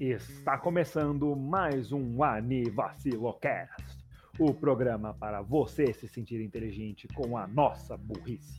[0.00, 3.98] Está começando mais um Anivacilocast,
[4.38, 8.58] o programa para você se sentir inteligente com a nossa burrice.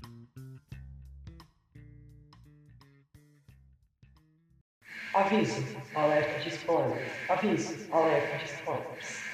[5.14, 5.62] Aviso,
[5.96, 7.12] alerta de spoilers.
[7.30, 9.31] Aviso, alerta de spoilers.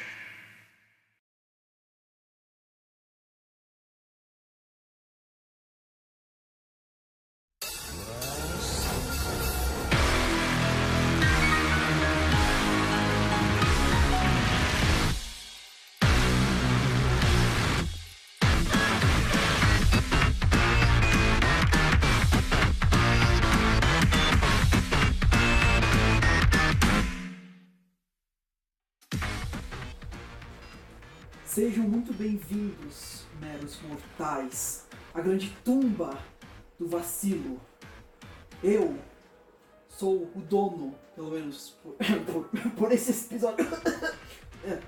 [33.68, 36.18] Meros mortais, à grande tumba
[36.80, 37.60] do vacilo.
[38.64, 38.98] Eu
[39.90, 41.96] sou o dono, pelo menos por,
[42.32, 43.66] por, por esse episódio.
[44.66, 44.82] É,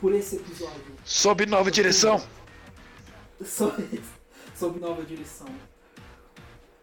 [0.00, 0.96] por esse episódio.
[1.04, 2.20] Sob nova direção.
[3.42, 4.02] Sob,
[4.54, 5.46] sob nova direção.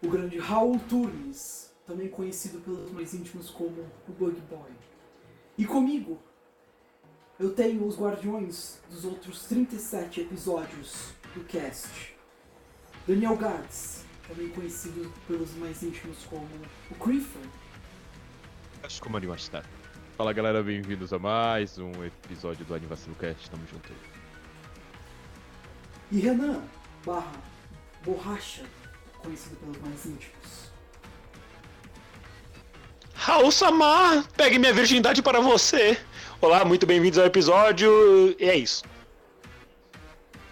[0.02, 4.72] O grande Raul Turnes, também conhecido pelos mais íntimos como o Bug Boy.
[5.58, 6.18] E comigo,
[7.38, 12.16] eu tenho os guardiões dos outros 37 episódios do cast.
[13.08, 16.48] Daniel Gades, também conhecido pelos mais íntimos como
[16.90, 17.42] o Creeper.
[18.84, 19.64] Acho como animasta.
[20.18, 23.98] Fala galera, bem-vindos a mais um episódio do Anivacilo Cast, tamo junto aí.
[26.12, 26.62] E Renan
[27.06, 27.32] barra
[28.04, 28.64] Borracha,
[29.20, 30.70] conhecido pelos mais íntimos.
[33.14, 35.98] Raul Samar, pegue minha virgindade para você.
[36.42, 38.36] Olá, muito bem-vindos ao episódio.
[38.40, 38.84] E é isso.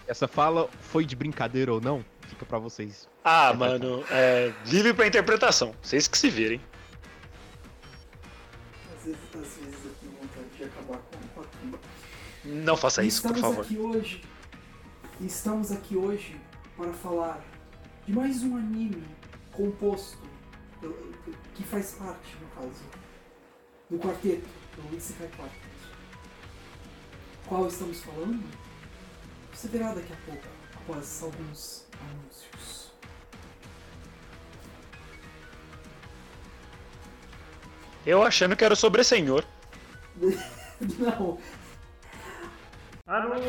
[0.08, 2.02] Essa fala foi de brincadeira ou não?
[2.26, 3.06] Fica pra vocês.
[3.22, 5.74] Ah, mano, é livre pra interpretação.
[5.82, 6.60] Vocês que se virem.
[8.96, 11.18] Às vezes, às vezes eu tenho vontade de acabar com.
[12.44, 13.64] Não faça isso, por estamos favor.
[13.64, 14.22] aqui hoje.
[15.20, 16.40] Estamos aqui hoje
[16.76, 17.44] para falar
[18.06, 19.04] de mais um anime
[19.52, 20.16] composto
[21.54, 22.82] que faz parte, no caso,
[23.90, 25.60] do quarteto, do Isekai Quartet.
[27.46, 28.42] Qual estamos falando?
[29.58, 30.46] Você verá daqui a pouco,
[30.76, 32.92] após alguns anúncios.
[38.06, 39.42] Eu achando que era o sobressenhor.
[41.00, 41.38] Não,
[43.04, 43.48] Anúncios!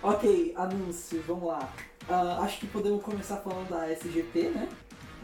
[0.00, 1.68] ok, anúncio, vamos lá.
[2.08, 4.68] Ah, acho que podemos começar falando da SGP, né?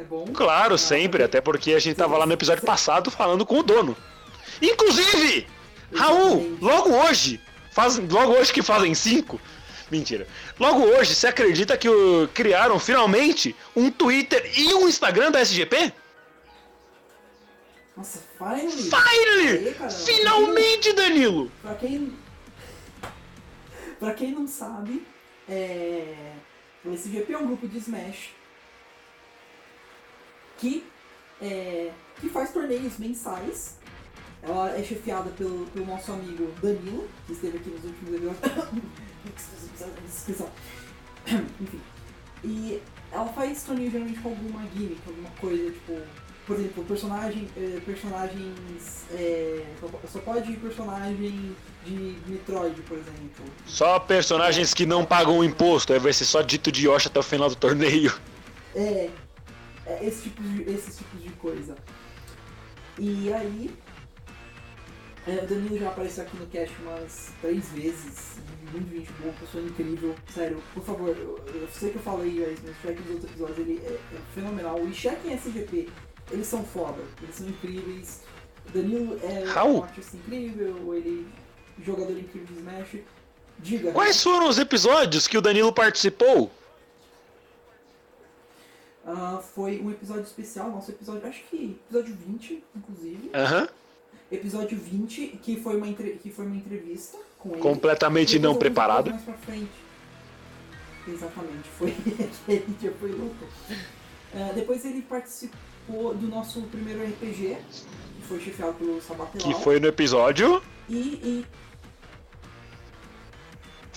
[0.00, 0.25] É bom.
[0.34, 3.62] Claro, Ah, sempre, até porque a gente tava lá no episódio passado falando com o
[3.62, 3.97] dono.
[4.60, 5.47] Inclusive,
[5.94, 6.65] Raul, Exatamente.
[6.65, 7.41] logo hoje,
[7.76, 9.38] faz, logo hoje que fazem cinco.
[9.91, 10.26] Mentira.
[10.59, 15.92] Logo hoje, você acredita que o- criaram finalmente um Twitter e um Instagram da SGP?
[17.97, 18.91] Nossa, finally!
[18.91, 19.76] Finally!
[19.78, 19.91] Aí.
[19.91, 21.53] Finalmente, Danilo!
[21.62, 22.12] Pra quem.
[24.00, 25.06] pra quem não sabe,
[25.48, 26.32] é...
[26.84, 28.31] o SGP é um grupo de Smash
[30.58, 30.84] que,
[31.41, 31.91] é...
[32.20, 33.76] que faz torneios mensais.
[34.42, 38.82] Ela é chefiada pelo, pelo nosso amigo Danilo, que esteve aqui nos últimos episódios.
[40.06, 40.50] Descrição.
[41.60, 41.80] Enfim.
[42.44, 42.80] E
[43.10, 46.00] ela faz torneio geralmente com alguma gimmick, alguma coisa, tipo.
[46.46, 49.04] Por exemplo, personagem, eh, personagens.
[49.10, 53.44] eh, só, só pode ir personagem de Metroid, por exemplo.
[53.66, 57.22] Só personagens que não pagam imposto, aí vai ser só dito de Yoshi até o
[57.25, 58.14] final do torneio.
[58.76, 59.10] É,
[59.86, 61.75] é esse tipo de, esses tipos de coisa.
[62.96, 63.75] E aí,
[65.26, 68.37] é, o Danilo já apareceu aqui no cast umas três vezes.
[68.72, 70.14] Muito gente boa, pessoa incrível.
[70.32, 73.59] Sério, por favor, eu, eu sei que eu falei, mas mas chequem os outros episódios,
[73.59, 74.87] ele é, é fenomenal.
[74.87, 75.88] E chequem SGP,
[76.31, 78.22] eles são foda, eles são incríveis.
[78.69, 79.81] O Danilo é Raul.
[79.81, 81.26] um artista incrível, ele
[81.81, 82.97] é jogador incrível de Smash.
[83.58, 83.93] Diga.
[83.93, 86.50] Quais foram os episódios que o Danilo participou?
[89.04, 93.31] Ah, foi um episódio especial, nosso episódio, acho que episódio 20, inclusive.
[93.34, 93.69] Aham.
[94.31, 97.61] Episódio 20, que foi uma, entre- que foi uma entrevista com ele.
[97.61, 99.11] Completamente não preparado.
[99.11, 99.70] Mais pra frente.
[101.08, 101.90] Exatamente, foi
[102.43, 103.46] aquele dia foi louco.
[104.34, 107.56] Ah, depois ele participou do nosso primeiro RPG,
[108.20, 109.46] que foi chefiado pelo Sabatelau.
[109.56, 110.61] Que foi no episódio.
[110.88, 111.46] E, e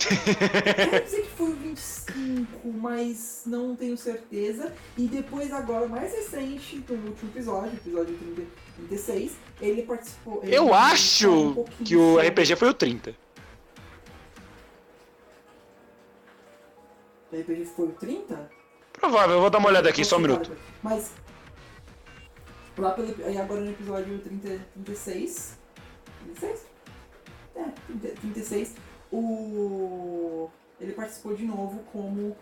[0.00, 4.72] Quero dizer que foi o 25, mas não tenho certeza.
[4.96, 8.42] E depois, agora, mais recente, do último episódio, episódio 30,
[8.88, 10.40] 36, ele participou.
[10.42, 13.14] ele Eu um acho pouquinho que o RPG foi o 30.
[17.32, 18.50] O RPG foi o 30?
[18.92, 20.52] Provável, eu vou dar uma olhada aqui, só um minuto.
[20.82, 21.12] Mas.
[22.76, 25.58] Lá pelo, agora no episódio 30, 36.
[26.24, 26.66] 36?
[27.56, 28.74] É, 30, 36.
[29.12, 30.48] O.
[30.80, 32.34] Ele participou de novo como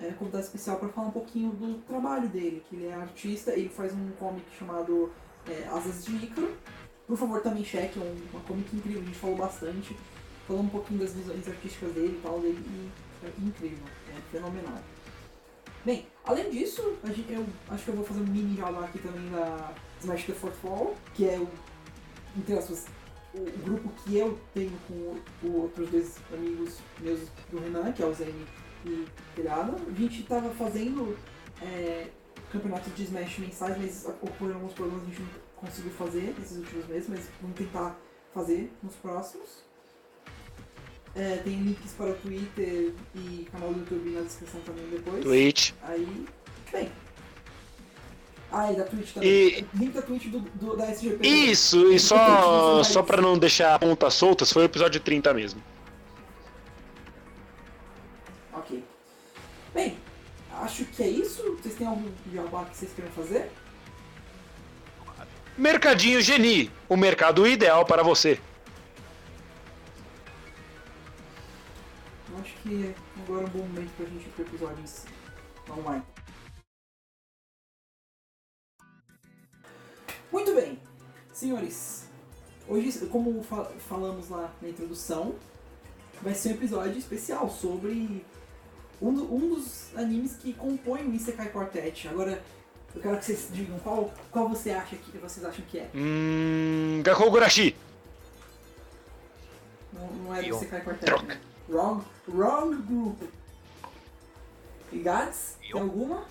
[0.00, 3.68] é, convidado especial para falar um pouquinho do trabalho dele, que ele é artista, ele
[3.68, 5.12] faz um comic chamado
[5.48, 6.54] é, Asas de Ícaro.
[7.06, 9.96] Por favor, também cheque, é um- uma comic incrível, a gente falou bastante,
[10.46, 13.84] falou um pouquinho das visões artísticas dele e tal, dele, e é incrível,
[14.16, 14.78] é fenomenal.
[15.84, 19.28] Bem, além disso, gente- eu acho que eu vou fazer um mini jabá aqui também
[19.30, 21.48] da Smash the Fourth Wall, que é o,
[22.36, 22.86] entre aspas,
[23.34, 27.20] o, grupo que eu tenho com o- o outros dois amigos meus
[27.50, 28.46] do Renan, que é o Zene
[28.84, 29.74] e Telhada.
[29.74, 31.16] A gente tava fazendo
[31.62, 32.08] é,
[32.52, 36.86] campeonatos de Smash mensais, mas ocorreram alguns problemas, a gente não conseguiu fazer esses últimos
[36.86, 37.96] meses, mas vamos tentar
[38.34, 39.48] fazer nos próximos.
[41.14, 45.24] É, tem links para o Twitter e canal do YouTube na descrição também depois.
[45.24, 45.72] Twitch.
[45.82, 46.26] Aí,
[46.72, 46.88] bem.
[48.52, 49.28] Ah, e da Twitch também.
[49.30, 51.26] E- Link da Twitch do, do- da SGP.
[51.26, 55.60] Isso, e só, só pra não deixar pontas soltas, foi o episódio 30 mesmo.
[62.38, 63.50] Algum jabá que vocês queiram fazer?
[65.56, 68.40] Mercadinho Geni, o mercado ideal para você.
[72.40, 75.06] Acho que agora é um bom momento pra gente ir pro episódio em si.
[75.66, 75.96] Vamos lá.
[75.98, 76.06] então.
[80.32, 80.80] Muito bem,
[81.32, 82.08] senhores.
[82.68, 85.34] Hoje, como fa- falamos lá na introdução,
[86.22, 88.24] vai ser um episódio especial sobre
[89.00, 92.08] um, do- um dos animes que compõem o Isekai Quartet.
[92.08, 92.42] Agora,
[92.94, 95.90] eu quero que vocês digam qual, qual você acha que vocês acham que é.
[95.94, 97.00] Hum.
[97.04, 97.76] Gakou Gurashi.
[99.92, 100.56] Não, não é do.
[100.56, 101.22] Isekai Quartet.
[101.24, 101.40] Né?
[101.68, 103.22] Wrong, wrong group.
[104.92, 106.24] E Gats, tem alguma?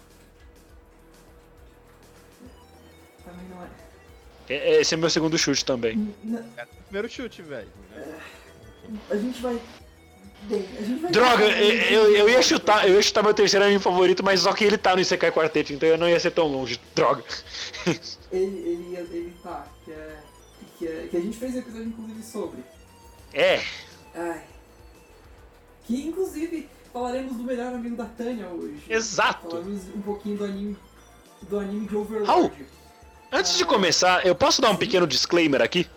[3.24, 3.68] Também não é.
[4.50, 5.94] É- Esse é meu segundo chute também.
[6.24, 7.70] N- É o primeiro chute, velho.
[9.10, 9.62] A gente vai.
[11.12, 14.64] Droga, eu, eu, ia chutar, eu ia chutar meu terceiro anime favorito, mas só que
[14.64, 16.80] ele tá no Isekai Quartet, então eu não ia ser tão longe.
[16.96, 17.24] Droga.
[18.32, 20.18] Ele, ele, ia- ele tá, que é,
[20.78, 21.08] que é.
[21.10, 22.64] Que a gente fez um episódio inclusive sobre.
[23.34, 23.60] É,
[24.14, 24.44] Ai.
[25.86, 28.84] Que inclusive falaremos do melhor amigo da Tânia hoje.
[28.88, 29.50] exato.
[29.50, 30.78] Falaremos um pouquinho do anime.
[31.42, 32.28] Do anime de Overlord.
[32.28, 32.52] Raul.
[33.32, 35.88] Antes de começar, eu posso dar um pequeno disclaimer aqui?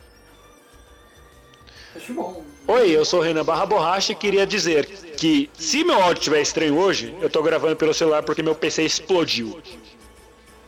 [1.95, 2.43] Acho bom.
[2.73, 4.87] Oi, eu sou o Renan Barra Borracha e queria dizer
[5.19, 8.83] que se meu áudio estiver estranho hoje, eu tô gravando pelo celular porque meu PC
[8.83, 9.61] explodiu.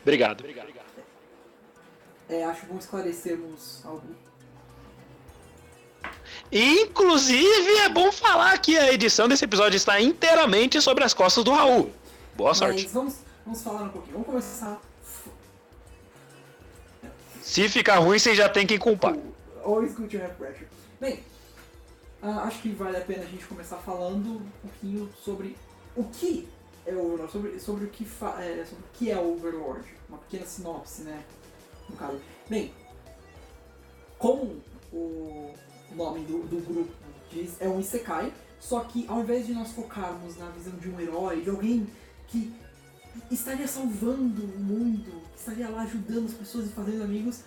[0.02, 0.44] Obrigado.
[2.28, 4.02] É, acho bom esclarecermos algo.
[6.52, 11.52] Inclusive, é bom falar que a edição desse episódio está inteiramente sobre as costas do
[11.52, 11.90] Raul.
[12.34, 12.82] Boa sorte.
[12.82, 13.14] Mas vamos,
[13.46, 14.12] vamos falar um pouquinho.
[14.12, 14.78] Vamos começar.
[17.40, 19.16] Se ficar ruim, você já tem quem culpar.
[19.64, 20.68] Always good to have pressure.
[21.00, 21.24] Bem,
[22.24, 25.54] ah, acho que vale a pena a gente começar falando um pouquinho sobre
[25.94, 26.48] o que
[26.86, 29.86] é o Overlord, sobre, sobre, o, que é, sobre o que é Overlord.
[30.08, 31.22] Uma pequena sinopse, né?
[31.86, 32.18] No caso.
[32.48, 32.72] Bem,
[34.18, 35.54] como o
[35.94, 36.92] nome do, do grupo
[37.30, 40.98] diz, é um Isekai, só que ao invés de nós focarmos na visão de um
[40.98, 41.86] herói, de alguém
[42.28, 42.50] que
[43.30, 47.44] estaria salvando o mundo, que estaria lá ajudando as pessoas e fazendo amigos,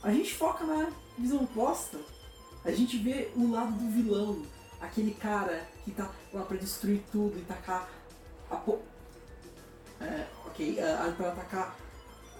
[0.00, 1.98] a gente foca na visão oposta.
[2.64, 4.42] A gente vê o lado do vilão,
[4.80, 7.88] aquele cara que tá lá pra destruir tudo e tacar
[8.50, 8.80] a po...
[10.00, 11.76] É, ok, a, pra atacar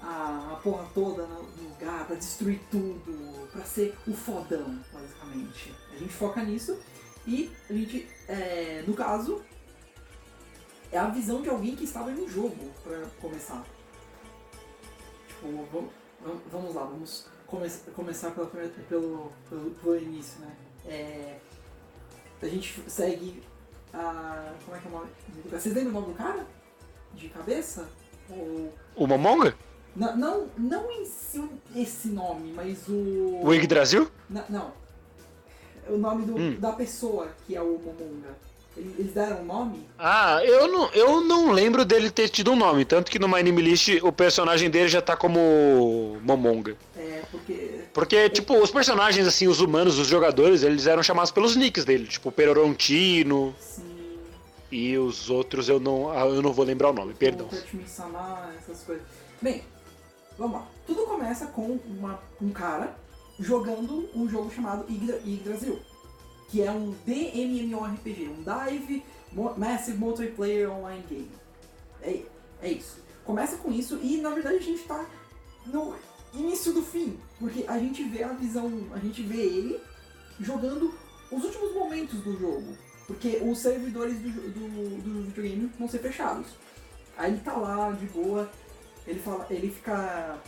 [0.01, 5.73] a, a porra toda no, no lugar, pra destruir tudo, pra ser o fodão, basicamente.
[5.93, 6.79] A gente foca nisso
[7.27, 9.43] e a gente, é, no caso,
[10.91, 13.65] é a visão de alguém que estava um jogo, pra começar.
[15.29, 15.91] Tipo, vamos-
[16.51, 20.49] vamos lá, vamos come começar pela pelo, pelo, pelo início, né?
[20.87, 21.37] É,
[22.41, 23.43] a gente segue
[23.93, 24.53] a.
[24.65, 25.11] Como é que é o nome?
[25.51, 26.47] Vocês lembram o nome do cara?
[27.15, 27.87] De cabeça?
[28.31, 28.73] Ou.
[28.97, 29.55] O Momonga?
[29.95, 33.41] Não, não, não em si esse nome, mas o.
[33.45, 34.09] O Yggdrasil?
[34.31, 34.73] Na- não.
[35.89, 36.57] O nome do, Hum.
[36.59, 38.35] da pessoa que é o Momonga.
[38.75, 39.87] Eles eles deram um nome?
[39.99, 43.43] Ah, eu não, eu não lembro dele ter tido um nome, tanto que no My
[43.43, 46.75] Name List o personagem dele já tá como Momonga.
[47.23, 47.85] É, porque.
[47.93, 52.07] Porque, tipo, os personagens, assim, os humanos, os jogadores, eles eram chamados pelos nicks dele,
[52.07, 54.19] tipo Perorontino Sim.
[54.71, 57.49] e os outros eu não, ah, eu não vou lembrar o nome, perdão.
[57.87, 59.05] Sama, essas coisas.
[59.41, 59.63] Bem,
[60.39, 60.69] vamos lá.
[60.87, 62.97] Tudo começa com uma, um cara
[63.39, 65.79] jogando um jogo chamado Yggdra- Yggdrasil,
[66.51, 69.03] que é um DMMORPG, um Dive
[69.57, 71.31] Massive Multiplayer Online Game.
[72.03, 72.21] É,
[72.63, 73.01] É isso.
[73.25, 75.07] Começa com isso e na verdade a gente tá
[75.67, 75.95] no
[76.35, 77.19] início do fim.
[77.39, 78.71] Porque a gente vê a visão.
[78.93, 79.81] A gente vê ele
[80.41, 80.93] jogando
[81.31, 82.77] os últimos momentos do jogo.
[83.07, 86.47] Porque os servidores do, do, do videogame vão ser fechados.
[87.17, 88.51] Aí ele tá lá de boa,
[89.07, 90.39] ele fala, ele fica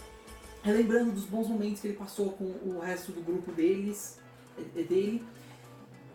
[0.62, 4.18] relembrando dos bons momentos que ele passou com o resto do grupo deles,
[4.74, 5.22] dele.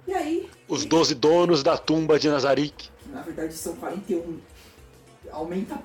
[0.07, 2.89] E aí, Os 12 donos da tumba de Nazarick.
[3.07, 4.39] na verdade são 41,
[5.31, 5.77] aumenta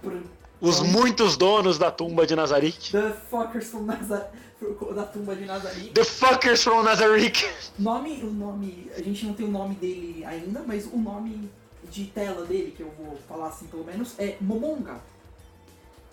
[0.65, 2.91] Os Então- muitos donos da tumba de Nazarick.
[2.93, 4.31] The Fuckers from Nazar...
[4.95, 5.91] da tumba de Nazaré.
[5.93, 7.45] The fuckers from Nazarick.
[7.79, 11.51] Nome, o nome, a gente não tem o nome dele ainda, mas o nome
[11.91, 15.01] de tela dele, que eu vou falar assim pelo menos, é Momonga.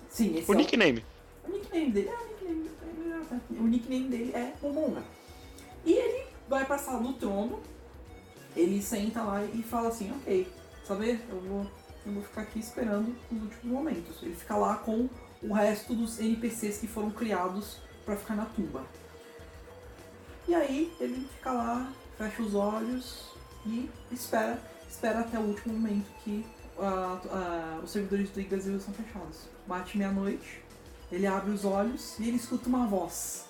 [0.10, 1.06] Sim, esse O é nickname.
[1.48, 2.10] o nickname dele.
[2.10, 2.70] É, o nickname,
[3.52, 5.02] o nickname dele é Momonga.
[5.86, 7.62] E ele vai passar no trono,
[8.56, 10.46] ele senta lá e fala assim, ok,
[10.86, 11.66] saber, eu vou,
[12.06, 14.22] eu vou ficar aqui esperando os últimos momentos.
[14.22, 15.10] Ele fica lá com
[15.42, 18.84] o resto dos NPCs que foram criados pra ficar na tumba.
[20.48, 23.32] E aí ele fica lá, fecha os olhos
[23.66, 26.46] e espera, espera até o último momento que
[26.80, 29.50] ah, ah, os servidores do Yggdrasil são fechados.
[29.68, 30.64] Bate meia-noite,
[31.12, 33.46] ele abre os olhos e ele escuta uma voz.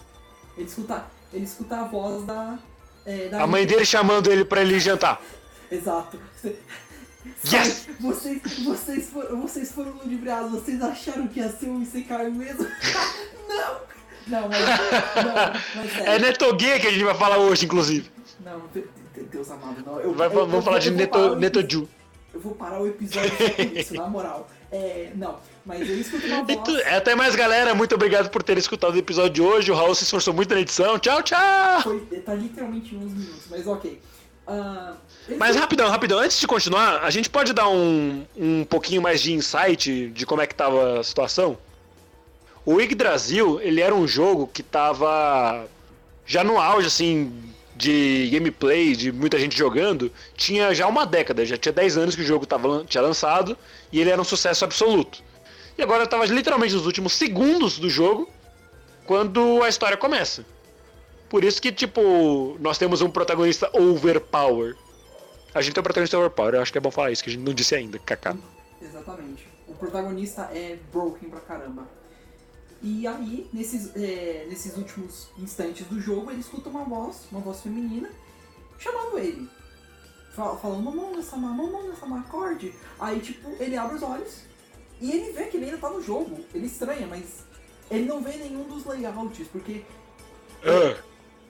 [0.57, 2.59] Ele escuta, ele escuta a voz da.
[3.05, 5.21] é, da A mãe dele chamando ele pra ele jantar.
[5.71, 6.19] Exato.
[7.45, 7.87] Yes!
[7.99, 12.65] Vocês, vocês, foram, vocês foram ludibriados, vocês acharam que ia ser um Isekai mesmo?
[13.47, 13.91] não!
[14.27, 14.59] Não, mas.
[15.25, 15.33] Não,
[15.75, 16.25] mas É sério.
[16.25, 18.09] Netoge que a gente vai falar hoje, inclusive.
[18.45, 18.81] Não, de-
[19.15, 19.99] de- Deus amado, não.
[19.99, 21.89] Eu, Vai- eu- eu- vamos falar eu de vou parar Neto, Netoju.
[22.33, 24.47] Eu vou parar o episódio só por isso, na moral.
[24.71, 26.49] É, não, mas eu escuto uma voz.
[26.49, 27.75] Então, é, até mais, galera.
[27.75, 29.71] Muito obrigado por ter escutado o episódio de hoje.
[29.71, 30.97] O Raul se esforçou muito na edição.
[30.97, 31.81] Tchau, tchau!
[31.81, 33.99] Foi, tá literalmente uns minutos, mas ok.
[34.47, 34.95] Ele
[35.37, 39.33] Mas rapidão, rapidão, antes de continuar, a gente pode dar um, um pouquinho mais de
[39.33, 41.57] insight de como é que tava a situação?
[42.65, 45.65] O Yggdrasil, ele era um jogo que tava
[46.25, 47.31] já no auge, assim,
[47.75, 52.21] de gameplay, de muita gente jogando, tinha já uma década, já tinha 10 anos que
[52.21, 53.57] o jogo tava, tinha lançado,
[53.91, 55.23] e ele era um sucesso absoluto.
[55.77, 58.29] E agora tava literalmente nos últimos segundos do jogo,
[59.05, 60.45] quando a história começa.
[61.27, 64.75] Por isso que, tipo, nós temos um protagonista overpower.
[65.53, 67.33] A gente tem um protagonista overpower, eu acho que é bom falar isso, que a
[67.33, 68.35] gente não disse ainda, kaká.
[68.81, 69.47] Exatamente.
[69.67, 71.87] O protagonista é broken pra caramba.
[72.81, 77.61] E aí, nesses, é, nesses últimos instantes do jogo, ele escuta uma voz, uma voz
[77.61, 78.09] feminina,
[78.79, 79.47] chamando ele.
[80.35, 82.73] Fal- Falando, mamão, sama, mamão, sama, acorde.
[82.99, 84.45] Aí, tipo, ele abre os olhos
[84.99, 86.43] e ele vê que ele ainda tá no jogo.
[86.55, 87.45] Ele estranha, mas
[87.91, 89.83] ele não vê nenhum dos layouts, porque
[90.63, 90.95] Ah,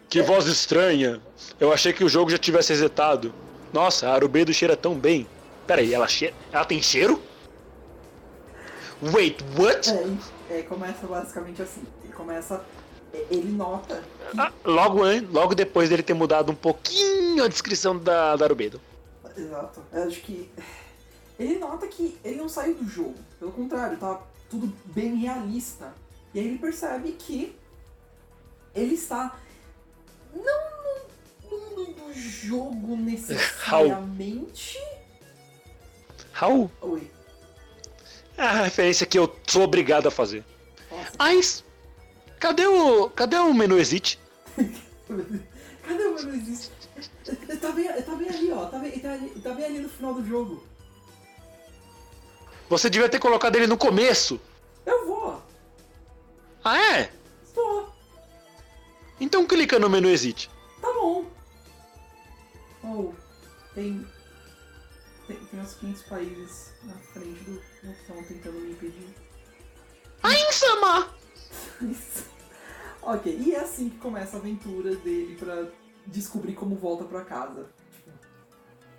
[0.09, 1.21] que voz estranha.
[1.59, 3.33] Eu achei que o jogo já tivesse resetado.
[3.73, 5.27] Nossa, a Arubedo cheira tão bem.
[5.65, 6.33] Pera aí, ela cheira.
[6.51, 7.21] Ela tem cheiro?
[9.01, 9.89] Wait, what?
[10.49, 11.83] é, é, começa basicamente assim.
[12.03, 12.63] Ele começa.
[13.13, 14.99] é, Ele nota que Ah, logo,
[15.31, 18.79] logo depois dele ter mudado um pouquinho a descrição da, da Arubedo.
[19.35, 19.81] Exato.
[19.91, 20.49] Eu acho que.
[21.39, 23.15] Ele nota que ele não saiu do jogo.
[23.39, 25.93] Pelo contrário, tá tudo bem realista.
[26.33, 27.55] E aí ele percebe que
[28.75, 29.35] ele está.
[30.33, 30.71] Não
[31.51, 34.79] mundo do jogo necessariamente.
[36.31, 37.11] Raul, Oi.
[38.37, 40.43] é a referência que eu sou obrigado a fazer.
[40.89, 41.63] Nossa, Mas,
[42.39, 43.09] cadê o.
[43.09, 44.19] Cadê o menu exit?
[44.57, 46.71] cadê o meu existe?
[47.61, 48.65] Tá bem, tá bem ali, ó.
[48.65, 50.63] Tá bem, tá, ali, tá bem ali no final do jogo.
[52.69, 54.39] Você devia ter colocado ele no começo.
[54.85, 55.41] Eu vou.
[56.63, 57.11] Ah, é?
[57.53, 57.89] Vou.
[59.19, 60.49] Então clica no menu exit.
[60.81, 61.25] Tá bom.
[62.83, 63.13] Oh,
[63.75, 64.05] tem,
[65.27, 65.37] tem.
[65.37, 67.59] Tem uns 500 países na frente do.
[67.81, 69.13] que estão tentando me impedir.
[70.23, 71.09] Ainsama!
[73.03, 75.65] Ok, e é assim que começa a aventura dele pra
[76.05, 77.65] descobrir como volta pra casa.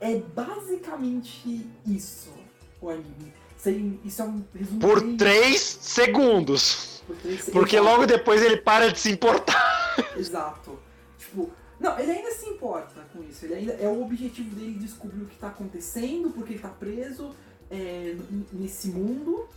[0.00, 2.32] É basicamente isso
[2.80, 3.32] o anime.
[3.56, 7.00] Sem, isso é um resumo Por bem- 3 segundos.
[7.06, 7.90] por três- Porque Exato.
[7.92, 9.94] logo depois ele para de se importar.
[10.16, 10.76] Exato.
[11.16, 13.44] Tipo, não, ele ainda se importa com isso.
[13.44, 17.34] Ele ainda é o objetivo dele descobrir o que tá acontecendo, porque ele tá preso
[17.68, 18.16] é,
[18.52, 19.48] nesse mundo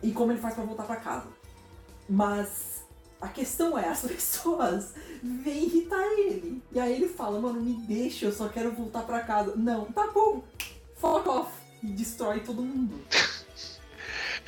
[0.00, 1.26] e como ele faz pra voltar pra casa.
[2.08, 2.84] Mas
[3.20, 6.62] a questão é, as pessoas vêm irritar ele.
[6.70, 9.56] E aí ele fala, mano, me deixa, eu só quero voltar pra casa.
[9.56, 10.44] Não, tá bom.
[10.94, 11.52] Fuck off.
[11.82, 12.94] E destrói todo mundo.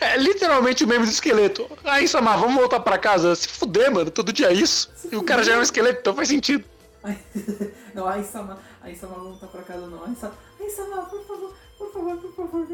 [0.03, 1.69] É literalmente o meme do esqueleto.
[1.85, 3.35] Ainsama, vamos voltar pra casa.
[3.35, 4.91] Se fuder, mano, todo dia é isso.
[4.97, 6.65] Se E o cara já é um esqueleto, então faz sentido.
[7.95, 10.05] Não, aí Sama, aí Sama não tá pra casa não.
[10.05, 12.67] Aí Sama, aí Sama, por favor, Por favor, por favor,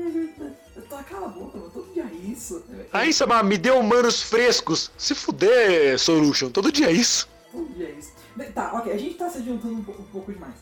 [0.89, 1.71] tá, cala a boca, mano.
[1.71, 2.63] Todo dia é isso.
[2.93, 4.91] Aí, Samar, me deu manos frescos.
[4.99, 7.27] Se fuder, Solution, todo dia é isso.
[7.51, 8.13] Todo dia é isso.
[8.55, 10.55] Tá, ok, a gente tá se adiantando um, po- um pouco demais.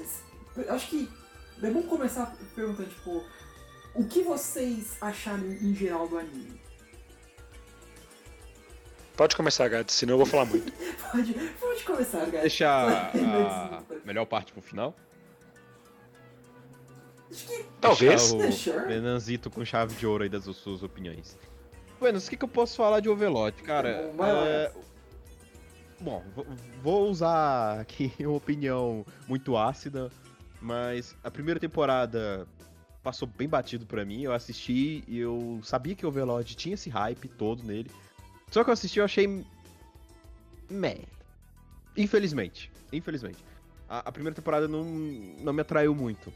[0.00, 0.22] S-
[0.70, 1.10] acho que.
[1.58, 3.22] bem, Vamos começar perguntando, tipo,
[3.94, 6.60] o que vocês acharam em geral do anime?
[9.16, 10.72] Pode começar, Gato, senão eu vou falar muito.
[11.12, 12.40] Pode, pode começar, galera.
[12.40, 14.96] Deixar a melhor parte pro final.
[17.30, 17.64] Acho que.
[17.80, 18.32] Talvez.
[18.32, 21.38] Deixar o Benanzito com chave de ouro aí das suas opiniões.
[22.00, 24.08] Buenos, o que, que eu posso falar de Overlord, cara?
[24.12, 24.46] Bom, vai lá.
[24.48, 24.72] é,
[26.00, 26.46] Bom, vo-
[26.82, 30.10] vou usar aqui uma opinião muito ácida,
[30.62, 32.48] mas a primeira temporada
[33.02, 34.22] passou bem batido pra mim.
[34.22, 37.90] Eu assisti e eu sabia que Overlord tinha esse hype todo nele.
[38.50, 39.44] Só que eu assisti e eu achei.
[40.70, 41.04] Meh.
[41.96, 42.70] Infelizmente.
[42.92, 43.44] Infelizmente.
[43.88, 46.32] A, a primeira temporada não, não me atraiu muito.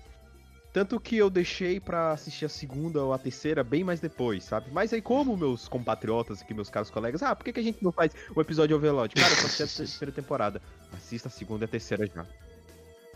[0.73, 4.71] Tanto que eu deixei pra assistir a segunda ou a terceira bem mais depois, sabe?
[4.71, 7.83] Mas aí, como meus compatriotas aqui, meus caros colegas, ah, por que, que a gente
[7.83, 9.15] não faz o episódio de Overlord?
[9.15, 10.61] Cara, eu só assisti a terceira temporada.
[10.93, 12.27] Assista a segunda e a terceira já.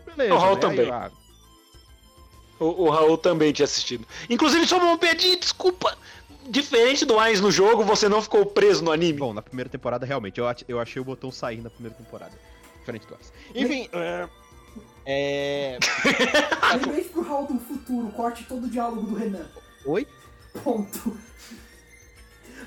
[0.06, 0.34] Beleza.
[0.34, 0.48] O né?
[0.48, 0.90] Aí também.
[2.60, 4.06] O, o Raul também tinha assistido.
[4.28, 5.96] Inclusive, só uma pedinha, desculpa.
[6.46, 9.18] Diferente do Ainz no jogo, você não ficou preso no anime.
[9.18, 12.32] Bom, na primeira temporada, realmente, eu, eu achei o botão sair na primeira temporada.
[12.80, 13.32] Diferente do Ice.
[13.54, 14.28] Enfim, é...
[15.06, 15.78] é...
[16.76, 19.46] Lembrei pro Raul do futuro, corte todo o diálogo do Renan.
[19.86, 20.06] Oi?
[20.62, 21.16] Ponto.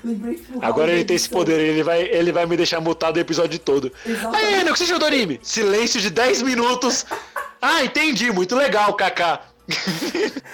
[0.02, 3.16] Lembrei pro Raul Agora ele tem esse poder, ele vai, ele vai me deixar mutado
[3.16, 3.92] o episódio todo.
[4.04, 4.54] Aí, Exatamente.
[4.54, 5.38] Renan, o que você achou do anime?
[5.42, 7.06] Silêncio de 10 minutos.
[7.60, 9.53] Ah, entendi, muito legal, Kaká.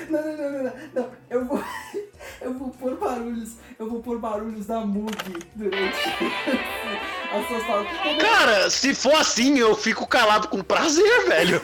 [0.08, 1.10] Não, não, não, não, não, não.
[1.28, 1.62] Eu vou.
[2.40, 3.56] Eu vou pôr barulhos.
[3.78, 5.14] Eu vou pôr barulhos da Mug
[5.54, 5.98] durante
[7.32, 7.86] as suas falas.
[8.20, 11.60] Cara, se for assim, eu fico calado com prazer, velho.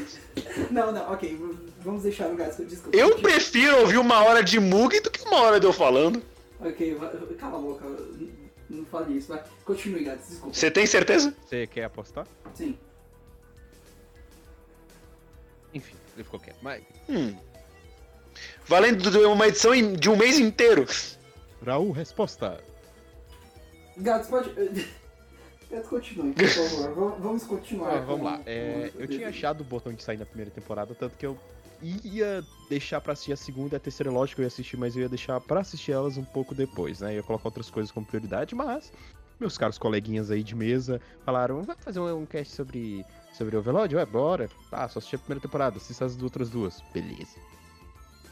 [0.71, 1.38] Não, não, ok.
[1.81, 2.65] Vamos deixar o gato.
[2.65, 2.97] Desculpa.
[2.97, 6.23] Eu prefiro ouvir uma hora de Mug do que uma hora de eu falando.
[6.61, 6.99] Ok,
[7.38, 7.85] cala a boca.
[7.85, 8.29] Não,
[8.69, 9.43] não fale isso, vai.
[9.65, 10.26] Continue, gato.
[10.29, 10.55] Desculpa.
[10.55, 11.35] Você tem certeza?
[11.47, 12.26] Você quer apostar?
[12.54, 12.76] Sim.
[16.17, 16.59] Ele ficou quieto.
[16.63, 17.37] Mas, Hum.
[18.67, 20.87] Valendo uma edição de um mês inteiro.
[21.65, 22.63] Raul, resposta.
[23.97, 24.50] Gato, pode.
[25.71, 26.95] Gato, continue, por favor.
[26.95, 27.97] Vamos- Vamos continuar.
[27.97, 28.41] Ah, vamos lá.
[28.47, 31.39] É, eu tinha achado o botão de sair na primeira temporada, tanto que eu
[31.83, 35.02] ia deixar pra assistir a segunda e a terceira, lógico, eu ia assistir, mas eu
[35.02, 37.13] ia deixar pra assistir elas um pouco depois, né?
[37.13, 38.93] Eu ia colocar outras coisas como prioridade, mas
[39.41, 43.05] meus caros coleguinhas aí de mesa falaram, vai fazer um, um cast sobre,
[43.37, 43.95] sobre Overlord?
[43.95, 44.49] Ué, bora.
[44.71, 46.81] Tá, só assisti a primeira temporada, assista as outras duas.
[46.93, 47.39] Beleza.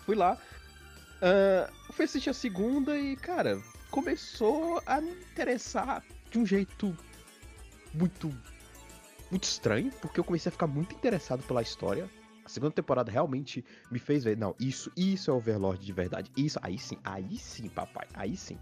[0.04, 0.38] Fui lá,
[1.22, 3.58] ah, fui assistir a segunda e, cara,
[3.90, 6.94] começou a me interessar de um jeito
[7.94, 8.30] muito
[9.30, 12.08] muito estranho, porque eu comecei a ficar muito interessado pela história.
[12.44, 16.30] A segunda temporada realmente me fez ver, não, isso, isso é Overlord de verdade.
[16.36, 18.58] Isso, aí sim, aí sim, papai, aí sim.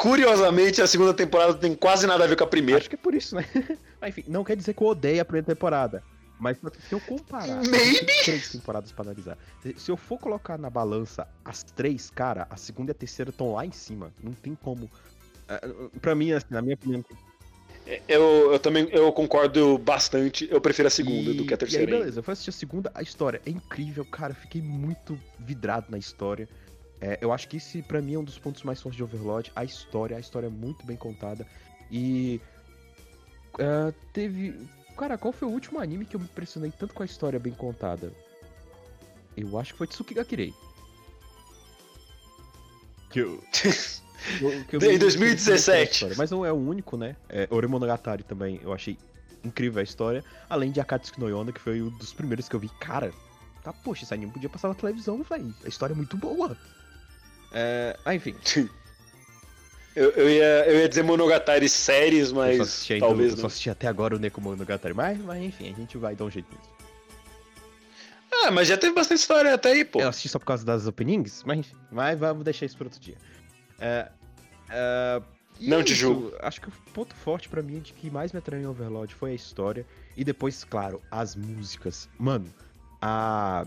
[0.00, 2.80] Curiosamente, a segunda temporada tem quase nada a ver com a primeira.
[2.80, 3.44] Acho que é por isso, né?
[4.00, 6.02] Mas enfim, não quer dizer que eu odeio a primeira temporada.
[6.38, 6.56] Mas
[6.88, 8.06] se eu comparar Maybe.
[8.24, 9.36] três temporadas pra analisar.
[9.76, 13.52] Se- eu for colocar na balança as três, cara, a segunda e a terceira estão
[13.52, 14.10] lá em cima.
[14.22, 14.90] Não tem como.
[15.46, 15.60] Ah,
[16.00, 17.04] Pra mim, assim, na minha opinião,
[18.08, 20.48] Eu, eu também eu concordo bastante.
[20.50, 21.84] Eu prefiro a segunda E- do que a E terceira.
[21.84, 21.98] aí, ainda.
[21.98, 24.32] beleza, eu fui assistir a segunda, a história é incrível, cara.
[24.32, 26.48] Fiquei muito vidrado na história.
[27.00, 29.50] É, eu acho que esse, pra mim, é um dos pontos mais fortes de Overlord.
[29.56, 31.46] A história, a história é muito bem contada.
[31.90, 32.40] E.
[33.58, 34.54] é, teve.
[34.98, 37.52] Cara, qual foi o último anime que eu me impressionei tanto com a história bem
[37.54, 38.12] contada?
[39.36, 40.52] Eu acho que foi Tsukigakirei.
[43.08, 43.42] Que eu.
[44.68, 45.70] que eu Em me- 2017.
[45.70, 47.16] a história, Mas não é o único, né?
[47.28, 48.98] É, Oremonogatari também, eu achei
[49.42, 50.22] incrível a história.
[50.48, 52.68] Além de Akatsuki no Yona, que foi um dos primeiros que eu vi.
[52.78, 53.10] Cara,
[53.64, 55.54] tá, poxa, esse anime podia passar na televisão, velho.
[55.64, 56.56] A história é muito boa.
[57.52, 58.34] É, ah, enfim.
[59.94, 63.38] Eu, eu ia, eu ia dizer Monogatari séries, eu só mas assisti, ainda, talvez eu
[63.38, 64.94] só assisti até agora o Nekomonogatari.
[64.94, 66.70] Mas, mas enfim, a gente vai dar um jeito nisso.
[68.32, 70.00] Ah, mas já teve bastante história até aí, pô.
[70.00, 71.76] Eu assisti só por causa das openings, mas enfim.
[71.90, 73.16] Mas vamos deixar isso para outro dia.
[73.78, 74.08] É,
[74.70, 75.22] é,
[75.60, 76.32] Não é te julgo.
[76.40, 79.32] Acho que o ponto forte pra mim de que mais me atraiu em Overlord foi
[79.32, 79.84] a história.
[80.16, 82.08] E depois, claro, as músicas.
[82.18, 82.46] Mano,
[83.02, 83.66] a.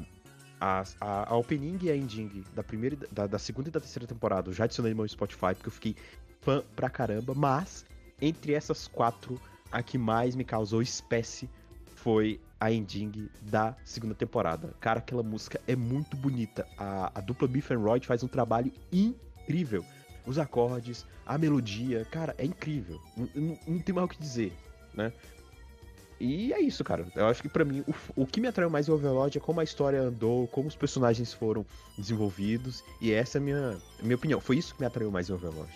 [0.66, 4.08] A, a, a opening e a ending da primeira, da, da segunda e da terceira
[4.08, 5.94] temporada, eu já adicionei no meu Spotify, porque eu fiquei
[6.40, 7.86] fã pra caramba, mas
[8.22, 9.38] entre essas quatro,
[9.70, 11.50] a que mais me causou espécie
[11.96, 14.74] foi a ending da segunda temporada.
[14.80, 16.66] Cara, aquela música é muito bonita.
[16.78, 19.84] A, a dupla Beef and Royd faz um trabalho incrível.
[20.26, 23.02] Os acordes, a melodia, cara, é incrível.
[23.18, 24.58] Não, não- não tem mais o que dizer,
[24.94, 25.12] né?
[26.26, 27.06] E é isso, cara.
[27.16, 27.84] Eu acho que pra mim,
[28.16, 30.76] o, o que me atraiu mais em Overlord é como a história andou, como os
[30.76, 31.66] personagens foram
[31.98, 32.82] desenvolvidos.
[33.02, 34.40] E essa é a minha, a minha opinião.
[34.40, 35.74] Foi isso que me atraiu mais em Overlord.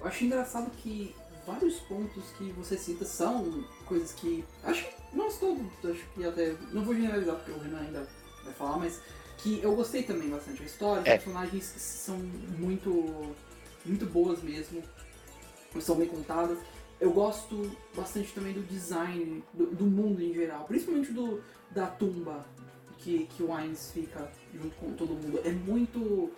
[0.00, 1.14] Eu acho engraçado que
[1.46, 4.44] vários pontos que você cita são coisas que.
[4.64, 6.56] Acho que nós todos, acho que até.
[6.72, 8.08] Não vou generalizar porque o Renan ainda
[8.42, 9.00] vai falar, mas
[9.38, 10.60] que eu gostei também bastante.
[10.60, 11.18] A história, os É.
[11.18, 12.18] personagens são
[12.58, 13.32] muito.
[13.84, 14.82] Muito boas mesmo.
[15.80, 16.58] São bem contadas.
[17.00, 22.44] Eu gosto bastante também do design do, do mundo em geral, principalmente do da tumba
[22.98, 25.40] que, que o Wines fica junto com todo mundo.
[25.44, 26.30] É muito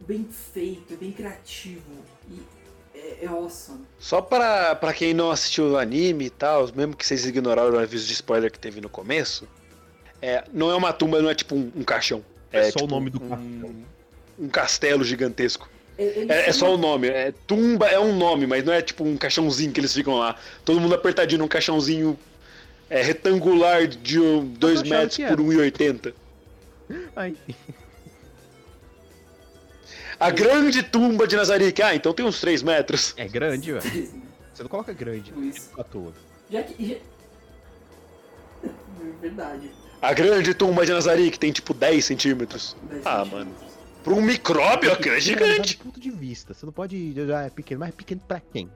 [0.00, 1.90] bem feito, é bem criativo
[2.28, 2.40] e
[2.94, 3.84] é, é awesome.
[3.98, 7.78] Só pra, pra quem não assistiu o anime e tal, mesmo que vocês ignoraram o
[7.78, 9.48] aviso de spoiler que teve no começo,
[10.20, 12.24] é, não é uma tumba, não é tipo um, um caixão.
[12.52, 13.84] É só o tipo nome do um,
[14.38, 15.68] um castelo gigantesco.
[16.02, 17.08] Ele É, é só o nome.
[17.08, 20.34] É, tumba é um nome, mas não é tipo um caixãozinho que eles ficam lá.
[20.64, 22.18] Todo mundo apertadinho num caixãozinho
[22.88, 25.36] é, retangular de 2 achava metros por era.
[25.42, 26.14] 1,80.
[27.14, 27.36] Ai,
[30.18, 31.80] A grande tumba de Nazarick.
[31.82, 33.14] Ah, então tem uns 3 metros.
[33.16, 34.08] é grande, velho.
[34.52, 35.70] Você não coloca grande Tipo isso.
[35.78, 36.12] à toa.
[36.50, 36.94] Já que.
[38.64, 38.68] É
[39.20, 39.70] Verdade.
[40.02, 42.74] A grande tumba de Nazarick tem tipo 10 centímetros.
[42.90, 43.32] Dez Ah, centímetros.
[43.60, 43.69] mano.
[44.02, 45.76] Pra um micróbio, aquilo é gigante.
[45.76, 46.54] Do ponto de vista.
[46.54, 47.12] Você não pode.
[47.14, 48.70] Já é pequeno, mas é pequeno pra quem?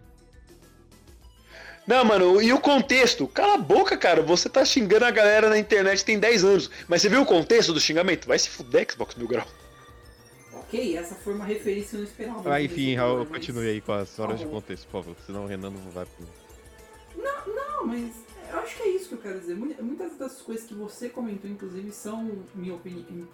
[1.86, 3.26] Não, mano, e o contexto?
[3.28, 4.22] Cala a boca, cara.
[4.22, 6.70] Você tá xingando a galera na internet tem 10 anos.
[6.88, 8.26] Mas você viu o contexto do xingamento?
[8.26, 9.46] Vai se fuder, Xbox Mil Grau.
[10.54, 12.54] Ok, essa foi uma referência que eu não esperava.
[12.54, 15.16] Ah, enfim, Raul, mas- continue aí com as horas de Tá contexto, por favor.
[15.26, 16.26] Senão o Renan não vai pro.
[17.54, 18.12] Não, mas
[18.54, 19.54] eu acho que é isso que eu quero dizer.
[19.54, 22.78] Mu- Muitas das coisas que você comentou, inclusive, são minha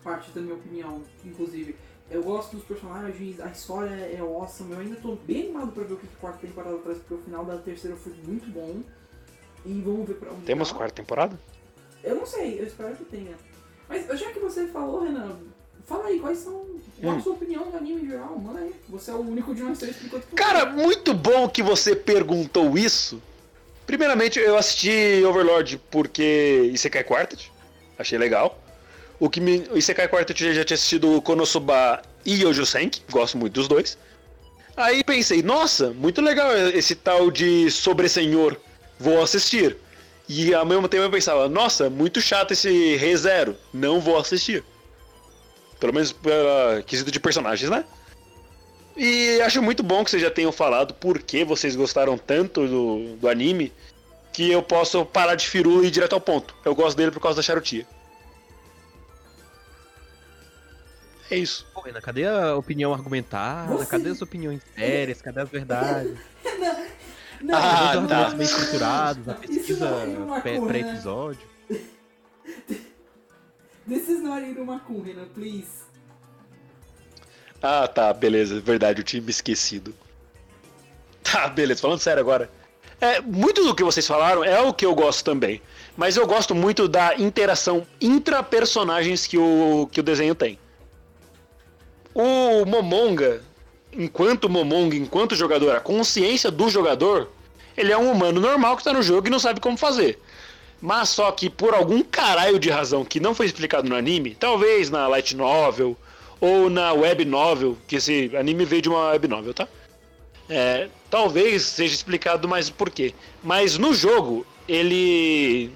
[0.03, 1.77] parte da minha opinião, inclusive.
[2.11, 4.73] Eu gosto dos personagens, a história é awesome.
[4.73, 7.19] Eu ainda tô bem animado pra ver o que a quarta temporada traz, porque o
[7.19, 8.81] final da terceira foi muito bom.
[9.65, 10.79] E vamos ver pra onde Temos vai.
[10.79, 11.39] quarta temporada?
[12.03, 13.37] Eu não sei, eu espero que tenha.
[13.89, 15.37] Mas já que você falou, Renan,
[15.87, 16.65] fala aí, quais são.
[17.01, 17.19] Qual Hum.
[17.19, 18.39] a sua opinião do anime em geral?
[18.39, 18.75] Manda aí.
[18.89, 23.23] Você é o único de nós três que Cara, muito bom que você perguntou isso.
[23.91, 27.51] Primeiramente, eu assisti Overlord porque Isekai Quartet.
[27.99, 28.57] Achei legal.
[29.19, 29.65] O que me.
[29.75, 33.03] Isekai Quartet eu já tinha assistido Konosuba e Yojo Senki.
[33.11, 33.99] Gosto muito dos dois.
[34.77, 38.57] Aí pensei, nossa, muito legal esse tal de Sobresenhor.
[38.97, 39.77] Vou assistir.
[40.29, 43.57] E ao mesmo tempo eu pensava, nossa, muito chato esse ReZero.
[43.75, 44.63] Não vou assistir.
[45.81, 47.85] Pelo menos pela quesito de personagens, né?
[49.03, 53.17] E acho muito bom que vocês já tenham falado por que vocês gostaram tanto do,
[53.17, 53.73] do anime,
[54.31, 56.55] que eu posso parar de firula e ir direto ao ponto.
[56.67, 57.87] Eu gosto dele por causa da charutia.
[61.31, 61.67] É isso.
[61.73, 63.73] Pô, Renan, cadê a opinião argumentada?
[63.75, 65.23] Você- Cadê as opiniões sérias?
[65.23, 66.19] Cadê as verdades?
[67.41, 67.61] Não, Ah,
[67.95, 68.19] Cadê os tá.
[68.19, 69.29] argumentos bem estruturados?
[69.31, 71.41] A pesquisa não é pré-episódio?
[73.89, 75.89] This is not Irumakun, Renan, please.
[77.63, 78.61] Ah, tá, beleza.
[78.61, 79.95] Verdade, eu tinha me esquecido.
[81.23, 81.81] Tá, beleza.
[81.81, 82.51] Falando sério agora.
[83.01, 85.63] É, muito do que vocês falaram é o que eu gosto também.
[85.97, 90.59] Mas eu gosto muito da interação intra-personagens que o, que o desenho tem.
[92.15, 93.43] O Momonga,
[93.93, 97.31] enquanto Momonga, enquanto jogador, a consciência do jogador,
[97.77, 100.19] ele é um humano normal que tá no jogo e não sabe como fazer.
[100.81, 104.91] Mas só que por algum caralho de razão que não foi explicado no anime, talvez
[104.91, 105.97] na light novel
[106.41, 109.69] ou na web novel, que esse anime veio de uma web novel, tá?
[110.49, 113.15] É, talvez seja explicado mais o porquê.
[113.43, 115.71] Mas no jogo, ele.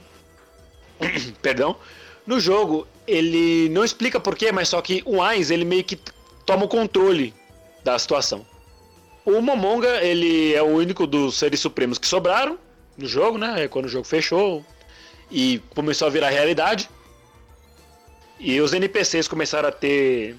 [1.42, 1.76] Perdão.
[2.26, 5.98] No jogo, ele não explica porquê, mas só que o Ainz, ele meio que
[6.46, 7.34] toma o controle
[7.84, 8.46] da situação.
[9.24, 12.58] O Momonga, ele é o único dos seres supremos que sobraram
[12.96, 13.68] no jogo, né?
[13.68, 14.64] Quando o jogo fechou
[15.30, 16.88] e começou a virar realidade.
[18.40, 20.36] E os NPCs começaram a ter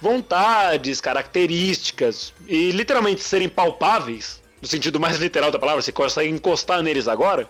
[0.00, 6.82] vontades, características e literalmente serem palpáveis, no sentido mais literal da palavra, você consegue encostar
[6.82, 7.48] neles agora.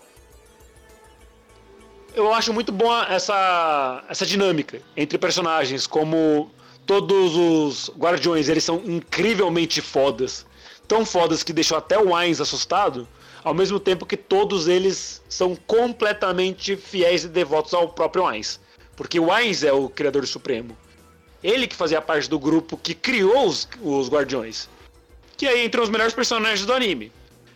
[2.14, 6.50] Eu acho muito boa essa, essa dinâmica entre personagens, como
[6.84, 10.44] todos os guardiões, eles são incrivelmente fodas.
[10.88, 13.06] Tão fodas que deixou até o Ainz assustado,
[13.44, 18.58] ao mesmo tempo que todos eles são completamente fiéis e devotos ao próprio Ainz.
[18.96, 20.76] Porque o Ainz é o criador supremo.
[21.42, 24.68] Ele que fazia parte do grupo que criou os, os Guardiões.
[25.36, 27.10] Que aí entram os melhores personagens do anime.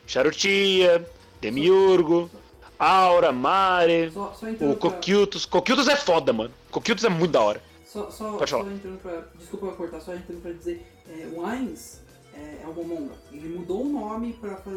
[0.07, 1.07] Charutia,
[1.41, 2.31] Demiurgo,
[2.79, 4.75] Aura, Mare, Só, só o pra...
[4.77, 5.47] Coquiltos.
[5.47, 6.53] Coquiltos é foda, mano.
[6.71, 7.63] Coquiltos é muito da hora.
[7.87, 8.73] Só, só, Pode só falar.
[8.73, 9.25] entrando pra.
[9.39, 10.85] Desculpa cortar, só entrando pra dizer.
[11.09, 12.01] É, o Ainz
[12.35, 13.15] é, é o Momonga.
[13.33, 14.73] Ele mudou o nome pra, pra,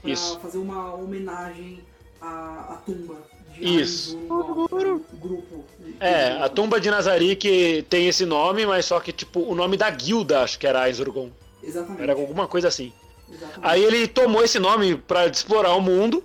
[0.00, 1.80] pra fazer uma homenagem
[2.20, 3.16] à, à tumba
[3.58, 4.16] Isso.
[4.16, 5.64] Ainz Urungal, o grupo.
[6.00, 9.88] É, a tumba de Nazarick tem esse nome, mas só que, tipo, o nome da
[9.88, 11.30] guilda, acho que era Ainzurgon.
[11.62, 12.02] Exatamente.
[12.02, 12.92] Era alguma coisa assim.
[13.28, 13.60] exatamente.
[13.62, 16.24] Aí ele tomou esse nome pra explorar o mundo,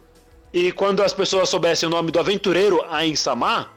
[0.52, 3.70] e quando as pessoas soubessem o nome do aventureiro Ain Sama,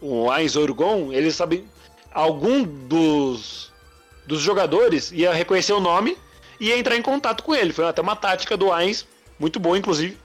[0.00, 1.64] o Ain Zorgon, eles sabem.
[2.12, 3.72] Algum dos,
[4.26, 6.16] dos jogadores ia reconhecer o nome
[6.60, 7.72] e ia entrar em contato com ele.
[7.72, 9.06] Foi até uma tática do Ainz,
[9.38, 10.16] muito boa, inclusive,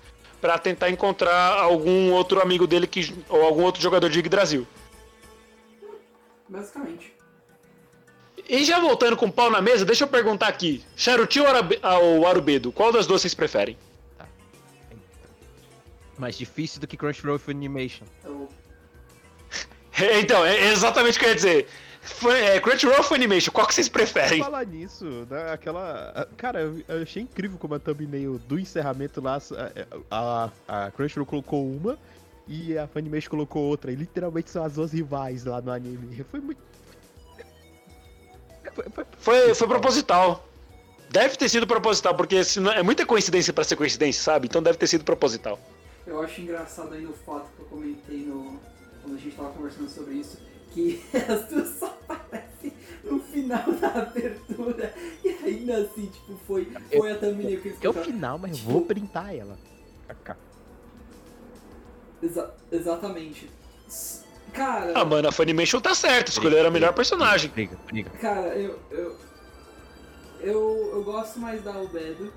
[0.45, 4.67] pra tentar encontrar algum outro amigo dele que, ou algum outro jogador de Yggdrasil.
[6.47, 7.15] Basicamente.
[8.47, 12.29] E já voltando com o pau na mesa, deixa eu perguntar aqui: Charuti ou ah,
[12.29, 12.71] Arubedo?
[12.71, 13.75] Qual das duas vocês preferem?
[16.15, 18.05] Mais difícil do que Crunchyroll Funimation.
[18.23, 18.47] Eu,
[19.99, 21.67] É, Então, é exatamente o que eu ia dizer.
[22.39, 23.51] É, Crunchyroll ou Funimation?
[23.51, 24.43] Qual que vocês preferem?
[24.43, 26.27] Falar nisso, né, aquela.
[26.37, 29.39] Cara, eu, eu achei incrível como a thumbnail do encerramento lá,
[30.11, 31.97] a, a, a Crunchyroll colocou uma
[32.47, 33.91] e a Funimation colocou outra.
[33.91, 36.23] E literalmente são as duas rivais lá no anime.
[36.29, 36.59] Foi muito.
[38.73, 40.47] Foi, foi- Foi, foi proposital.
[41.09, 44.47] Deve ter sido proposital, porque senão, é muita coincidência pra ser coincidência, sabe?
[44.47, 45.57] Então deve ter sido proposital.
[46.05, 48.59] eu acho engraçado ainda o fato que eu comentei no,
[49.01, 50.37] quando a gente tava conversando sobre isso,
[50.75, 52.73] que as duas só aparecem
[53.05, 54.93] no final da abertura.
[55.23, 58.57] E ainda assim, tipo, foi, foi a thumbnail que eles É o final, mas eu
[58.57, 59.57] Tipo- vou printar ela.
[60.09, 60.35] KK.
[62.21, 63.49] Exa- exatamente.
[64.53, 67.49] Cara, Ah, mano, a Funimation tá certo, escolheram a melhor personagem.
[67.51, 68.09] Briga, briga.
[68.11, 69.15] cara, eu, eu,
[70.41, 72.31] eu, eu gosto mais da Albedo,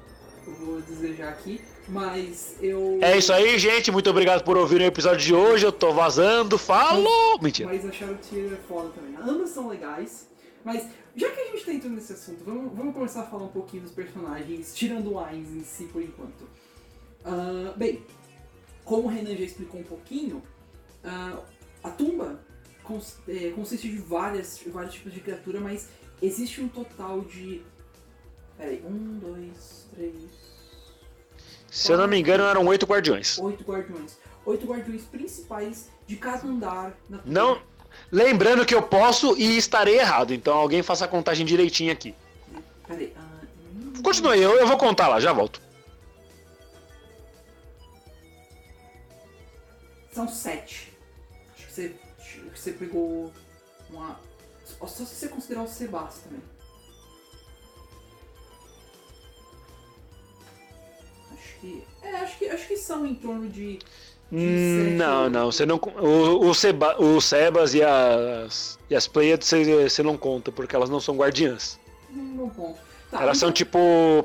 [0.48, 2.98] eu vou já aqui, mas eu...
[3.02, 3.90] É isso aí, gente.
[3.90, 5.64] Muito obrigado por ouvir o episódio de hoje.
[5.66, 6.58] Eu tô vazando.
[6.58, 7.40] Falou!
[7.40, 7.68] Mentira.
[7.68, 9.14] Mas a Charlotte é foda também.
[9.16, 10.28] Ambas são legais,
[10.64, 13.48] mas já que a gente tá entrando nesse assunto, vamos, vamos começar a falar um
[13.48, 16.48] pouquinho dos personagens, tirando o Ainz em si por enquanto.
[17.24, 18.02] Ah, bem,
[18.84, 20.42] como o Renan já explicou um pouquinho,
[21.04, 21.38] ah,
[21.82, 22.40] a tumba
[22.84, 25.88] cons- é, consiste de várias, vários tipos de criatura, mas
[26.22, 27.62] existe um total de.
[28.58, 30.14] Peraí, um, dois, três,
[31.70, 33.38] Se eu não me engano, eram oito guardiões.
[33.38, 34.18] oito guardiões.
[34.44, 37.20] Oito guardiões principais de cada andar na.
[37.24, 37.62] Não.
[38.10, 42.14] Lembrando que eu posso e estarei errado, então alguém faça a contagem direitinho aqui.
[42.86, 43.12] Peraí.
[43.16, 43.40] ah,
[43.74, 45.60] um, Continue eu, eu vou contar lá, já volto.
[50.12, 50.92] São sete.
[51.54, 53.32] Acho que você, acho que você pegou
[53.90, 54.18] uma.
[54.64, 56.40] Só se você considerar o Sebas também.
[61.60, 61.82] Que.
[62.02, 63.78] É, acho que, acho que são em torno de.
[64.30, 65.76] Hum, sete Não, não, você não.
[65.76, 70.76] O, o, Seba, o Sebas e as, e as Pleiades você, você não conta, porque
[70.76, 71.78] elas não são guardiãs.
[72.12, 72.78] Um bom ponto.
[73.10, 73.78] Tá, Elas são então, tipo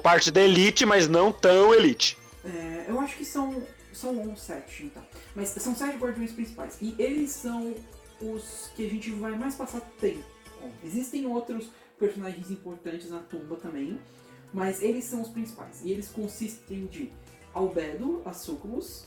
[0.04, 2.18] parte da elite, mas não tão elite.
[2.44, 3.64] é, eu acho que são.
[3.94, 5.04] São uns sete, então.
[5.36, 6.78] Mas são sete guardiões principais.
[6.82, 7.74] E eles são
[8.20, 10.24] os que a gente vai mais passar tempo.
[10.84, 11.70] Existem outros
[12.00, 14.00] personagens importantes na tumba também.
[14.52, 15.82] Mas eles são os principais.
[15.84, 17.12] E eles consistem de
[17.54, 19.06] Albedo, a Succubus,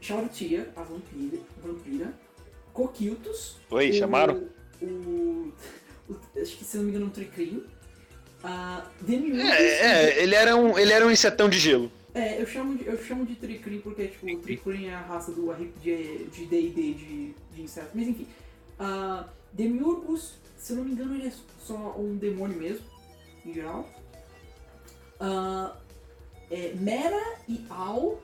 [0.00, 2.12] Charutia, a vampira, vampira
[2.72, 3.56] Coquiltos.
[3.70, 4.48] Oi, o- chamaram?
[4.82, 5.52] O, o-
[6.40, 7.64] Acho que se não me engano, um Tricrim.
[8.42, 9.44] A Demiurgus.
[9.50, 11.90] É, é, ele era um, ele era um insetão de gelo.
[12.12, 15.32] É, eu chamo de, eu chamo de Tricrim porque, tipo, o Tricrim é a raça
[15.32, 17.90] do de de D&D de, de insetos.
[17.94, 18.26] Mas enfim,
[18.78, 21.32] ah, Demiurgus, se eu não me engano, ele é
[21.64, 22.84] só um demônio mesmo,
[23.46, 23.88] em geral.
[25.18, 25.76] Ah,
[26.54, 28.20] é, Mera e Al,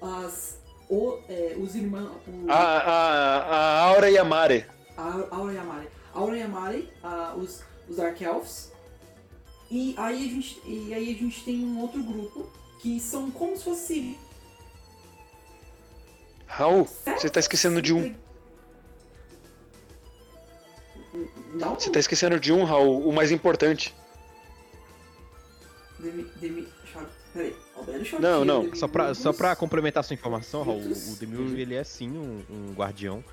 [0.00, 2.10] as, o, é, os irmãos...
[2.26, 4.66] o- A, a, a Aura e a Mare.
[4.96, 5.88] a Aura Yamare.
[6.14, 8.70] Aura Yamare, ah, os, os Dark Elves.
[9.70, 12.50] E aí, a gente, e aí a gente tem um outro grupo
[12.82, 14.18] que são como se fosse.
[16.46, 18.14] Raul, você tá esquecendo de um.
[21.54, 21.74] Não?
[21.74, 23.94] Você tá esquecendo de um, Raul, o mais importante.
[25.98, 26.24] Demi.
[26.36, 26.68] Demi.
[27.32, 27.54] Peraí.
[28.04, 31.82] Chartier, Não, não, Só pra, só pra complementar sua informação, Raul, o Demiurgo ele é
[31.82, 33.24] sim um, um guardião,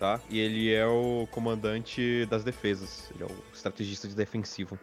[0.00, 0.20] tá?
[0.30, 4.78] E ele é o comandante das defesas, ele é o estrategista de defensivo.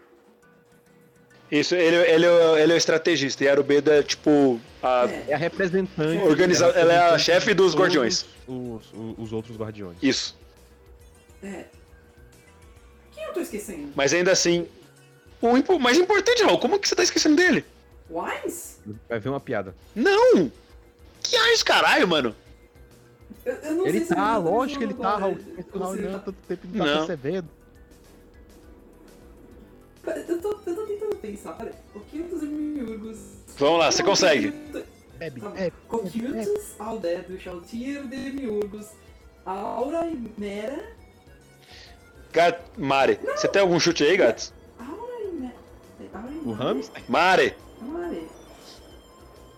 [1.52, 4.58] Isso, ele, ele, é o- ele é o estrategista e a Arubedo é tipo.
[4.82, 6.24] A, É, É a representante.
[6.24, 8.26] Organiza- é a ela é a chefe dos guardiões.
[8.48, 9.98] Os, os, os outros guardiões.
[10.02, 10.38] Isso.
[11.44, 11.66] é.
[13.12, 13.90] Quem eu tô esquecendo?
[13.96, 14.66] Mas ainda assim.
[15.42, 17.66] O impo- mais importante, Raul, como que você tá esquecendo dele?
[18.12, 18.78] Wise?
[19.08, 19.76] Vai ver uma piada.
[19.96, 20.52] Não!
[21.24, 22.36] Que ais, caralho, mano?
[23.46, 25.18] Eu, eu não ele sei se tá, tô lógico que ele tá.
[25.18, 25.38] Raul.
[25.38, 27.50] Se ele não, tá- tanto tempo ele não tá percebendo.
[30.06, 31.74] Eu tô, eu tô tentando pensar, peraí.
[31.94, 33.18] Coquiltos e Miurgos.
[33.58, 34.52] Vamos lá, você consegue.
[35.18, 35.74] Bebe, Tá bebe.
[35.88, 38.88] Coquiltos, Aldedo, Chaltier, Demiurgos,
[39.46, 40.96] Aura e Mera.
[42.34, 42.60] Gat...
[42.78, 43.20] Mare.
[43.36, 44.52] Você tem algum chute aí, Gats?
[44.80, 45.54] Aura e Mera.
[46.14, 46.56] Aura e O?
[46.56, 46.84] Mare.
[47.08, 47.56] Mare.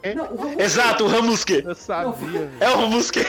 [0.03, 0.13] É?
[0.13, 0.59] Não, o Ramon.
[0.59, 1.63] Exato, o Ramusque.
[1.65, 2.51] Eu sabia, velho.
[2.59, 3.19] É o Ramusque.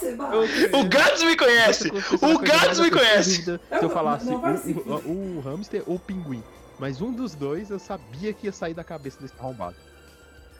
[0.00, 1.88] Eu- O Gats me conhece.
[2.20, 3.42] O Gats me conhece.
[3.44, 6.42] Se eu falasse Não, o, o, o hamster ou o pinguim.
[6.78, 9.76] Mas um dos dois eu sabia que ia sair da cabeça desse arrombado.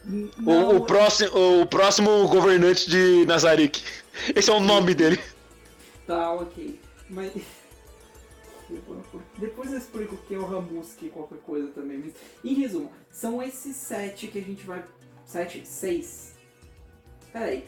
[0.05, 3.81] Não, O, o, próximo, o próximo governante de Nazarick.
[4.35, 5.19] Esse é o nome dele.
[6.05, 6.79] Tá, ok.
[7.09, 7.31] Mas.
[9.37, 11.97] Depois eu explico o que é o Ramuski e qualquer coisa também.
[11.99, 14.83] Mas, em resumo, são esses sete que a gente vai.
[15.25, 15.65] Sete?
[15.67, 16.33] Seis.
[17.31, 17.67] Peraí.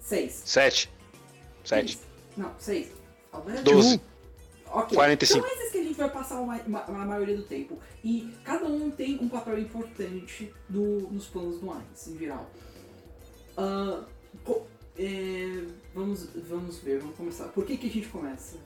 [0.00, 0.42] Seis.
[0.44, 0.90] Sete.
[1.64, 1.98] Sete.
[2.36, 2.88] Não, seis.
[3.32, 3.62] Alberto?
[3.62, 4.00] Doze.
[4.70, 4.94] Ok.
[4.96, 5.40] 45.
[5.46, 7.78] São esses que a gente vai passar uma, uma- a maioria do tempo.
[8.04, 12.50] E cada um tem um papel importante no- nos planos do Ainz, em geral.
[13.56, 14.04] Ah,
[14.44, 14.66] co-
[14.98, 17.44] é, vamos, vamos ver, vamos começar.
[17.48, 18.56] Por que, que a gente começa?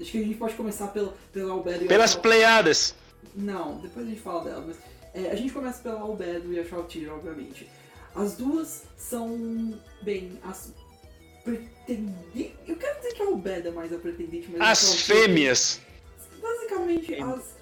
[0.00, 2.94] Acho que a gente pode começar pelo, pelo Albedo e a Pelas Shal- Pleiadas.
[3.34, 4.76] Não, depois a gente fala dela, mas
[5.26, 7.68] é, a gente começa pela Albedo e a Shautir, obviamente.
[8.14, 10.72] As duas são, bem, as
[11.44, 12.52] pretendentes...
[12.66, 15.80] Eu quero dizer que a Albedo é mais a pretendente, mas As fêmeas.
[16.40, 17.58] Basicamente, Tem- as...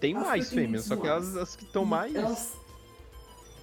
[0.00, 1.16] Tem As mais fêmeas, só que não.
[1.42, 2.52] as, que estão mais Elas,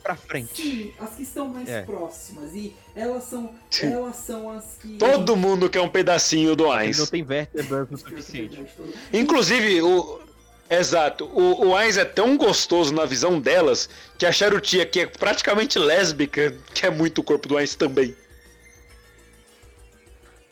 [0.03, 0.61] pra frente.
[0.61, 1.81] sim, as que estão mais É.
[1.83, 2.53] próximas.
[2.53, 3.93] E elas são, Sim.
[3.93, 4.97] elas são as que...
[4.97, 8.65] Todo mundo quer um pedacinho do Ele não tem vértebras o suficiente.
[9.13, 10.24] Inclusive, o.
[10.69, 15.05] Exato, o, o Ainz é tão gostoso na visão delas que a Charutia, que é
[15.05, 18.15] praticamente lésbica, quer muito o corpo do Ainz também.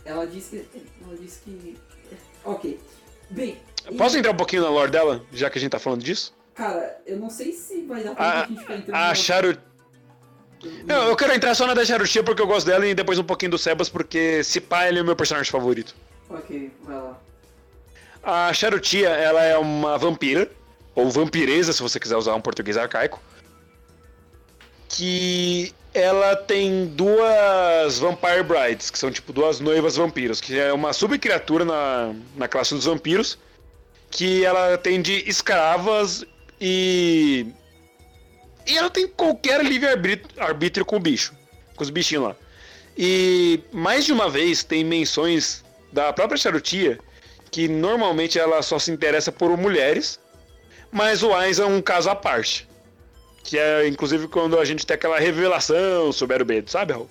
[0.06, 0.82] Ela disse que...
[1.06, 1.78] Ela disse que...
[2.46, 2.80] Ok.
[3.30, 3.58] Bem...
[3.90, 6.34] e- Posso entrar um pouquinho na lore dela, já que a gente tá falando disso?
[6.54, 8.96] Cara, eu não sei se vai dar pra A, gente ficar entrando...
[8.96, 9.58] a no- Charu...
[10.86, 13.24] Não, eu quero entrar só na da Charutia porque eu gosto dela e depois um
[13.24, 15.94] pouquinho do Sebas, porque se pá, ele é o meu personagem favorito.
[16.30, 17.20] Ok, vai lá.
[18.24, 20.50] A Charutia, ela é uma vampira,
[20.96, 23.22] ou vampiresa, se você quiser usar um português arcaico,
[24.88, 30.94] que ela tem duas Vampire Brides, que são tipo duas noivas vampiros, que é uma
[30.94, 33.38] subcriatura na, na classe dos vampiros,
[34.10, 36.24] que ela tem de escravas
[36.62, 37.48] e...
[38.66, 41.34] E ela tem qualquer livre-arbítrio arbítrio com o bicho,
[41.76, 42.36] com os bichinhos lá.
[42.98, 46.98] E mais de uma vez tem menções da própria Charutia
[47.54, 50.20] que normalmente ela só se interessa por mulheres,
[50.92, 52.68] mas o Ainz é um caso à parte.
[53.44, 57.08] Que é inclusive quando a gente tem aquela revelação sobre Arubedo, sabe, Raul?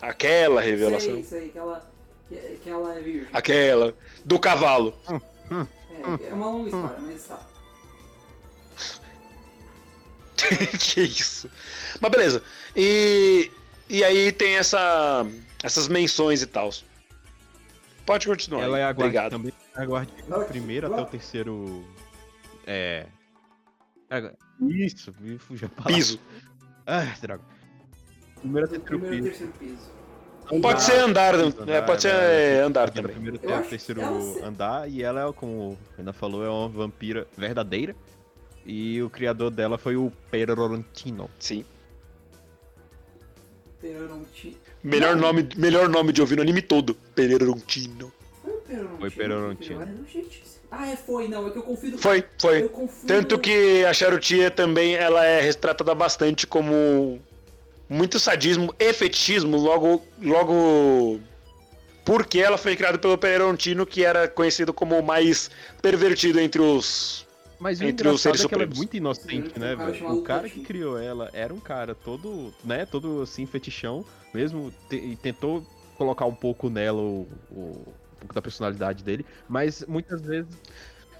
[0.00, 1.12] Aquela revelação.
[1.16, 1.86] Sei, sei, que ela,
[2.30, 3.28] que, que ela é virgem.
[3.30, 3.94] Aquela.
[4.24, 4.94] Do cavalo.
[5.06, 7.40] É, é uma longa história, mas tá.
[10.80, 11.50] que isso.
[12.00, 12.42] Mas beleza.
[12.74, 13.50] E,
[13.86, 15.26] e aí tem essa,
[15.62, 16.70] essas menções e tal.
[18.04, 18.62] Pode continuar.
[18.62, 19.30] Ela é a Obrigado.
[19.32, 19.52] também.
[19.74, 21.84] A guarda do primeiro até o terceiro.
[22.66, 23.06] É.
[24.10, 25.82] é, Isso, me fugiu a.
[25.84, 26.20] Piso.
[26.86, 27.42] Ah, droga.
[28.40, 29.52] Primeiro até o terceiro Primeiro e piso.
[29.52, 30.02] terceiro piso.
[30.60, 32.56] Pode ser andar, Piso, é, pode ser né?
[32.56, 33.12] é, andar também.
[33.12, 34.02] primeiro até o terceiro
[34.44, 37.94] andar, e ela, é, como ainda falou, é uma vampira verdadeira.
[38.66, 41.30] E o criador dela foi o Perorantino.
[41.38, 41.64] Sim.
[43.82, 44.56] Peroronti.
[44.84, 46.94] Melhor nome, melhor nome de ouvir no anime todo.
[47.16, 48.12] Pererontino.
[48.40, 48.98] Foi o Peroronti.
[49.00, 49.76] Foi Peroronti.
[50.70, 51.98] Ah, é, foi, não, é que eu confundo.
[51.98, 52.70] Foi, foi.
[53.06, 57.20] Tanto que a Charutia também ela é retratada bastante como
[57.88, 61.20] muito sadismo e fetichismo, logo, logo
[62.04, 65.50] porque ela foi criada pelo Pererontino, que era conhecido como o mais
[65.82, 67.26] pervertido entre os.
[67.62, 70.12] Mas o Entre os seres é que ela é muito inocente, né, velho?
[70.18, 75.14] O cara que criou ela era um cara todo, né, todo assim, fetichão, mesmo, e
[75.14, 75.64] tentou
[75.96, 80.50] colocar um pouco nela o, o- um pouco da personalidade dele, mas muitas vezes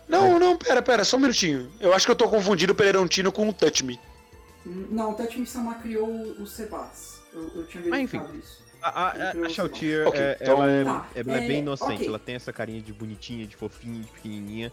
[0.09, 1.71] Não, não, pera, pera, só um minutinho.
[1.79, 4.01] Eu acho que eu tô confundindo o Pererontino com o Touch Me.
[4.67, 7.21] Não, o Tetsuya Sama criou o Sebas.
[7.33, 8.19] Eu, eu tinha Ah, enfim.
[8.19, 8.63] verificado isso.
[8.83, 11.95] a, a, a, a Shoutier, é, então- ela, é, Tá, ela é é, bem inocente,
[11.95, 12.07] ok.
[12.09, 14.73] ela tem essa carinha de bonitinha, de fofinha, de pequenininha,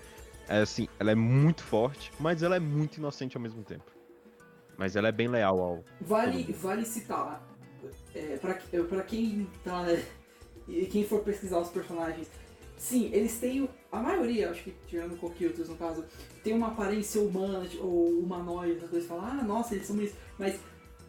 [0.49, 3.85] é, assim, ela é muito forte, mas ela é muito inocente ao mesmo tempo.
[4.75, 5.83] Mas ela é bem leal ao...
[6.01, 7.47] Vale, vale citar,
[8.15, 9.85] é, pra, pra quem tá.
[10.67, 12.27] e quem for pesquisar os personagens,
[12.77, 13.69] sim, eles têm.
[13.91, 16.03] A maioria, acho que tirando Coquiltos no caso,
[16.43, 20.15] tem uma aparência humana tipo, ou humanoide, as coisas falam, ah, nossa, eles são isso.
[20.37, 20.59] Mas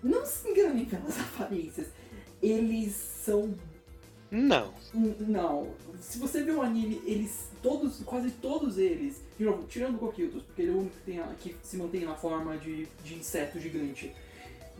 [0.02, 1.88] não se enganem pelas aparências.
[2.42, 3.54] Eles são
[4.30, 4.72] Não.
[4.94, 5.74] Não.
[6.00, 7.48] Se você vê o anime, eles.
[7.62, 9.20] Todos, quase todos eles.
[9.38, 12.04] De novo, tirando o Gokyutos, porque ele é o único que, tem que se mantém
[12.04, 14.12] na forma de, de inseto gigante.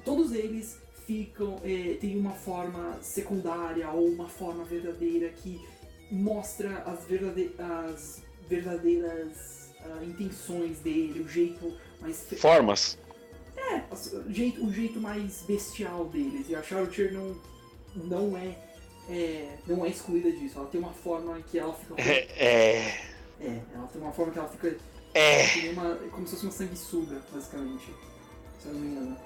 [0.04, 1.60] Todos eles ficam.
[1.64, 5.60] eh, tem uma forma secundária ou uma forma verdadeira que
[6.10, 12.26] mostra as, verdade, as verdadeiras ah, intenções dele, o jeito mais.
[12.36, 12.98] Formas.
[13.56, 13.82] é,
[14.26, 16.48] o jeito, o jeito mais bestial deles.
[16.48, 17.36] E a Charlotte não,
[17.96, 18.56] não é,
[19.10, 20.58] é, não é excluída disso.
[20.58, 22.00] Ela tem uma forma que ela fica.
[22.00, 22.28] É.
[22.38, 23.10] É.
[23.40, 24.76] É, ela tem uma forma que ela fica
[25.14, 25.70] é.
[25.72, 27.92] uma, como se fosse uma sanguessuga, basicamente.
[28.60, 29.16] Se eu não me engano.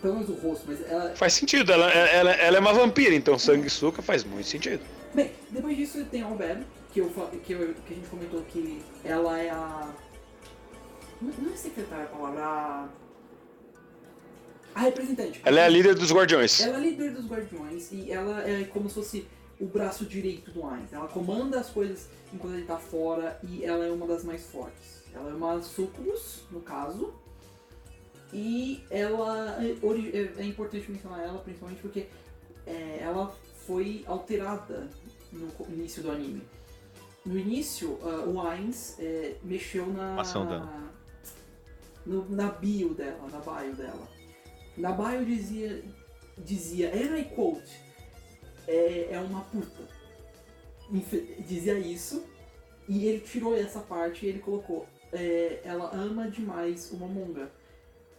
[0.00, 1.14] Pelo menos o rosto, mas ela.
[1.14, 1.70] Faz sentido.
[1.72, 4.82] Ela, ela, ela é uma vampira, então sanguessuga faz muito sentido.
[5.14, 7.10] Bem, depois disso tem a Albed, que, eu,
[7.44, 9.94] que, eu, que a gente comentou que ela é a.
[11.20, 12.88] Não não é secretária a palavra, a.
[14.74, 15.40] A representante.
[15.44, 16.60] Ela é a líder dos guardiões.
[16.60, 19.28] Ela é líder dos guardiões e ela é como se fosse
[19.60, 20.92] o braço direito do Ainz.
[20.92, 25.02] Ela comanda as coisas enquanto ele tá fora e ela é uma das mais fortes.
[25.14, 27.12] Ela é uma sucubus, no caso.
[28.32, 29.72] E ela é,
[30.16, 32.06] é- é importante mencionar ela principalmente porque
[32.66, 33.34] é, ela
[33.66, 34.88] foi alterada
[35.30, 36.42] no início do anime.
[37.26, 40.20] No início, ah, o Ainz é, mexeu na.
[40.20, 40.90] Ação dela.
[42.06, 44.08] no- na bio dela, na bio dela.
[44.76, 45.82] Na bio dizia,
[46.38, 47.70] dizia, and I quote,
[48.66, 49.82] é, é uma puta.
[51.46, 52.24] Dizia isso,
[52.88, 57.50] e ele tirou essa parte e ele colocou, é, ela ama demais uma monga.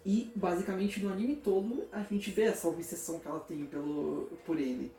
[0.05, 4.59] E basicamente no anime todo a gente vê essa obsessão que ela tem pelo, por
[4.59, 4.91] ele.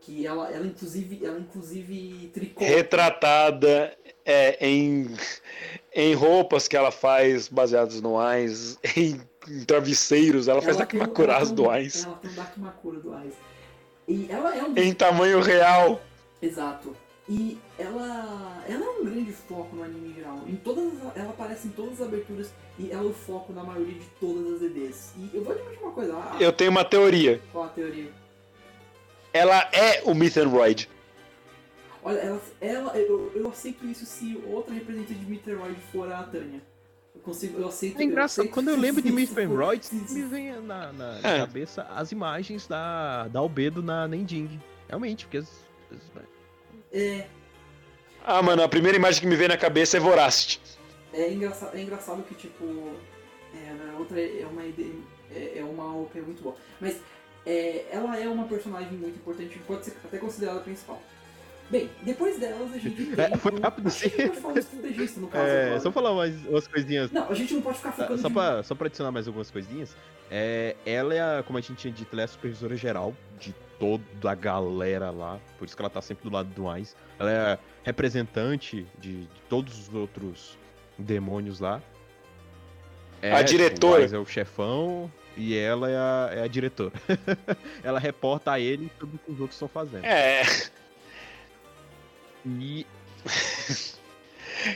[0.00, 2.64] Que ela, ela inclusive, ela inclusive tricota.
[2.64, 5.08] Retratada é, em,
[5.94, 10.48] em roupas que ela faz baseadas no Ainz, em, em travesseiros.
[10.48, 12.04] Ela, faz ela do tem um- Ainz.
[12.04, 13.34] Ela tem um Dakimakura do Ainz.
[14.08, 16.00] E ela é um Em tamanho real.
[16.40, 16.96] Exato.
[17.28, 20.40] E ela, ela é um grande foco no anime em geral.
[20.46, 23.64] Em todas, as- ela aparece em todas as aberturas e ela é o foco na
[23.64, 25.12] maioria de todas as EDs.
[25.16, 27.40] E eu vou admitir uma coisa, ah, Eu tenho uma teoria.
[27.52, 28.12] qual a teoria?
[29.32, 30.88] Ela é o Mythenroid.
[32.02, 36.60] Olha, ela, ela eu, eu aceito isso se outra representante de Meteoroid for a Tânia.
[37.26, 39.34] Eu consigo, eu aceito É engraçado, aceito quando eu lembro de Miss se-
[40.14, 41.38] me vem na, na É.
[41.38, 44.60] cabeça as imagens da, da Albedo na Nending.
[44.88, 46.22] Realmente, porque as- as-
[46.92, 47.26] É,
[48.24, 50.60] Ah, mano, a primeira imagem que me vem na cabeça é Voracity.
[51.12, 52.64] É engraçado, é engraçado que, tipo,
[53.54, 54.92] é, outra é uma ideia,
[55.34, 56.56] é, é uma OP muito boa.
[56.80, 57.00] Mas
[57.44, 61.02] é, ela é uma personagem muito importante, pode ser até considerada a principal.
[61.68, 63.24] Bem, depois delas a gente tem.
[63.24, 64.08] É, foi rápido, sim.
[65.18, 65.44] no caso.
[65.46, 65.80] É, agora.
[65.80, 67.10] só falar mais umas coisinhas.
[67.10, 69.26] Não, a gente não pode ficar Tá, focando Só de- pra, só pra adicionar mais
[69.26, 69.96] algumas coisinhas,
[70.30, 73.52] é, ela é, a, como a gente tinha dito, ela é a supervisora geral de
[73.78, 76.94] toda a galera lá, por isso que ela tá sempre do lado do Ainz.
[77.18, 80.56] Ela é a representante de, de todos os outros
[80.98, 81.82] demônios lá.
[83.20, 84.08] É, A diretora.
[84.08, 86.92] O é o chefão e ela é a, é a diretora.
[87.82, 90.04] ela reporta a ele tudo que os outros estão fazendo.
[90.04, 90.42] É.
[92.46, 92.86] E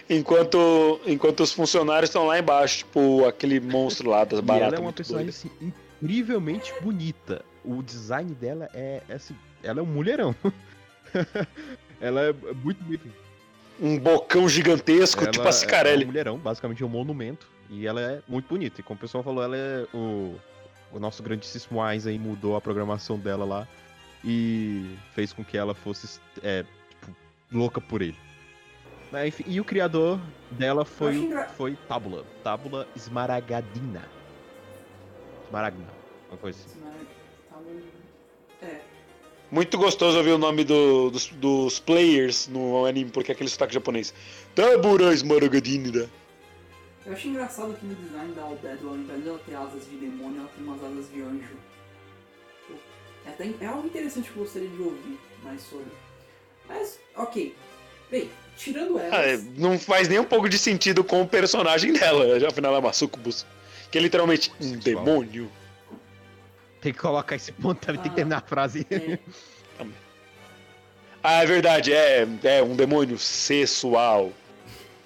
[0.08, 4.68] Enquanto, enquanto os funcionários estão lá embaixo, tipo aquele monstro lá das E baratas.
[4.68, 5.50] ela é uma personagem assim,
[6.02, 7.44] incrivelmente bonita.
[7.64, 10.34] O design dela é, é assim, ela é um mulherão.
[12.00, 13.08] ela é muito bonita.
[13.80, 16.04] Um bocão gigantesco, Ela tipo a é Cicarelli.
[16.04, 17.48] um mulherão, basicamente é um monumento.
[17.70, 18.80] E ela é muito bonita.
[18.80, 20.34] E como o pessoal falou, ela é o,
[20.92, 23.68] o nosso grandíssimo aí mudou a programação dela lá
[24.24, 26.79] e fez com que ela fosse é, tipo,
[27.52, 28.16] louca por ele.
[29.26, 30.20] Enfim, e o criador
[30.52, 32.24] dela foi, engra- foi Tábula.
[32.44, 34.08] Tábula Esmaragadina.
[35.46, 35.86] Esmaragna,
[36.28, 36.78] uma coisa assim.
[36.80, 36.90] No-
[38.62, 38.80] É,
[39.50, 43.74] Muito gostoso ouvir o nome do- dos, dos players no anime, porque é aquele sotaque
[43.74, 44.14] japonês.
[44.54, 46.08] Tabura Smaragadinira.
[47.06, 50.40] eu acho engraçado que no design da Albedo, ao invés dela ter asas de demônio,
[50.40, 51.56] ela tem umas asas de anjo.
[53.26, 55.86] É, até, é algo interessante que eu gostaria de ouvir mais sobre.
[56.70, 57.54] Mas, ok.
[58.10, 59.40] Bem, tirando Ah, elas.
[59.40, 62.24] é, não faz nem um pouco de sentido com o personagem dela.
[62.46, 63.44] Afinal, ela é uma sucubus.
[63.90, 65.50] Que é literalmente um demônio.
[66.80, 68.12] Tem que colocar esse ponto, tem que Ah.
[68.12, 68.86] terminar a frase.
[68.90, 69.18] é,
[71.22, 74.32] Ah, é verdade, é, é um demônio sexual.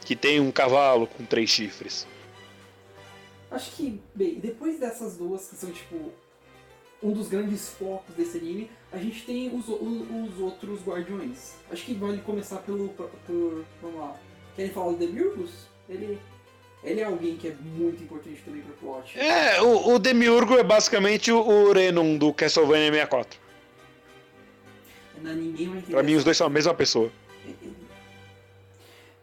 [0.05, 2.07] Que tem um cavalo com três chifres.
[3.51, 6.13] Acho que, bem, depois dessas duas que são tipo
[7.03, 11.55] um dos grandes focos desse anime, a gente tem os, o- os outros guardiões.
[11.71, 12.89] Acho que vale começar pelo.
[12.91, 14.17] Por, por- vamos lá.
[14.57, 15.67] Querem falar do Demiurgus?
[15.89, 16.19] Ele,
[16.83, 19.19] ele é alguém que é muito importante também pro plot.
[19.19, 23.39] É, o, o Demiurgo é basicamente o, o Renon do Castlevania 64.
[25.23, 25.93] não, ninguém vai entender.
[25.93, 27.11] Pra mim, os dois são a mesma pessoa.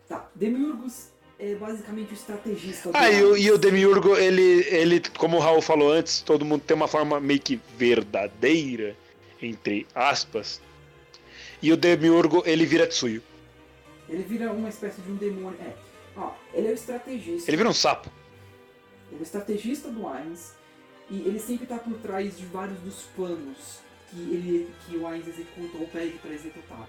[0.08, 1.11] Tá, Demiurgos
[1.42, 2.92] é basicamente o estrategista.
[2.92, 6.46] do Ah, e o, e o Demiurgo, ele, ele, como o Raul falou antes, todo
[6.46, 8.96] mundo tem uma forma meio que verdadeira,
[9.42, 10.62] entre aspas.
[11.60, 13.24] E o Demiurgo, ele vira Tsuyu.
[14.08, 15.58] Ele vira uma espécie de um demônio.
[15.62, 15.74] É,
[16.16, 17.50] ó, ele é o estrategista.
[17.50, 18.12] Ele vira um sapo.
[19.10, 20.54] Ele é o estrategista do Ainz
[21.10, 23.80] e ele sempre está por trás de vários dos planos
[24.12, 26.88] que, ele, que o Ainz executa ou pede para executar.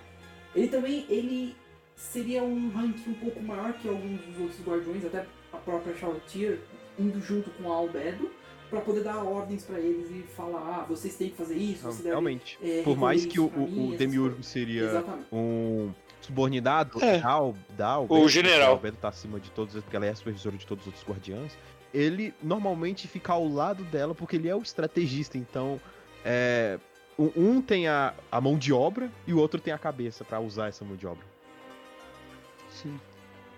[0.55, 1.57] Ele também ele
[2.03, 6.59] seria um rank um pouco maior que alguns dos outros guardiões, até a própria Shawtier,
[6.99, 8.31] indo junto com a Albedo,
[8.69, 11.93] para poder dar ordens para eles e falar: ah, vocês têm que fazer isso, Não,
[11.93, 12.11] você deve.
[12.11, 12.59] realmente.
[12.63, 15.27] é, Por mais que o, mim, o Demiurgo seria Exatamente.
[15.33, 17.19] um subordinado É.
[17.21, 18.69] da, Al- da Albedo, O general.
[18.69, 21.05] A Albedo tá acima de todos, porque ela é a supervisora de todos os outros
[21.07, 21.57] guardiães.
[21.95, 25.79] Ele normalmente fica ao lado dela porque ele é o estrategista, então
[26.25, 26.79] é,
[27.19, 30.69] um, tem a, a mão de obra e o outro tem a cabeça pra usar
[30.69, 31.25] essa mão de obra.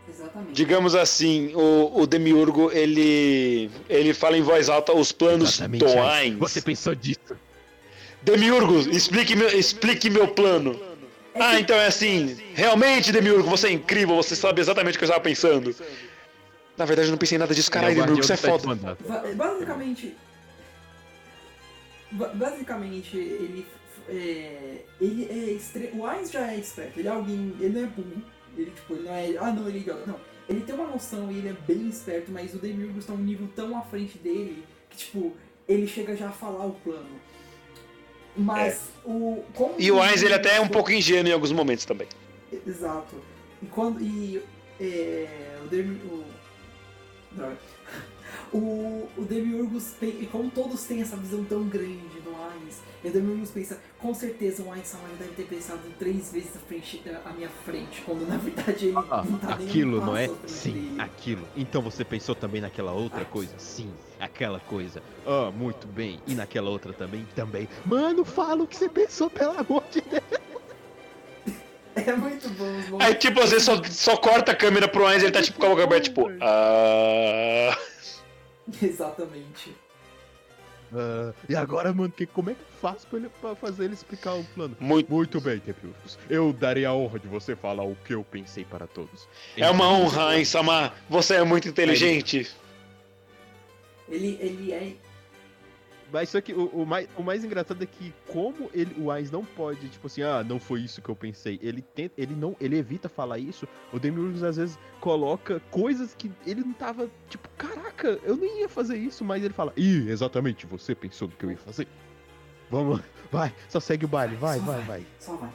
[0.09, 0.53] Exatamente.
[0.53, 6.39] Digamos assim, o, o Demiurgo, ele, ele fala em voz alta os planos do Ainz.
[6.39, 7.35] Você pensou disso?
[8.23, 10.79] Demiurgo, explique meu, explique meu plano.
[11.35, 12.37] Ah, então é assim.
[12.55, 15.75] Realmente, Demiurgo, você é incrível, você sabe exatamente o que eu estava pensando.
[16.77, 18.97] Na verdade, eu não pensei em nada disso, caralho, é Demiurgo, você é do foda.
[19.35, 20.15] Basicamente.
[22.13, 23.67] ba- Basicamente, ele.
[24.07, 25.91] É, ele é estre...
[25.95, 27.55] O Ainz já é esperto, ele é alguém.
[27.59, 28.23] Ele não é burro.
[28.57, 29.37] Ele, tipo, não é.
[29.39, 30.07] Ah, não, ele é idiota.
[30.07, 30.21] Não.
[30.49, 33.49] Ele tem uma noção e ele é bem esperto, mas o Demiurgo está um nível
[33.57, 35.33] tão à frente dele que, tipo,
[35.67, 37.21] ele chega já a falar o plano.
[38.37, 39.43] Mas o.
[39.55, 42.09] como E o Ainz, ele até é um Demiurgo- pouco ingênuo em alguns momentos também.
[42.67, 43.15] Exato.
[43.63, 44.01] E quando.
[44.03, 44.43] E.
[44.81, 45.95] É, o Demi.
[46.05, 46.25] O,
[47.33, 47.57] droga.
[48.53, 53.13] o, o Demiurgus, e como todos têm essa visão tão grande do Ainz, e o
[53.13, 57.51] Demiurgus pensa, com certeza o Samara deve ter pensado três vezes à, frente, à minha
[57.51, 60.31] frente, quando na verdade ele Ah, não tá nem aquilo, não é?
[60.47, 61.01] Sim, dele.
[61.03, 61.49] aquilo.
[61.55, 63.25] Então você pensou também naquela outra Ah.
[63.27, 63.53] coisa?
[63.59, 65.03] Sim, aquela coisa.
[65.27, 66.19] Ah, muito bem.
[66.27, 67.27] E naquela outra também?
[67.37, 67.69] Também.
[67.85, 70.23] Mano, fala o que você pensou, pelo amor de Deus.
[71.97, 73.17] É muito bom os Aí, momentos.
[73.21, 75.67] tipo, às vezes só, só corta a câmera pro Ainz e ele tá tipo com
[75.67, 76.29] a boca aberta, tipo.
[76.41, 77.79] Ah.
[78.83, 79.77] Exatamente.
[80.95, 83.95] Ah, e agora, mano, que, como é que eu faço pra, ele, pra fazer ele
[83.95, 84.77] explicar o plano?
[84.79, 85.13] Muito.
[85.13, 86.19] Muito bem, Tepiurgus.
[86.31, 89.29] Eu darei a honra de você falar o que eu pensei para todos.
[89.57, 90.95] É uma honra, Ainz Samar.
[91.09, 92.51] Você é muito inteligente.
[94.09, 94.93] Ele, ele é.
[96.15, 99.33] Mas só que o, o mais, o mais engraçado é que como ele, o Ainz
[99.33, 101.59] não pode, tipo assim, ah, não foi isso que eu pensei.
[101.61, 103.67] Ele tenta, ele não, ele evita falar isso.
[103.93, 108.69] O Demiurgus às vezes coloca coisas que ele não tava, tipo, caraca, eu não ia
[108.69, 111.89] fazer isso, mas ele fala, ih, exatamente, você pensou do que eu ia fazer.
[112.71, 113.01] Vamos,
[113.33, 115.07] vai, só segue o baile, vai, Só vai, vai.
[115.19, 115.51] Só vai.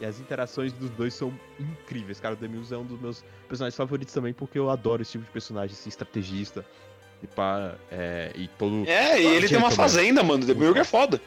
[0.00, 2.34] E as interações dos dois são incríveis, cara.
[2.34, 5.30] O Demiurgus é um dos meus personagens favoritos também, porque eu adoro esse tipo de
[5.30, 6.66] personagem, assim, estrategista.
[7.22, 8.86] E pá, é, e todo.
[8.88, 10.42] É, e ele tem uma fazenda, mano.
[10.44, 11.20] O Demiurgo é foda.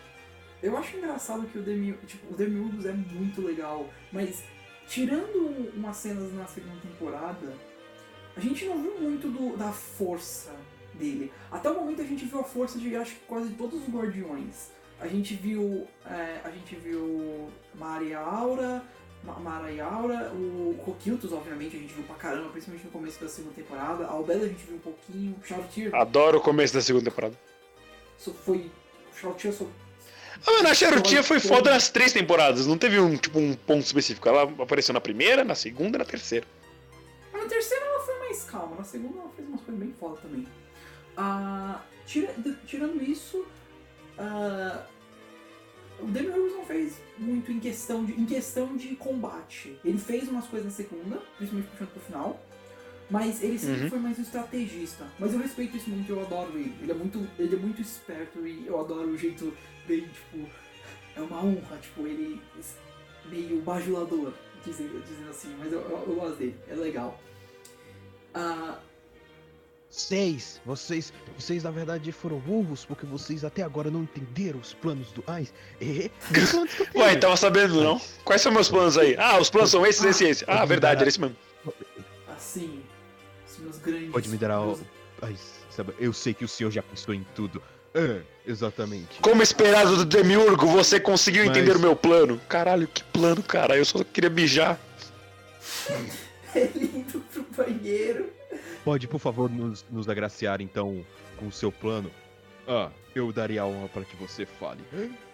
[0.63, 4.43] Eu acho engraçado que o Demi, tipo, o Demiurgus é muito legal, mas
[4.87, 7.53] tirando umas cenas na segunda temporada,
[8.37, 10.51] a gente não viu muito do- da força
[10.93, 11.31] dele.
[11.51, 14.69] Até o momento a gente viu a força de acho que quase todos os guardiões.
[14.99, 15.87] A gente viu.
[16.05, 18.83] é, a gente viu Maria Aura,
[19.23, 23.29] Mara e Aura, o Coquiltos, obviamente, a gente viu pra caramba, principalmente no começo da
[23.29, 24.05] segunda temporada.
[24.05, 27.35] A Albeda a gente viu um pouquinho, Shoutir Adoro o começo da segunda temporada.
[28.17, 28.71] só foi.
[29.15, 29.65] Shoutir só
[30.47, 32.65] Ah, mano, a Charutinha foi foda nas três temporadas.
[32.65, 34.27] Não teve um, tipo, um ponto específico.
[34.27, 36.47] Ela apareceu na primeira, na segunda e na terceira.
[37.31, 40.47] Na terceira ela foi mais calma, na segunda ela fez umas coisas bem foda também.
[41.15, 42.33] Ah, tira-
[42.65, 43.45] tirando isso,
[44.17, 44.83] ah,
[46.01, 49.77] o Demiurgus não fez muito em questão, de, em questão de combate.
[49.85, 52.41] Ele fez umas coisas na segunda, principalmente puxando pro final,
[53.09, 53.89] mas ele sempre Uhum.
[53.89, 55.05] foi mais um estrategista.
[55.19, 56.73] Mas eu respeito isso muito, eu adoro ele.
[56.81, 59.53] Ele é muito, ele é muito esperto e eu adoro o jeito
[59.87, 60.49] bem, tipo,
[61.15, 62.41] é uma honra, tipo, ele
[63.29, 64.33] meio bajulador,
[64.65, 67.19] dizendo, dizendo assim, mas eu, eu, eu gosto dele, é legal.
[68.33, 68.79] Ah,
[69.91, 75.11] Seis, vocês, vocês na verdade foram burros porque vocês até agora não entenderam os planos
[75.11, 75.21] do
[75.81, 76.89] eu tenho?
[76.95, 78.01] Ué, tava sabendo não?
[78.23, 79.17] Quais são meus planos aí?
[79.19, 80.45] Ah, os planos são esses, esse e esse.
[80.47, 81.35] Ah, verdade, era isso mesmo.
[82.33, 82.81] assim,
[83.45, 84.11] os meus grandes.
[84.11, 84.79] Pode me dar o.
[85.21, 85.35] Ai,
[85.69, 87.61] sabe, eu sei que o senhor já pensou em tudo.
[87.93, 89.19] É, exatamente.
[89.19, 92.39] Como esperado do Demiurgo, você conseguiu Mas- entender o meu plano.
[92.47, 93.75] Caralho, que plano, cara.
[93.75, 94.79] Eu só queria mijar.
[96.55, 98.31] Ele indo pro banheiro.
[98.83, 101.05] Pode, por favor, nos, nos agraciar então
[101.37, 102.09] com o seu plano?
[102.67, 104.79] Ah, eu daria a honra para que você fale.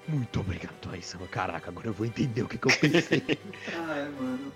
[0.07, 1.27] Muito obrigado, Aisama.
[1.27, 3.23] Caraca, agora eu vou entender o que, que eu pensei.
[3.75, 4.51] Ai, mano.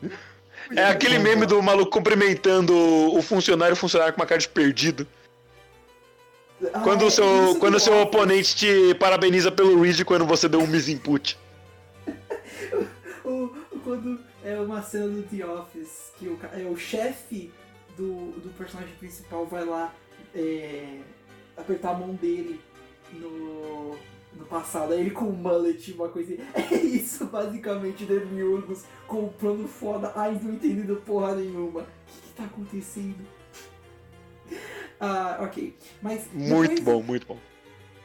[0.75, 5.07] É aquele meme do maluco cumprimentando o funcionário, o funcionário com uma cara de perdido.
[6.73, 10.47] Ah, Quando é, o seu, isso quando seu oponente te parabeniza pelo read quando você
[10.47, 11.37] deu um misinput.
[13.23, 13.29] O,
[13.71, 17.51] o- quando é uma cena do The Office, que o, é, o chefe
[17.97, 19.93] do, do personagem principal vai lá
[20.35, 20.99] é,
[21.57, 22.59] apertar a mão dele
[23.13, 23.95] no,
[24.33, 26.43] no passado, aí ele com o mullet, uma coisa assim.
[26.75, 31.81] É isso, basicamente, Demiurgos com o plano foda, ai, não entendendo porra nenhuma.
[31.81, 33.25] O que, que tá acontecendo?
[34.99, 35.75] Ah, ok.
[36.01, 37.39] Mas Muito depois- bom, muito bom.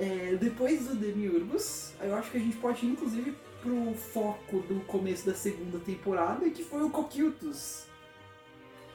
[0.00, 4.80] é, depois do Demiurgos, eu acho que a gente pode ir, inclusive, pro foco do
[4.86, 7.84] começo da segunda temporada, que foi o Coquiltus.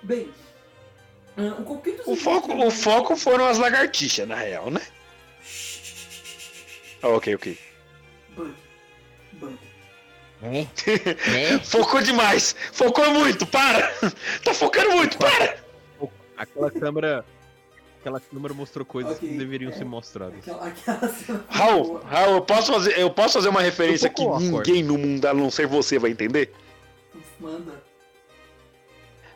[0.02, 0.30] Bem,
[1.38, 2.08] o Coquiltus...
[2.08, 4.82] O foco, o foco foram as lagartixas, na real, né?
[7.02, 7.58] Ah, ok, ok.
[8.36, 8.54] Bug.
[9.34, 9.58] Bug.
[10.42, 10.68] né?
[11.32, 11.60] Né?
[11.60, 12.56] Focou demais!
[12.74, 13.46] Focou muito!
[13.46, 13.92] Para!
[14.44, 15.18] Tá focando muito!
[15.18, 15.58] Para!
[16.38, 17.26] Aquela câmera.
[18.00, 19.76] Aquela câmera mostrou coisas Ok, que não deveriam é.
[19.76, 20.40] ser mostradas.
[20.40, 21.98] Aquela, aquela Raul.
[22.00, 25.52] Raul, eu posso fazer, eu posso fazer uma referência que ninguém no mundo, a não
[25.52, 26.52] ser você, vai entender?
[27.40, 27.91] Manda.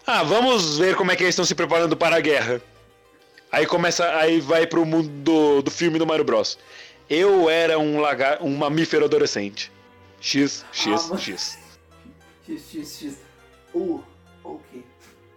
[0.08, 2.62] Ah, vamos ver como é que eles estão se preparando para a guerra.
[3.52, 6.58] Aí começa, aí vai pro mundo do, do filme do Mario Bros.
[7.10, 9.72] Eu era um lagar, um mamífero adolescente.
[10.20, 11.58] X, X, Ah, X.
[12.46, 13.18] X, X, X.
[13.74, 14.02] Uh,
[14.44, 14.84] ok.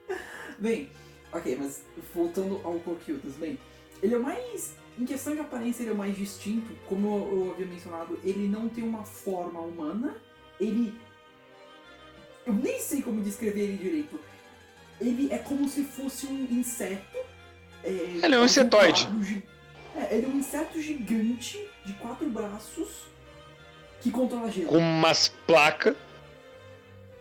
[0.59, 0.91] Bem,
[1.33, 1.83] ok, mas
[2.15, 3.59] voltando ao Coquiltus, bem,
[4.03, 4.75] ele é o mais.
[4.99, 6.73] Em questão de aparência, ele é o mais distinto.
[6.87, 10.17] Como eu, eu havia mencionado, ele não tem uma forma humana.
[10.61, 10.93] Ele.
[12.45, 14.19] Eu nem sei como descrever ele direito.
[15.01, 17.19] Ele é como se fosse um inseto.
[17.85, 19.09] É, Ele é um insetoide.
[19.97, 23.05] É, ele é um inseto gigante de quatro braços
[24.01, 24.69] que controla gelo.
[24.69, 25.97] Com umas placas.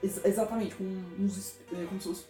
[0.04, 0.84] Ex- exatamente, com
[1.20, 1.56] uns.
[1.74, 2.26] é, como se fosse.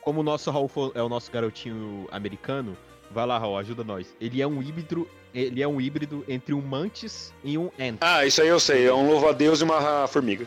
[0.00, 2.76] Como o nosso Raul é o nosso garotinho americano,
[3.10, 4.14] vai lá, Raul, ajuda nós.
[4.20, 5.08] Ele é um híbrido.
[5.34, 7.98] Ele é um híbrido entre um mantis e um ant.
[8.02, 8.86] Ah, isso aí eu sei.
[8.86, 10.46] É um louva-a-Deus e uma formiga.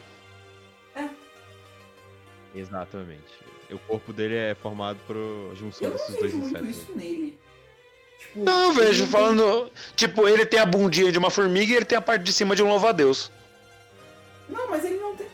[2.54, 3.45] Exatamente.
[3.72, 5.16] O corpo dele é formado por
[5.56, 6.78] junção Eu não desses dois vejo muito insetos.
[6.78, 7.38] isso nele.
[8.20, 9.72] Tipo, Não, eu vejo ele falando.
[9.96, 12.56] Tipo, ele tem a bundinha de uma formiga e ele tem a parte de cima
[12.56, 13.32] de um louva-a-Deus.
[14.48, 15.28] Não, mas ele não tem.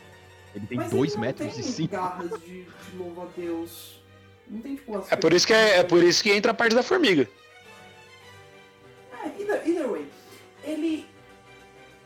[0.54, 1.92] Ele tem mas 2 ele metros tem e 5.
[1.92, 4.00] garras de, de louva-a-Deus.
[4.48, 6.54] Não tem tipo as É por isso que é, é por isso que entra a
[6.54, 7.28] parte da formiga.
[9.24, 10.06] É, either, either way.
[10.64, 11.06] Ele.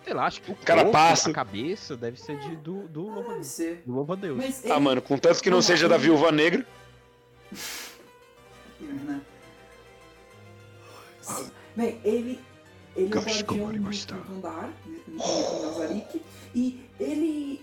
[0.07, 1.31] Sei lá, acho que o Cara corpo, passa.
[1.31, 3.83] a cabeça deve ser de, do, do, louva, Deve ser.
[3.85, 4.37] do louva-deus.
[4.37, 6.65] Mas Ah, ele- mano, contanto que não Não, seja da viúva negra.
[11.75, 12.41] Bem, ele.
[12.95, 14.15] Ele é o guardião do gosto.
[14.15, 14.73] quinto andar,
[15.07, 16.23] no Nazarick,
[16.55, 17.63] e ele,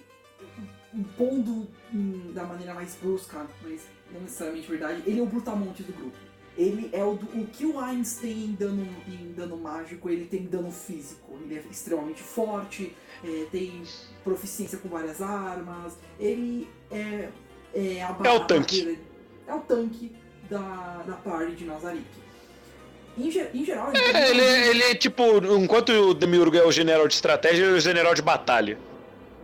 [1.18, 3.82] pondo hum, da maneira mais brusca, mas
[4.12, 6.16] não necessariamente verdade, ele é o Brutamontes do grupo.
[6.58, 10.26] Ele é o, do, o que o Ainz tem em dano, em dano mágico, ele
[10.26, 11.36] tem em dano físico.
[11.44, 13.82] Ele é extremamente forte, é, tem
[14.24, 17.30] proficiência com várias armas, ele é,
[17.74, 19.00] é a É o tanque.
[19.48, 20.16] É o tanque
[20.50, 22.06] da, da party de Nazarick.
[23.18, 25.24] Em, em geral, ele, É, ele, é- ele é tipo,
[25.58, 28.78] enquanto o Demiurgo é o general de estratégia, ele é o general de batalha.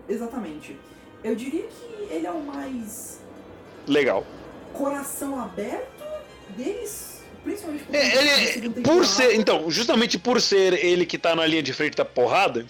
[0.07, 0.77] Exatamente.
[1.23, 3.19] Eu diria que ele é o mais
[3.87, 4.25] Legal.
[4.73, 5.98] coração aberto
[6.55, 11.63] deles, principalmente É, ele, por ser, então, justamente por ser ele que tá na linha
[11.63, 12.65] de frente da porrada,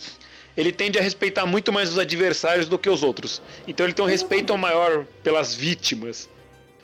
[0.55, 3.41] ele tende a respeitar muito mais os adversários do que os outros.
[3.67, 6.30] Então ele tem um respeito maior pelas vítimas.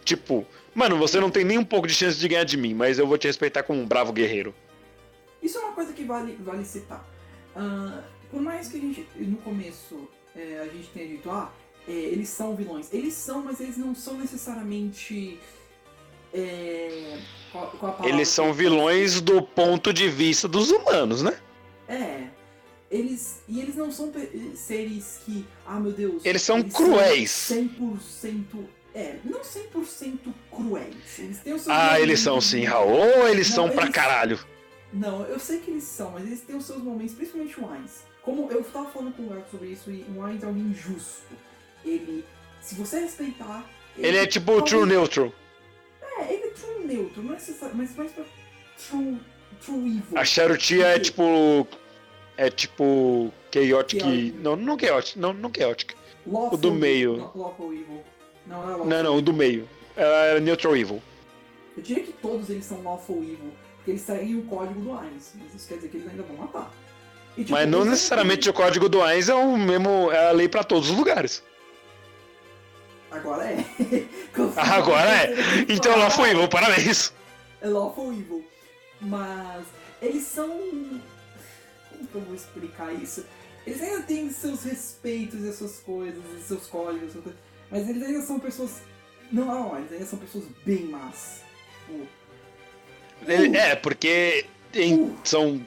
[0.03, 2.99] Tipo, mano, você não tem nem um pouco de chance de ganhar de mim, mas
[2.99, 4.53] eu vou te respeitar como um bravo guerreiro.
[5.41, 7.05] Isso é uma coisa que vale, vale citar.
[7.55, 11.51] Ah, por mais que a gente, no começo, é, a gente tenha dito, ah,
[11.87, 12.93] é, eles são vilões.
[12.93, 15.39] Eles são, mas eles não são necessariamente.
[16.37, 17.17] É,
[17.51, 21.37] qual- qual Eles são vilões do ponto de vista dos humanos, né?
[21.87, 22.23] É.
[22.91, 23.41] Eles.
[23.47, 24.11] E eles não são
[24.55, 25.45] seres que.
[25.65, 26.23] Ah, meu Deus.
[26.25, 27.31] Eles são cruéis.
[27.31, 28.65] 100%.
[28.93, 31.19] É, não 100% cruéis.
[31.19, 32.91] Eles têm os seus Ah, eles são sim, Raul.
[32.91, 34.39] Ou eles Não, são pra eles- caralho.
[34.93, 38.03] Não, eu sei que eles são, mas eles têm os seus momentos, principalmente o Ainz.
[38.21, 41.33] Como eu tava falando com o Gato sobre isso, e o Ainz é alguém justo.
[41.83, 42.23] Ele.
[42.61, 43.65] Se você respeitar.
[43.97, 45.33] Ele é tipo o True Neutral.
[46.17, 48.23] É, ele é true neutro, não é necessário, mas mais pra
[48.89, 49.17] true,
[49.63, 50.17] true evil.
[50.17, 51.67] A Charutia é tipo.
[52.37, 53.31] É tipo.
[53.53, 54.01] Chaotic.
[54.01, 54.35] Chaotic.
[54.41, 55.15] Não, não Chaotic.
[55.17, 55.93] Não, não Chaotic.
[56.27, 57.15] Lawful, o do meio.
[57.17, 58.03] Law- Lawful evil.
[58.47, 58.85] Não, não é lawful.
[58.87, 59.67] Não, não, o do meio.
[59.95, 61.01] Ela é Neutral Evil.
[61.77, 65.33] Eu diria que todos eles são lawful evil, porque eles seguem o código do Ainz,
[65.35, 66.73] mas isso quer dizer que eles ainda vão matar.
[67.37, 70.47] E, tipo, Mas não necessariamente o código do Ainz é o mesmo, é a lei
[70.49, 71.43] pra todos os lugares.
[73.15, 73.65] Agora é.
[74.57, 75.33] Agora é.
[75.69, 77.13] Então foi Evil, parabéns.
[77.61, 78.45] É Lawful Evil.
[79.01, 79.65] Mas
[80.01, 80.49] eles são.
[80.49, 83.25] Como que eu vou explicar isso?
[83.65, 87.39] Eles ainda têm seus respeitos e suas coisas, e seus códigos, suas coisas,
[87.71, 88.81] mas eles ainda são pessoas.
[89.31, 91.41] Não, não, eles ainda são pessoas bem más.
[91.87, 92.07] Tipo,
[93.27, 95.65] Ele- é, porque tem- são.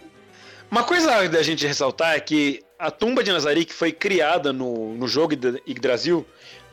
[0.70, 5.08] Uma coisa da gente ressaltar é que a tumba de Nazarick foi criada no, no
[5.08, 5.32] jogo
[5.66, 6.24] Yggdrasil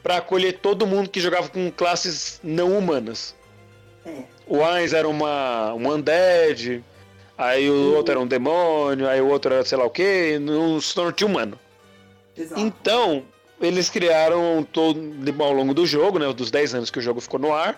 [0.05, 3.33] para acolher todo mundo que jogava com classes não humanas.
[4.05, 4.23] é.
[4.45, 6.83] O Ainz era uma, um undead,
[7.35, 10.79] aí o outro era um demônio, aí o outro era sei lá o que, não
[10.79, 11.59] se tornou humano.
[12.37, 12.61] Exato.
[12.61, 13.25] Então,
[13.59, 15.01] eles criaram todo
[15.39, 17.75] ao longo do jogo, né, dos 10 anos que o jogo ficou no ar,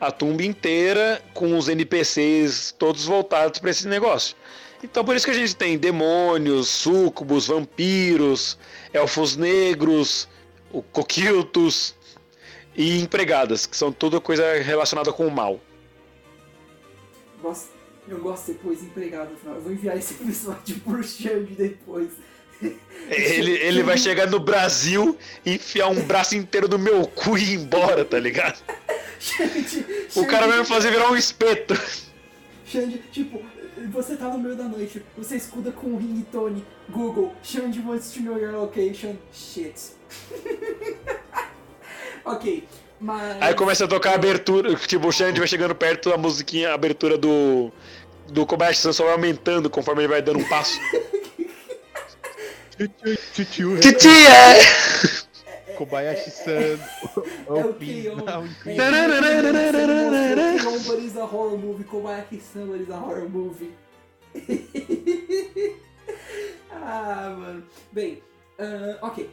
[0.00, 4.36] a tumba inteira com os NPCs todos voltados para esse negócio.
[4.80, 8.56] Então, por isso que a gente tem demônios, súcubos, vampiros,
[8.92, 10.28] elfos negros,
[10.72, 11.94] o coquiltos
[12.76, 15.60] e empregadas, que são tudo coisa relacionada com o mal.
[17.42, 17.70] Gosto-
[18.08, 19.30] eu gosto de ser pois empregado.
[19.44, 22.10] Eu vou enviar esse episódio pro Xande depois.
[23.10, 25.16] Ele, ele vai chegar no Brasil
[25.46, 28.60] e enfiar um braço inteiro no meu cu e ir embora, tá ligado?
[29.20, 31.74] Xande, O cara vai me fazer virar um espeto.
[32.66, 33.42] Xande, tipo,
[33.86, 38.20] você tá no meio da noite, você escuta com o ringtone, Google, Xande wants to
[38.20, 39.92] know your location, shit.
[42.24, 42.64] ok,
[43.00, 43.42] mas...
[43.42, 46.74] Aí começa a tocar a abertura, tipo, o Xande vai chegando perto, a musiquinha, a
[46.74, 47.70] abertura do.
[48.28, 50.78] Do Kobayashi só vai aumentando conforme ele vai dando um passo.
[53.32, 55.24] Tchutchu, Titia!
[55.78, 56.52] Kobayashi-san.
[57.46, 58.16] É o É, é, Keion,
[60.86, 63.72] but is a horror movie, Kobayaki-san, but is a horror movie.
[66.72, 67.62] ah, mano.
[67.92, 68.22] Bem,
[68.58, 69.28] ah, ok.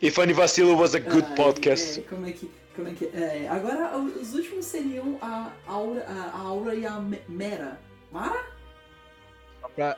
[0.00, 2.00] If Funny Vacilo was a good Ai, podcast.
[2.00, 2.50] é, como é que.
[2.76, 3.06] Como é que.
[3.14, 7.78] É, agora os últimos seriam a Aura, a Aura e a Me- Mera.
[8.12, 8.44] Mara?
[9.60, 9.96] Só pra,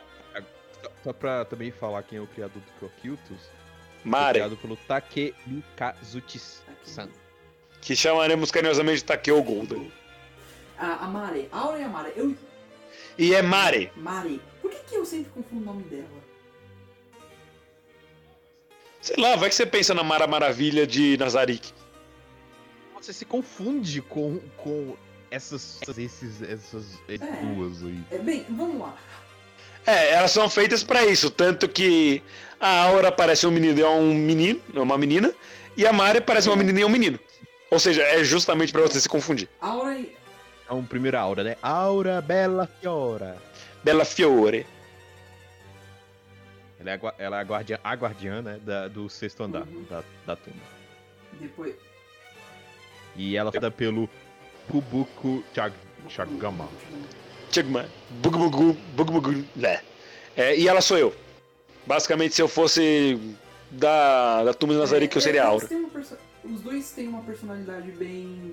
[1.05, 3.49] só- pra também falar quem é o criador do Coquiltus.
[4.07, 7.09] Mare, criado pelo Takemi Kazuchi-san.
[7.80, 9.90] que chamaremos carinhosamente de Takeo Golden.
[10.78, 11.48] A, a Mare.
[11.50, 12.12] Aura e a Mara.
[12.14, 12.36] Eu.
[13.18, 13.90] E é Mare.
[13.96, 14.40] Mare.
[14.62, 16.07] Por que, que eu sempre confundo o nome dela?
[19.00, 21.72] Sei lá, vai que você pensa na Mara Maravilha de Nazarick.
[22.94, 24.96] Você se confunde com, com
[25.30, 28.04] essas, esses, essas duas aí.
[28.11, 28.96] É, bem, vamos lá.
[29.86, 32.20] É, elas são feitas pra isso, tanto que
[32.61, 35.32] a Aura parece um menino e é um menino, é uma menina,
[35.76, 37.18] e a Mare parece uma menina e é um menino.
[37.70, 39.48] Ou seja, é justamente pra você se confundir.
[39.61, 40.16] Aura e.
[40.68, 41.57] É um primeiro aura, né?
[41.62, 43.36] Aura Bella Fiora.
[43.84, 44.66] Bella Fiore.
[46.80, 48.59] Ela é ela é a, guardiã, a guardiã, né?
[48.62, 49.84] Da, do sexto andar Uhum.
[49.88, 50.59] da, da tumba.
[51.40, 51.74] Depois.
[53.16, 54.09] E ela é feita pelo
[54.68, 55.72] Kubuku Chag,
[56.09, 56.68] Chagama.
[57.50, 57.86] Chigma.
[58.11, 59.80] Bug Bugu, Bug Bugu, né.
[60.36, 61.14] É, e ela sou eu.
[61.87, 63.18] Basicamente, se eu fosse
[63.70, 65.68] da, da Tumba de Nazarick, eu seria a É, Aura.
[66.45, 68.53] Os dois têm uma personalidade bem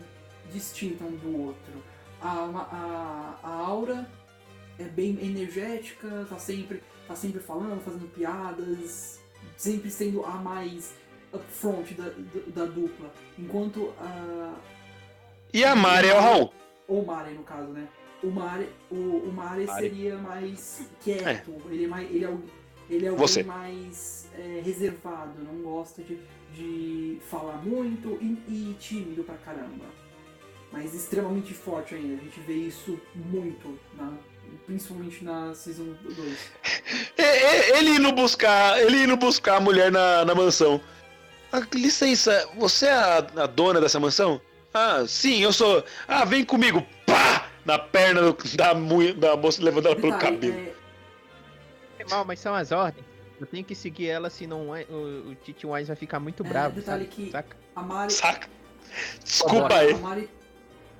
[0.51, 1.73] distinta um do outro.
[2.21, 4.09] A, a, a Aura
[4.79, 9.19] é bem energética, tá sempre, tá sempre falando, fazendo piadas,
[9.57, 10.93] sempre sendo a mais
[11.33, 13.11] upfront da, da, da dupla.
[13.37, 14.53] Enquanto a.
[15.53, 16.53] E a Mare é o Raul.
[16.87, 17.87] Ou o Mare, no caso, né?
[18.23, 19.67] O Mare, o, o Mare.
[19.67, 22.09] seria mais quieto, ele é mais.
[22.09, 22.43] Ele é, o-
[22.95, 23.43] ele é alguém Você.
[23.43, 26.17] mais é, reservado, não gosta de,
[26.55, 29.85] de falar muito e, e tímido pra caramba.
[30.71, 32.15] Mas extremamente forte ainda.
[32.15, 34.11] A gente vê isso muito, na,
[34.65, 36.17] principalmente na Season 2.
[37.17, 40.81] E- e- Ele indo buscar, ele indo buscar a mulher na, na mansão.
[41.51, 44.41] Ah, licença, você é a, a dona dessa mansão?
[44.73, 45.83] Ah, sim, eu sou.
[46.07, 46.83] Ah, vem comigo.
[47.05, 47.47] Pá!
[47.63, 48.73] Na perna do- da,
[49.29, 50.53] da moça levando ela pelo Detalhe, cabelo.
[50.55, 50.73] é,
[52.05, 53.05] É mal, mas são as ordens.
[53.39, 56.75] Eu tenho que seguir ela, senão o, o Titi Wise vai ficar muito É, bravo.
[56.75, 57.15] detalhe sabe?
[57.15, 57.57] que- Saca?
[57.75, 58.13] a Mari.
[58.13, 58.49] Saca?
[59.23, 59.93] Desculpa A aí.
[59.95, 60.29] Mari,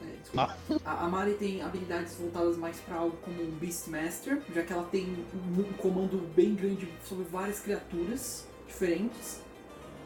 [0.02, 0.58] é, desculpa.
[0.84, 4.84] A, a Mari tem habilidades voltadas mais pra algo como um Beastmaster, já que ela
[4.86, 9.42] tem um, um comando bem grande sobre várias criaturas diferentes.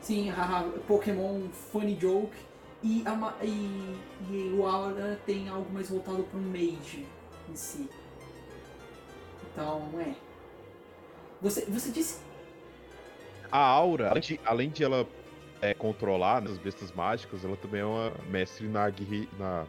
[0.02, 2.36] Sim, haha, Pokémon Funny Joke.
[2.84, 3.98] E, a, e,
[4.30, 7.08] e o Aura tem algo mais voltado para um Mage
[7.50, 7.90] em si.
[9.52, 10.14] Então, é.
[11.42, 12.18] Você, você disse.
[13.52, 15.08] A Aura, além de, além de ela
[15.62, 19.66] é, controlar né, as bestas mágicas, ela também é uma mestre na, guerri, na,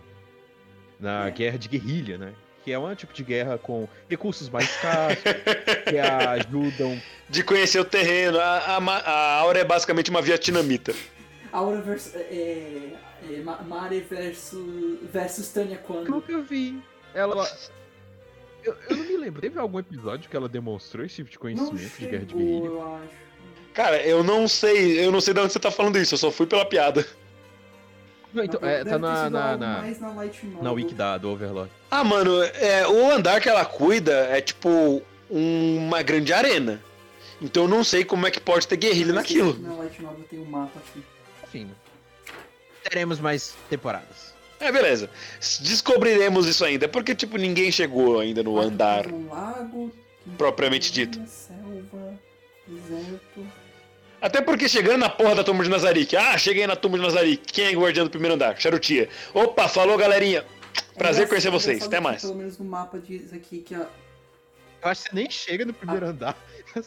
[0.98, 1.30] na É.
[1.30, 2.34] guerra de guerrilha, né?
[2.64, 5.22] que é um tipo de guerra com recursos mais escassos,
[5.88, 7.00] que ajudam.
[7.30, 8.38] De conhecer o terreno.
[8.38, 10.94] A, a, a Aura é basicamente uma vietnamita.
[11.52, 12.14] Aura versus.
[12.14, 12.90] É,
[13.30, 16.08] é, Ma- Mare versus, versus Tanya Eu Quando.
[16.10, 16.82] nunca vi.
[17.14, 17.46] Ela.
[18.68, 19.40] Eu, eu não me lembro.
[19.40, 22.66] Teve algum episódio que ela demonstrou esse tipo de Não conhecimento de guerra de guerrilha?
[22.66, 23.28] eu acho.
[23.74, 26.30] Cara, eu não sei, eu não sei de onde você tá falando isso, eu só
[26.30, 27.06] fui pela piada.
[28.34, 31.70] Não, então, é, tá na, na, na, na na wiki da, do Overlord.
[31.90, 36.82] Ah, mano, é, o andar que ela cuida é tipo uma grande arena.
[37.40, 39.58] Então eu não sei como é que pode ter guerrilha naquilo.
[39.60, 41.02] Na Light Novel tem um mapa aqui.
[41.44, 41.70] Enfim.
[42.82, 44.27] Teremos mais temporadas.
[44.60, 45.08] É, beleza.
[45.60, 49.06] Descobriremos isso ainda, porque tipo ninguém chegou ainda no andar.
[49.06, 49.92] Um lago.
[50.36, 51.20] Propriamente dito.
[51.26, 52.18] Selva,
[52.66, 53.46] deserto.
[54.20, 56.16] Até porque chegando na porra da tumba de Nazarick.
[56.16, 57.52] Ah, cheguei na tumba de Nazarick.
[57.52, 58.58] Quem é o guardião do primeiro andar?
[58.60, 59.08] Charutia.
[59.32, 60.44] Opa, falou galerinha.
[60.96, 61.84] Prazer É conhecer vocês.
[61.84, 62.22] Até mais.
[62.22, 63.86] Pelo menos no mapa diz aqui que a.
[64.82, 66.36] Eu acho que você nem chega no primeiro andar.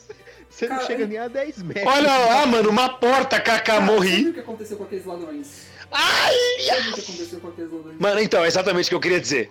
[0.49, 1.85] Você não Cara, chega eu- nem a 10 metros.
[1.87, 4.27] Olha lá, mano, uma porta, kaká, morri.
[4.29, 5.67] o que aconteceu com aqueles ladrões?
[5.91, 6.33] Ai,
[6.93, 7.95] com?
[7.99, 9.49] Mano, então, é exatamente o que eu queria dizer.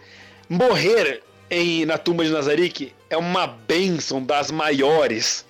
[0.49, 5.45] Morrer em, na tumba de Nazarick é uma benção das maiores.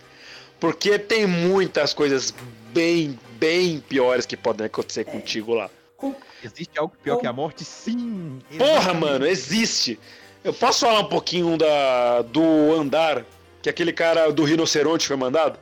[0.59, 2.35] Porque tem muitas coisas
[2.73, 5.71] bem, bem piores que podem acontecer contigo lá.
[5.97, 7.65] Com- Existe algo pior que a morte?
[7.65, 8.39] Sim!
[8.59, 9.01] Porra, exatamente.
[9.01, 9.99] mano, existe.
[10.43, 13.25] Eu posso falar um pouquinho da, do andar
[13.63, 15.59] que aquele cara do rinoceronte foi mandado?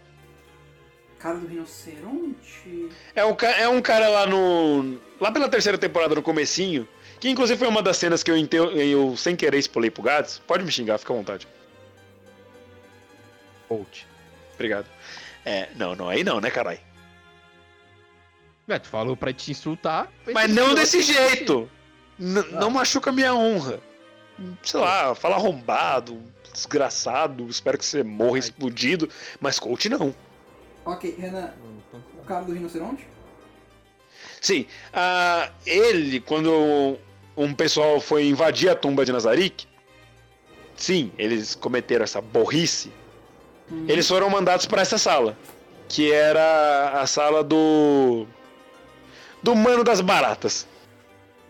[1.19, 2.89] Cara do rinoceronte.
[3.15, 4.99] É um, é um cara lá no.
[5.21, 6.89] Lá pela terceira temporada, no comecinho,
[7.19, 10.39] que inclusive foi uma das cenas que eu, ente- eu sem querer espolei pro Gads.
[10.47, 11.49] Pode me xingar, fica à vontade.
[13.69, 14.07] Coach.
[14.55, 14.87] Obrigado.
[15.45, 16.81] É, não, não, aí não, né, carai?
[18.69, 20.11] É, tu falou pra te insultar.
[20.33, 21.69] Mas não desse jeito!
[22.19, 23.81] N- Não machuca minha honra.
[24.63, 26.21] Sei lá, fala arrombado,
[26.53, 29.09] desgraçado, espero que você morra explodido,
[29.41, 30.15] mas coach não.
[30.85, 31.53] Ok, Renan,
[32.21, 33.07] o cara do rinoceronte?
[34.41, 36.97] Sim, ah, ele, quando
[37.37, 39.67] um pessoal foi invadir a tumba de Nazarick,
[40.77, 42.91] sim, eles cometeram essa burrice.
[43.71, 43.85] Hum.
[43.89, 45.37] Eles foram mandados para essa sala,
[45.89, 48.27] que era a sala do
[49.43, 50.67] do mano das baratas,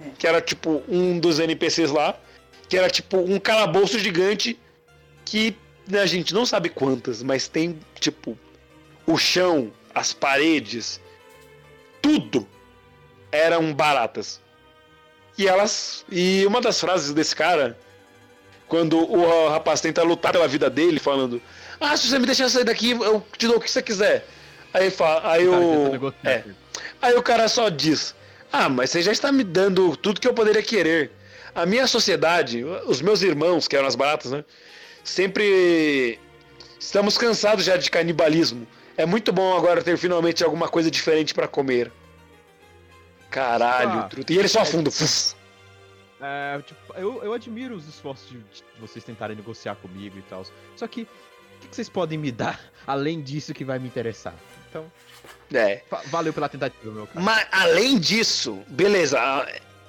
[0.00, 0.10] É.
[0.18, 2.18] que era tipo um dos NPCs lá,
[2.68, 4.58] que era tipo um calabouço gigante
[5.24, 8.38] que né, a gente não sabe quantas, mas tem tipo
[9.06, 11.00] o chão, as paredes,
[12.02, 12.46] tudo
[13.32, 14.40] eram baratas.
[15.36, 16.04] E elas.
[16.10, 17.78] E uma das frases desse cara,
[18.66, 21.40] quando o rapaz tenta lutar pela vida dele, falando:
[21.80, 24.26] Ah, se você me deixar sair daqui, eu te dou o que você quiser.
[24.74, 26.12] Aí, fa- aí o.
[26.24, 26.44] É.
[27.00, 28.14] Aí o cara só diz:
[28.52, 31.10] Ah, mas você já está me dando tudo que eu poderia querer.
[31.54, 34.44] A minha sociedade, os meus irmãos, que eram as baratas, né?
[35.02, 36.18] Sempre
[36.78, 38.66] estamos cansados já de canibalismo.
[38.96, 41.90] É muito bom agora ter finalmente alguma coisa diferente pra comer.
[43.30, 44.32] Caralho, Ah, truta.
[44.32, 44.90] E ele só afunda.
[44.90, 45.34] Fuf.
[46.20, 50.44] É, tipo, eu, eu admiro os esforços de, de vocês tentarem negociar comigo e tal.
[50.74, 51.06] Só que, o
[51.60, 54.34] que, que vocês podem me dar além disso que vai me interessar?
[54.68, 54.90] Então,
[55.54, 55.82] É.
[55.90, 57.20] va- valeu pela tentativa, meu cara.
[57.20, 59.18] Mas além disso, beleza.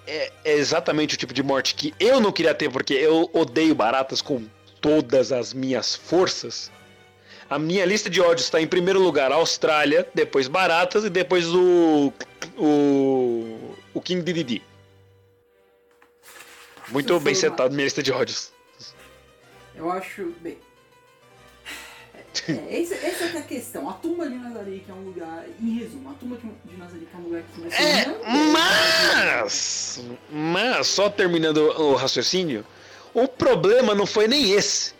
[0.07, 3.75] É, é exatamente o tipo de morte que eu não queria ter, porque eu odeio
[3.75, 4.43] baratas com
[4.81, 6.71] todas as minhas forças.
[7.47, 12.11] A minha lista de ódios está em primeiro lugar Austrália, depois baratas e depois o.
[12.59, 13.75] o.
[13.93, 14.61] o King Dedede.
[16.89, 18.51] Muito Eu bem sou setado minha lista de ódios.
[19.75, 20.33] Eu acho.
[20.41, 20.57] Bem.
[22.47, 23.89] É, essa, essa é que é a questão.
[23.89, 25.45] A tumba de Nazarick é um lugar.
[25.61, 28.19] Em resumo, a tumba de, Nazarick é um lugar que você É, deve-
[28.51, 30.01] mas.
[30.31, 32.65] Mas, só terminando o raciocínio,
[33.13, 34.93] o problema não foi nem esse.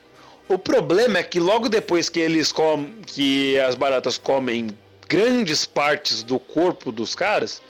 [0.47, 2.95] O problema é que logo depois que eles comem.
[3.05, 4.69] que as baratas comem
[5.09, 7.61] grandes partes do corpo dos caras,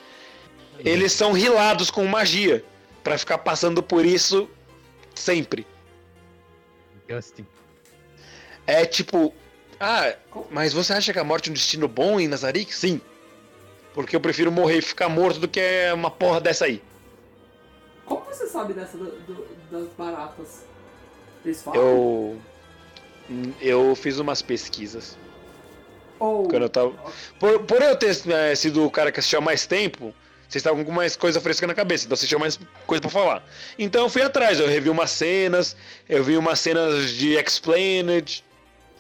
[0.80, 2.64] eles são rilados com magia.
[3.04, 4.48] Pra ficar passando por isso
[5.16, 5.66] sempre.
[7.10, 7.46] Justin.
[8.68, 9.34] É tipo.
[9.80, 10.14] Ah,
[10.52, 12.76] mas você acha que a morte é um destino bom em Nazarick?
[12.76, 13.00] Sim.
[13.94, 15.62] Porque eu prefiro morrer e ficar morto do que
[15.94, 16.84] uma porra dessa aí.
[18.06, 20.64] Como você sabe dessa do- do- das baratas?
[21.46, 21.80] Eles falam?
[21.82, 22.42] Eu.
[23.62, 25.18] Eu fiz umas pesquisas.
[26.20, 26.48] Ou.
[26.48, 26.94] Quando eu tava.
[27.40, 30.14] Por, por eu ter eh, sido o cara que assistiu há mais tempo,
[30.48, 33.44] vocês estavam com mais coisa fresca na cabeça, então vocês tinham mais coisa pra falar.
[33.78, 35.76] Então eu fui atrás, eu revi umas cenas,
[36.08, 38.44] eu vi umas cenas de Explained.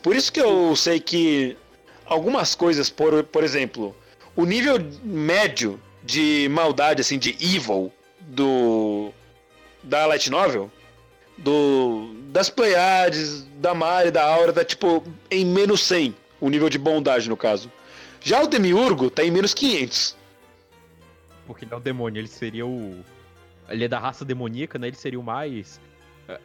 [0.01, 1.57] Por isso que eu sei que
[2.05, 3.95] algumas coisas, por, por exemplo,
[4.35, 9.11] o nível médio de maldade, assim, de evil do.
[9.83, 10.71] da Light Novel
[11.39, 16.77] do das Pleiades, da Mari, da Aura, tá tipo em menos 100, o nível de
[16.77, 17.71] bondade no caso.
[18.21, 20.17] Já o Demiurgo tá em menos 500.
[21.47, 23.03] Porque ele é o demônio, ele seria o.
[23.67, 24.87] Ele é da raça demoníaca, né?
[24.87, 25.79] Ele seria o mais.
[26.27, 26.39] é,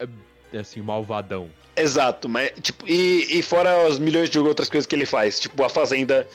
[0.53, 1.51] é, Assim, o malvadão.
[1.77, 5.65] Exato, mas tipo, e, e fora as milhões de outras coisas que ele faz, tipo
[5.65, 6.29] a fazenda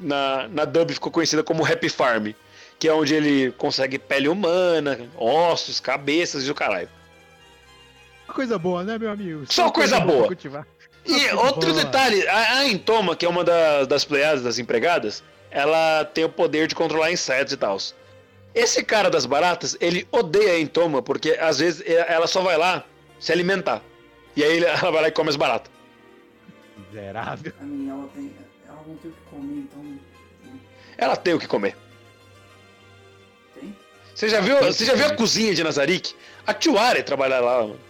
[0.00, 2.28] na, na dub ficou conhecida como Happy Farm,
[2.78, 6.88] que é onde ele consegue pele humana, ossos, cabeças e o caralho.
[8.26, 9.44] Coisa boa, né, meu amigo?
[9.52, 10.18] Só coisa boa.
[10.20, 10.66] pra cultivar.
[11.08, 15.24] E Ah, outro detalhe, a, a Entoma, que é uma da- das pleiadas, das empregadas,
[15.50, 17.78] ela tem o poder de controlar insetos e tal.
[18.54, 22.56] Esse cara das baratas, ele odeia a Entoma, porque às vezes e- ela só vai
[22.58, 22.84] lá
[23.18, 23.82] se alimentar.
[24.36, 25.70] E aí ela vai lá e come as baratas.
[26.76, 27.52] Miserável.
[27.60, 28.32] A minha, ela tem.
[28.68, 30.00] Ela não tem o que comer, então.
[30.98, 31.76] Ela tem o que comer.
[33.58, 33.74] Tem?
[34.14, 36.14] Você já viu, você já viu a cozinha de Nazarick?
[36.46, 37.62] A Tiwari trabalha lá.
[37.62, 37.80] mano.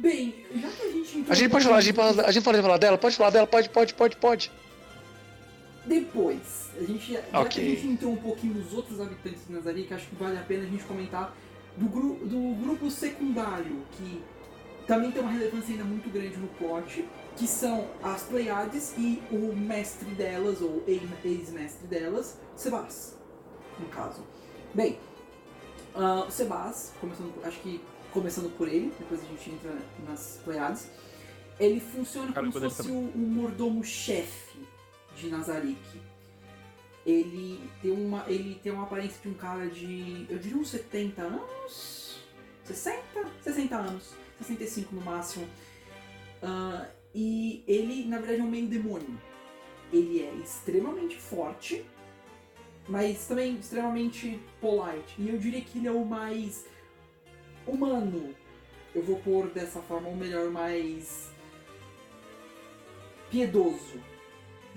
[0.00, 1.18] Bem, já que a gente.
[1.18, 2.98] entrou A gente pode falar, a gente, pode- a gente pode falar dela?
[2.98, 3.46] Pode falar dela?
[3.46, 4.50] Pode, pode, pode, pode.
[5.84, 7.50] Depois, a gente, já já Ok.
[7.50, 10.38] que a gente entrou um pouquinho nos outros habitantes de Nazari, que acho que vale
[10.38, 11.34] a pena a gente comentar
[11.76, 14.22] do, gru do grupo secundário, que
[14.86, 17.04] também tem uma relevância ainda muito grande no plot,
[17.36, 23.16] que são as Pleiades e o mestre delas, ou ex-mestre delas, Sebas,
[23.78, 24.22] no caso.
[24.74, 24.98] Bem,
[25.94, 27.80] ah, o Sebas, começando acho que
[28.12, 30.88] começando por ele, depois a gente entra nas Pleiades,
[31.58, 34.58] ele funciona como se fosse o, o mordomo-chefe
[35.16, 36.00] de Nazarick.
[37.04, 41.22] Ele tem uma ele tem uma aparência de um cara de, eu diria uns 70
[41.22, 42.18] anos,
[42.64, 43.02] 60,
[43.42, 45.46] 60 anos, 65 no máximo.
[46.42, 49.18] Ah, e ele, na verdade, é um meio demônio.
[49.92, 51.84] Ele é extremamente forte,
[52.88, 55.14] mas também extremamente polite.
[55.18, 56.64] E eu diria que ele é o mais
[57.66, 58.34] humano.
[58.94, 61.30] Eu vou pôr dessa forma, ou melhor, mais
[63.30, 64.00] piedoso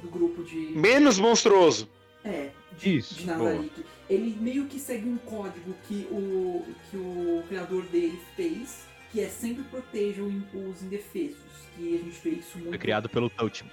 [0.02, 0.56] do grupo de.
[0.56, 1.90] Menos monstruoso.
[2.24, 3.84] É, de, Isso, de Nazarick.
[4.10, 9.28] Ele meio que segue um código que o, que o criador dele fez, que é
[9.28, 11.38] sempre proteja o- os indefesos.
[11.76, 13.66] Que a gente vê isso muito Foi criado pelo Touch.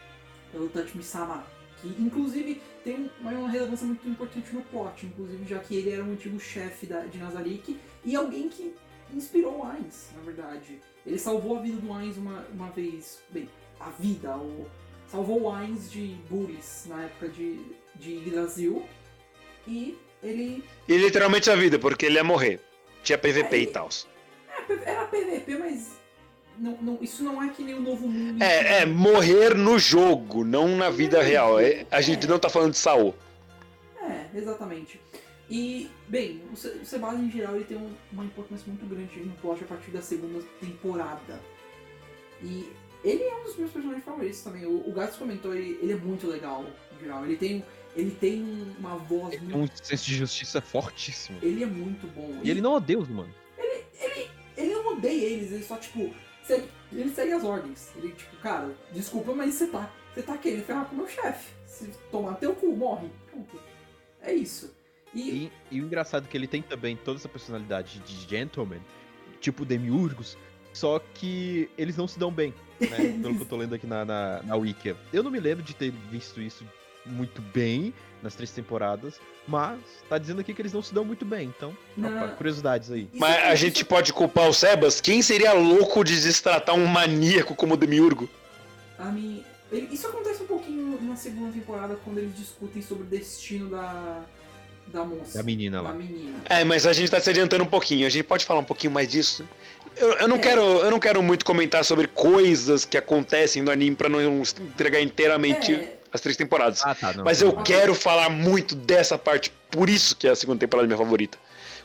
[0.50, 1.44] pelo Touch Me Sama.
[1.82, 6.02] Que inclusive tem uma, uma relevância muito importante no plot, inclusive já que ele era
[6.02, 8.72] um antigo chefe da- de Nazarick e alguém que
[9.14, 10.80] inspirou o Ainz, na verdade.
[11.06, 13.20] Ele salvou a vida do Ainz uma, uma vez.
[13.30, 13.48] Bem,
[13.78, 14.66] a vida, o,
[15.08, 17.60] salvou o Ainz de bullies na época de,
[17.94, 18.84] de Yggdrasil.
[19.66, 22.60] E ele E literalmente a vida, porque ele ia morrer.
[23.02, 23.88] Tinha PVP e tal.
[24.84, 25.92] era PVP, mas
[26.58, 28.42] não, não- isso não é que nem o novo mundo.
[28.42, 31.58] É, é, morrer no jogo, não na vida real.
[31.58, 33.14] É, a gente não tá falando de Saul.
[34.02, 35.00] É, exatamente.
[35.50, 39.18] E, bem, o Se- o Sebastian em geral ele tem um- uma importância muito grande
[39.20, 41.40] no plot a partir da segunda temporada.
[42.42, 42.72] E
[43.02, 44.64] ele é um dos meus personagens favoritos também.
[44.64, 46.64] O, o Gats comentou, ele, ele é muito legal,
[46.96, 47.24] em geral.
[47.24, 47.64] Ele tem,
[47.96, 48.42] ele tem
[48.78, 49.72] uma voz Ele muito.
[49.72, 51.38] um senso de justiça fortíssimo.
[51.42, 52.40] Ele é muito bom.
[52.44, 53.34] E ele não odeia os humanos.
[54.56, 57.90] ele não odeia eles, ele só, tipo, segue, ele segue as ordens.
[57.96, 61.52] Ele, tipo, cara, desculpa, mas você tá, você tá querendo ferrar com o meu chefe.
[61.66, 63.08] Se tomar teu cu, morre.
[63.30, 63.58] Pronto.
[64.20, 64.74] É isso.
[65.14, 68.80] E, E, e o engraçado é que ele tem também toda essa personalidade de gentleman,
[69.40, 70.36] tipo demiurgos,
[70.72, 73.18] só que eles não se dão bem, né?
[73.20, 74.94] Pelo que eu tô lendo aqui na, na, na Wiki.
[75.12, 76.64] Eu não me lembro de ter visto isso
[77.04, 77.92] muito bem
[78.22, 81.76] nas três temporadas, mas tá dizendo aqui que eles não se dão muito bem, então,
[81.96, 82.14] Não.
[82.14, 83.08] opa, curiosidades aí.
[83.14, 85.00] Mas a gente pode culpar o Sebas?
[85.00, 88.28] Quem seria louco de destratar um maníaco como o Demiurgo?
[88.98, 89.42] A mim,
[89.90, 94.22] isso acontece um pouquinho na segunda temporada quando eles discutem sobre o destino da,
[94.92, 95.38] da moça.
[95.38, 95.92] Da menina lá.
[95.92, 96.38] Da menina.
[96.48, 98.06] É, mas a gente tá se adiantando um pouquinho.
[98.06, 99.46] A gente pode falar um pouquinho mais disso?
[99.96, 100.38] Eu, eu não, É.
[100.40, 104.20] quero, eu não quero muito comentar sobre coisas que acontecem no anime pra não
[104.60, 106.80] entregar inteiramente É, as três temporadas.
[106.84, 107.12] Ah, tá.
[107.12, 107.62] Não, Mas tá eu bom.
[107.62, 111.36] quero falar muito dessa parte, por isso que é a segunda temporada minha favorita.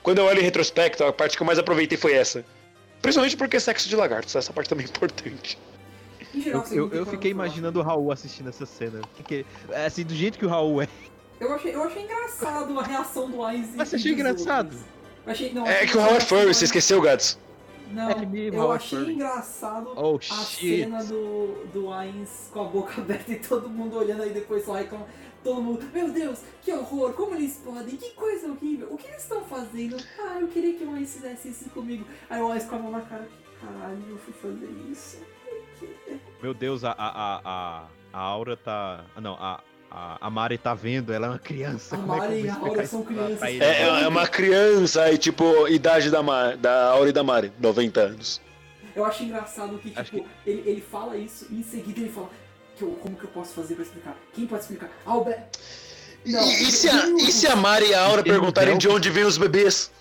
[0.01, 2.45] Quando eu olho em retrospecto, a parte que eu mais aproveitei foi essa.
[3.01, 5.57] Principalmente porque é sexo de lagartos, essa parte também é importante.
[6.45, 8.99] Eu, eu, eu fiquei imaginando o Raul assistindo essa cena.
[9.15, 10.87] Porque, é, assim, do jeito que o Raul é.
[11.39, 13.75] Eu achei, eu achei engraçado a reação do Ainz.
[13.75, 14.75] Mas você achei dos engraçado?
[15.25, 17.39] achei, não, É achei que o Howard Furry, você esqueceu, Gads?
[17.91, 19.13] Não, É mesmo, eu Howard achei Furry.
[19.13, 20.79] engraçado Oh, a shit.
[20.79, 24.73] cena do, do Ainz com a boca aberta e todo mundo olhando aí depois só
[24.73, 25.05] reclama.
[25.43, 29.21] Todo mundo, meu Deus, que horror, como eles podem, que coisa horrível, o que eles
[29.21, 29.95] estão fazendo?
[30.19, 32.03] Ah, eu queria que o Ainz fizesse isso comigo.
[32.27, 33.27] Aí o Ainz com a mão na cara,
[33.61, 35.19] caralho, eu fui fazer isso.
[35.79, 39.05] Por quê?" Meu Deus, a, a, a, a, a aura tá.
[39.15, 39.61] ah, Não, a,
[39.95, 41.95] a, a Mari tá vendo, ela é uma criança.
[41.95, 43.49] A é que Mari vou e a Aura são crianças.
[43.49, 43.63] ele?
[43.63, 48.01] É, é uma criança aí, tipo, idade da, Mar, da Aura e da Mari, 90
[48.01, 48.41] anos.
[48.93, 52.29] Eu acho engraçado que, Acho tipo, ele, ele fala isso e em seguida ele fala.
[52.75, 54.17] Que eu, como que eu posso fazer pra explicar?
[54.33, 54.89] Quem pode explicar?
[55.05, 55.47] Albert.
[56.25, 59.09] E, Não, e se a, e se a Mari e a Aura perguntarem de onde
[59.09, 59.91] vêm os bebês?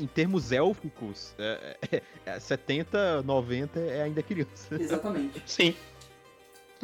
[0.00, 4.74] Em termos élficos, é, é, é 70, 90 é ainda criança.
[4.74, 5.40] Exatamente.
[5.46, 5.76] Sim,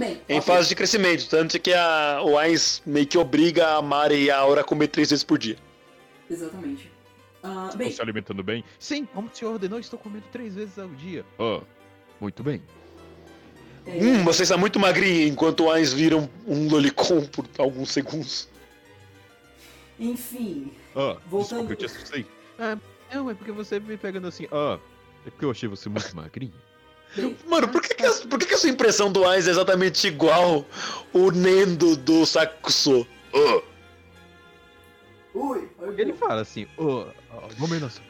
[0.00, 1.28] Bem, em fase de crescimento.
[1.28, 4.88] Tanto que a, o Ainz meio que obriga a Mari e a Aura a comer
[4.88, 5.56] três vezes por dia.
[6.30, 6.90] Exatamente.
[7.76, 8.64] Bem, Estão se alimentando bem?
[8.78, 11.24] Sim, como o senhor ordenou, estou comendo três vezes ao dia.
[11.38, 11.60] Ah,
[12.20, 12.62] muito bem.
[13.86, 17.90] é, Hum, você está muito magrinha, enquanto o Ainz vira um, um lolicon por alguns
[17.90, 18.48] segundos.
[19.98, 20.72] enfim.
[20.96, 22.26] Ah, Voltando- desculpa, eu te assustei.
[22.58, 22.76] Ah,
[23.12, 24.46] não, é porque você me pegando assim.
[24.52, 24.78] Ah,
[25.26, 26.52] é porque eu achei você muito magrinho.
[27.46, 30.06] Mano, por que, que, a, por que, que a sua impressão do Ainz é exatamente
[30.06, 30.64] igual
[31.12, 33.06] o Nendo do Sakuso?
[33.34, 33.62] Ah,
[35.34, 38.02] ui, Ele fala assim, oh, oh, gomenação.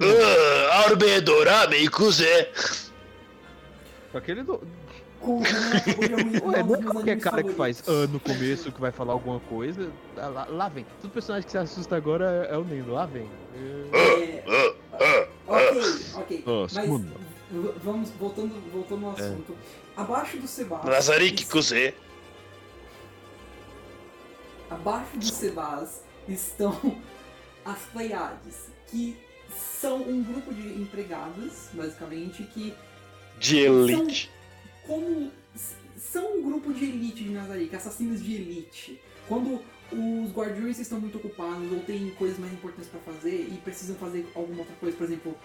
[0.00, 2.24] ah, Arbedorabe e Kuze.
[4.12, 4.62] Com aquele do...
[5.20, 8.18] com o Renan acabou de arruinar Ué, não é qualquer cara que faz ah no
[8.20, 9.90] começo que vai falar alguma coisa.
[10.16, 10.86] Ah, Lá, lá vem.
[11.02, 12.92] Todo personagem que se assusta agora é o Nendo.
[12.92, 13.28] Lá vem.
[13.54, 14.76] É...
[14.98, 15.82] É, ok,
[16.14, 16.44] ok.
[16.46, 16.88] Mas
[17.82, 19.20] vamos, voltando, voltando ao É.
[19.22, 19.56] assunto.
[19.96, 20.84] Abaixo do Sebas.
[20.84, 21.94] Nazariki Kuze.
[24.68, 26.72] Abaixo do Sebas estão
[27.64, 29.16] as Pleiades, que
[29.80, 32.74] são um grupo de empregadas, basicamente, que
[33.38, 34.30] De elite.
[34.86, 39.00] como s- são um grupo de elite de Nazarick, assassinos de elite.
[39.28, 39.60] Quando
[39.92, 44.26] os guardiões estão muito ocupados ou têm coisas mais importantes pra fazer e precisam fazer
[44.34, 45.36] alguma outra coisa, por exemplo,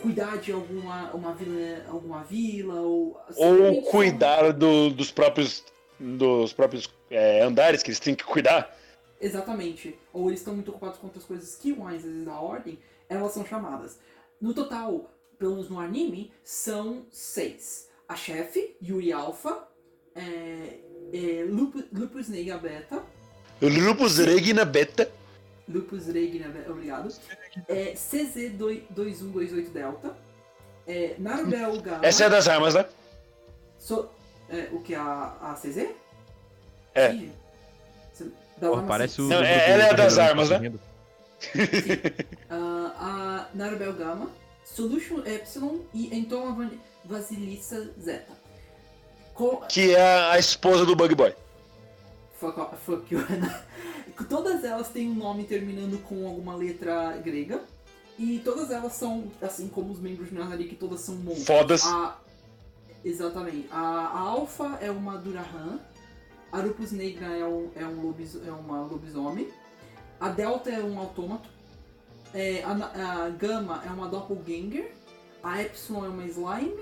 [0.00, 5.64] cuidar de alguma uma vila, alguma vila ou Ou cuidar do- dos próprios,
[5.98, 8.76] dos próprios é, andares que eles têm que cuidar.
[9.20, 9.98] Exatamente.
[10.12, 12.78] Ou eles estão muito ocupados com outras coisas que às vezes da ordem,
[13.08, 13.98] elas são chamadas.
[14.40, 17.88] No total, pelo menos no anime, são seis.
[18.08, 19.66] A chefe, Yuri Alpha,
[20.14, 20.78] é,
[21.12, 23.02] é, Lupus, Lupus Nega Beta,
[23.60, 25.10] Lupus Regina Beta.
[25.68, 27.12] Lupus Regina Beta, obrigado,
[27.68, 30.16] é, CZ2128 Delta,
[30.86, 32.84] é, Narubel Gama, Essa é a das armas, né?
[33.78, 34.08] so-
[34.48, 35.88] é, o que, a, a CZ?
[36.94, 37.10] É.
[37.10, 37.32] Sim.
[38.60, 39.24] Pô, parece o.
[39.28, 40.72] Não, é- ela é das armas, né?
[42.48, 44.30] Ah, a Narubel Gama,
[44.64, 46.70] Solution Epsilon e então a Van-
[47.04, 48.32] Vasilissa Zeta.
[49.34, 51.34] Co Que é a, esposa do Bug Boy.
[52.40, 53.20] fuck, fuck you.
[54.24, 57.62] Todas elas têm um nome terminando com alguma letra grega.
[58.18, 61.46] E todas elas são, assim como os membros de Nazari, que todas são monstros.
[61.46, 61.84] Fodas.
[61.84, 62.18] A-
[63.04, 63.68] exatamente.
[63.70, 65.78] A, a Alpha é uma Durahan.
[66.50, 69.48] A Lupus Negra é, um, é, um lobis, é uma lobisomem.
[70.18, 71.48] A Delta é um autômato.
[72.32, 74.92] É, a, a Gama é uma Doppelganger.
[75.42, 76.74] A Epsilon é uma Slime.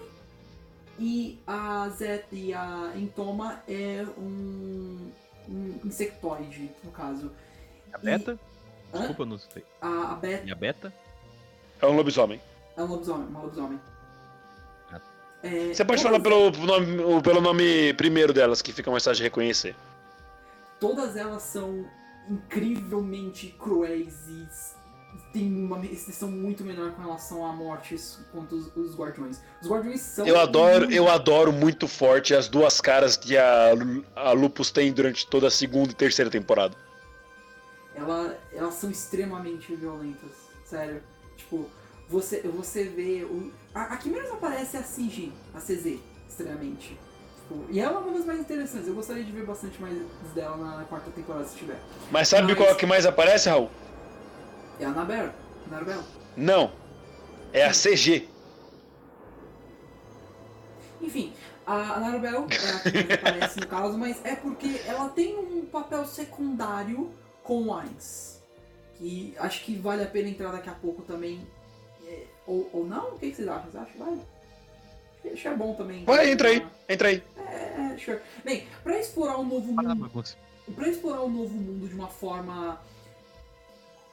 [1.01, 5.11] E a Zeta e a Entoma é um
[5.85, 7.31] insectoide, no caso.
[7.93, 8.39] A Beta?
[8.93, 8.99] Hã?
[8.99, 9.65] Desculpa, não sei.
[9.81, 10.93] A, a Beta E a Beta?
[11.81, 12.41] É um lobisomem.
[12.77, 13.81] é um lobisomem, uma lobisomem.
[14.93, 15.01] Ah.
[15.43, 19.19] É, Você pode todas- falar pelo nome, pelo nome primeiro delas, que fica mais fácil
[19.19, 19.75] de reconhecer.
[20.81, 21.87] todas elas são
[22.29, 24.47] incrivelmente cruéis e
[25.33, 29.41] têm uma restrição muito menor com relação a mortes quanto os, os guardiões.
[29.63, 30.27] Os guardiões são.
[30.27, 33.71] Eu adoro, muito- eu adoro muito forte as duas caras que a,
[34.17, 36.77] a Lupus tem durante toda a segunda e terceira temporada.
[37.95, 40.31] Ela, elas são extremamente violentas.
[40.65, 41.03] Sério.
[41.37, 41.69] Tipo,
[42.09, 43.25] você, você vê.
[43.25, 45.99] O, a, a que menos aparece é a CG, a CZ,
[46.29, 46.99] extremamente.
[47.37, 48.89] Tipo, e ela é uma das mais interessantes.
[48.89, 49.97] Eu gostaria de ver bastante mais
[50.35, 51.79] dela na quarta temporada se tiver.
[52.11, 53.71] Mas sabe Mas- qual é que mais aparece, Raul?
[54.81, 55.31] É a Anabel.
[55.71, 56.03] Anabel.
[56.37, 56.73] Não.
[57.53, 58.29] É a CG.
[61.01, 61.33] Enfim,
[61.67, 66.05] a Narubel é a que aparece no caso, mas é porque ela tem um papel
[66.07, 67.11] secundário
[67.43, 68.43] com o Ainz.
[68.97, 71.47] Que acho que vale a pena entrar daqui a pouco também.
[72.07, 73.15] É, ou, ou não?
[73.15, 73.71] O que, vocês acham?
[73.71, 74.21] Vocês acham que vale?
[75.33, 76.05] Acho que é bom também.
[76.05, 77.23] Vai, entra aí, entra aí.
[77.37, 78.21] É, sure.
[78.45, 79.95] Bem, pra explorar o novo mundo.
[79.95, 80.37] bagunça.
[80.75, 82.81] Pra explorar o novo mundo de uma forma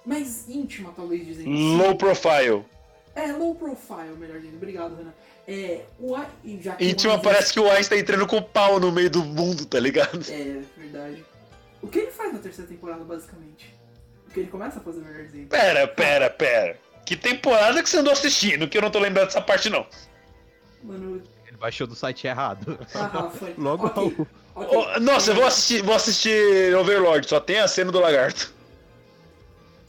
[0.05, 2.65] mais íntima, talvez dizendo Low profile.
[3.15, 4.55] É, low profile, melhor dizendo.
[4.57, 5.13] Obrigado, Renan.
[5.47, 6.27] É, o A-
[6.61, 9.23] já que Íntima parece que o Einstein tá entrando com o pau no meio do
[9.23, 10.21] mundo, tá ligado?
[10.29, 11.25] É, verdade.
[11.81, 13.75] O que ele faz na terceira temporada, basicamente?
[14.27, 15.47] O que ele começa a fazer, melhor dizendo.
[15.47, 16.79] Pera, pera, pera.
[17.05, 18.67] Que temporada que você andou assistindo?
[18.69, 19.85] Que eu não tô lembrando dessa parte, não.
[20.83, 22.79] Mano, Ele baixou do site errado.
[22.95, 23.53] ah, foi.
[23.57, 23.95] Logo Ok.
[24.15, 24.27] Raul.
[24.55, 24.77] Ok.
[24.95, 28.53] Oh, nossa, eu vou assistir, vou assistir Overlord, só tem a cena do lagarto.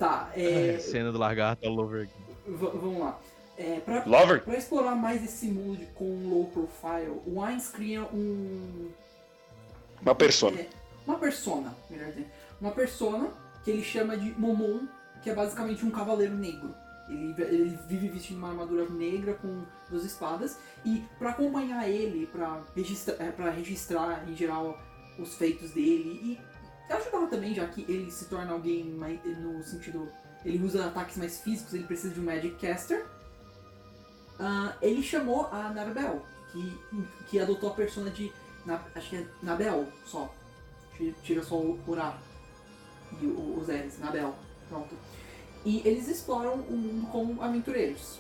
[0.03, 2.25] Tá, é, É, cena do lagarto, all over again.
[2.45, 3.21] v- vamos lá.
[3.57, 4.43] É, pra, Lover?
[4.43, 8.89] pra explorar mais esse mundo com low profile, o Ainz cria um.
[10.01, 10.59] Uma persona.
[10.59, 10.69] é,
[11.07, 12.27] uma persona, melhor dizendo.
[12.61, 13.31] Uma persona
[13.63, 14.81] que ele chama de Momon,
[15.23, 16.75] que é basicamente um cavaleiro negro.
[17.09, 20.59] Ele, ele vive vestindo uma armadura negra com duas espadas.
[20.85, 24.77] E pra acompanhar ele, pra registrar, é, pra registrar em geral
[25.19, 26.52] os feitos dele e
[26.93, 30.09] ajudar também, já que ele se torna alguém mais, no sentido.
[30.45, 33.07] Ele usa ataques mais físicos, ele precisa de um Magic Caster.
[34.39, 36.79] Ah, ele chamou a Narbel, que,
[37.29, 38.33] que adotou a persona de.
[38.67, 40.33] Na, acho que é Nabel só.
[41.23, 42.17] Tira- só o Urá
[43.21, 44.35] e os R's, Nabel.
[44.69, 44.95] Pronto.
[45.65, 48.19] E eles exploram o mundo como aventureiros.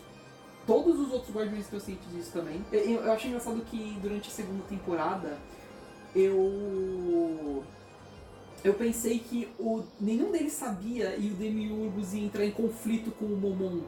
[0.66, 2.64] Todos os outros Guardiões estão cientes disso também.
[2.70, 5.36] Eu, eu, eu achei engraçado que durante a segunda temporada
[6.14, 7.64] eu.
[8.64, 13.24] Eu pensei que o, nenhum deles sabia e o Demiurgos ia entrar em conflito com
[13.24, 13.80] o Momon.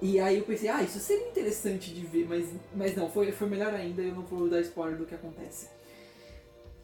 [0.00, 3.48] E aí eu pensei, ah, isso seria interessante de ver, mas, mas não, foi, foi
[3.48, 5.68] melhor ainda, eu não vou dar spoiler do que acontece.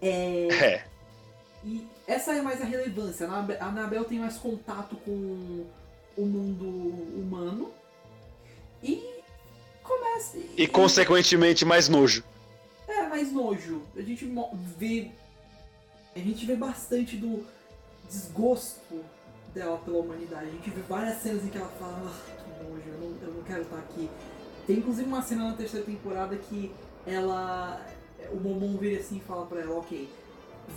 [0.01, 0.85] É, É.
[1.64, 3.26] e essa é mais a relevância.
[3.26, 5.66] A Anab- a Anabel tem mais contato com
[6.16, 6.64] o mundo
[7.18, 7.72] humano.
[8.82, 9.02] E
[9.82, 10.39] começa.
[10.56, 12.22] E consequentemente mais nojo.
[12.86, 13.82] É, mais nojo.
[13.97, 14.30] A gente
[14.76, 15.10] vê.
[16.18, 17.46] A gente vê bastante do
[18.08, 19.04] desgosto
[19.54, 20.46] dela pela humanidade.
[20.46, 23.34] A gente vê várias cenas em que ela fala, ah, que nojo, eu não, eu
[23.34, 24.10] não quero estar aqui.
[24.66, 26.72] Tem inclusive uma cena na terceira temporada que
[27.06, 27.80] ela.
[28.32, 30.12] O Momon vira assim e fala pra ela, ok,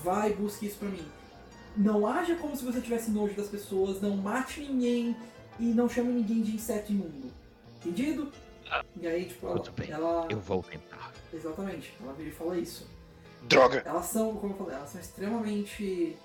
[0.04, 1.06] vai, busque isso pra mim.
[1.76, 5.16] Não haja como se você tivesse nojo das pessoas, não mate ninguém
[5.60, 7.32] e não chame ninguém de inseto imundo.
[7.78, 8.32] Entendido?
[9.00, 9.64] E aí, tipo, ela.
[9.90, 11.12] Ela Eu vou tentar.
[11.34, 12.88] Exatamente, ela vira e fala isso.
[13.44, 13.82] Droga.
[13.86, 16.16] Elas são, como eu falei, elas são extremamente.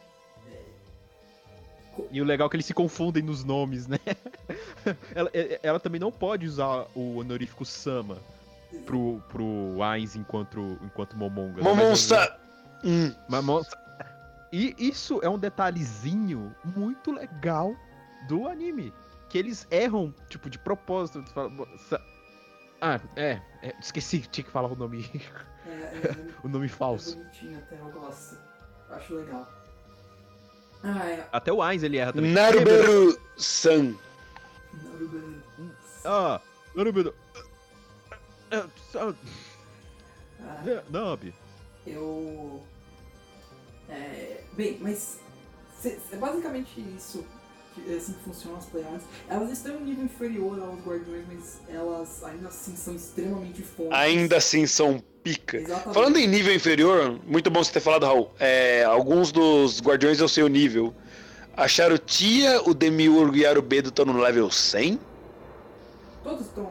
[2.10, 3.98] E o legal é que eles se confundem nos nomes, né?
[5.14, 8.18] ela, é- ela também não pode usar o honorífico Sama
[8.84, 11.62] pro, pro Ainz enquanto, enquanto Momonga.
[11.62, 11.62] né?
[11.62, 12.38] Mas- Momonsta.
[12.84, 13.14] Hum.
[14.52, 17.74] E isso é um detalhezinho muito legal
[18.28, 18.92] do anime.
[19.28, 21.24] Que eles erram, tipo, de propósito.
[22.80, 25.04] Ah, é, é, Esqueci, tinha que falar o nome.
[25.66, 27.16] É, é, o nome é falso.
[27.16, 28.38] bonitinho até, eu gosto.
[28.90, 29.52] Acho legal.
[30.82, 31.28] Ah, é.
[31.32, 32.32] Até o Ainz ele erra também.
[32.32, 33.94] Naruberu-san.
[34.72, 35.42] Naruto.
[36.04, 36.40] Ah,
[36.74, 37.14] Naruto.
[38.52, 39.14] Ah, ah,
[40.40, 41.34] Ah, ah, Nabi.
[41.86, 42.62] eu.
[43.88, 45.18] É, bem, mas
[45.84, 47.24] é basicamente isso
[47.74, 49.02] que é assim que funcionam as players.
[49.28, 53.92] Elas estão em um nível inferior aos guardiões, mas elas ainda assim são extremamente fortes.
[53.98, 55.56] Ainda assim são pica.
[55.56, 55.94] Exatamente.
[55.94, 58.30] Falando em nível inferior, muito bom você ter falado, Raul.
[58.38, 60.94] É, alguns dos guardiões eu sei o nível.
[61.56, 65.00] A Charutia, o Demiurgo e a Arubedo estão no level 100?
[66.22, 66.70] Todos estão.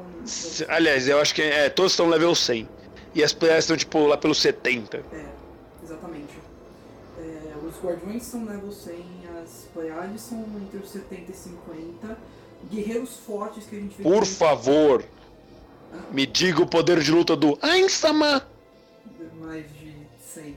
[0.70, 2.70] Aliás, eu acho que é, todos estão no level 100.
[3.14, 4.98] E as players estão tipo lá pelo 70.
[4.98, 5.26] É,
[5.84, 6.34] exatamente.
[7.20, 8.96] É, os guardiões são level 100,
[9.44, 12.18] as Pleiades são entre os 70 e 50.
[12.72, 14.04] Guerreiros fortes que a gente vê.
[14.04, 15.04] Por favor,
[16.12, 18.48] me diga o poder de luta do Ainsama.
[19.40, 19.96] Mais de
[20.34, 20.56] 100,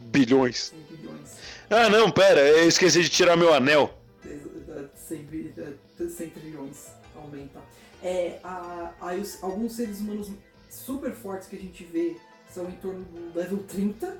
[0.00, 0.72] Bilhões.
[0.90, 1.30] 100 bilhões.
[1.70, 3.94] Ah, não, pera, eu esqueci de tirar meu anel.
[4.24, 7.60] Ex- eh, 100, bi- eh, 100 trilhões aumenta.
[8.02, 10.30] É, a, aí os- alguns seres humanos
[10.68, 12.16] super fortes que a gente vê
[12.52, 14.18] são em torno do level 30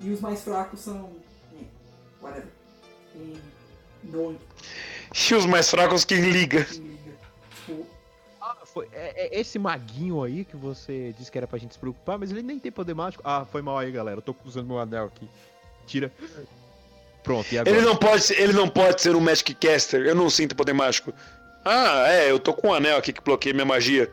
[0.00, 1.10] e os mais fracos são.
[1.54, 1.64] eh,
[2.22, 2.48] whatever.
[3.14, 3.36] Em,
[4.04, 4.36] não
[5.30, 6.66] E os mais fracos quem liga.
[8.72, 12.18] Foi, é, é esse maguinho aí que você disse que era pra gente se preocupar,
[12.18, 13.22] mas ele nem tem poder mágico.
[13.26, 14.18] Ah, foi mal aí, galera.
[14.18, 15.28] Eu tô usando meu anel aqui.
[15.86, 16.12] Tira.
[17.22, 17.76] Pronto, e agora?
[17.76, 20.06] Ele não pode ser, ele não pode ser um Magic Caster.
[20.06, 21.12] Eu não sinto poder mágico.
[21.64, 24.10] Ah, é, eu tô com um anel aqui que bloqueia minha magia.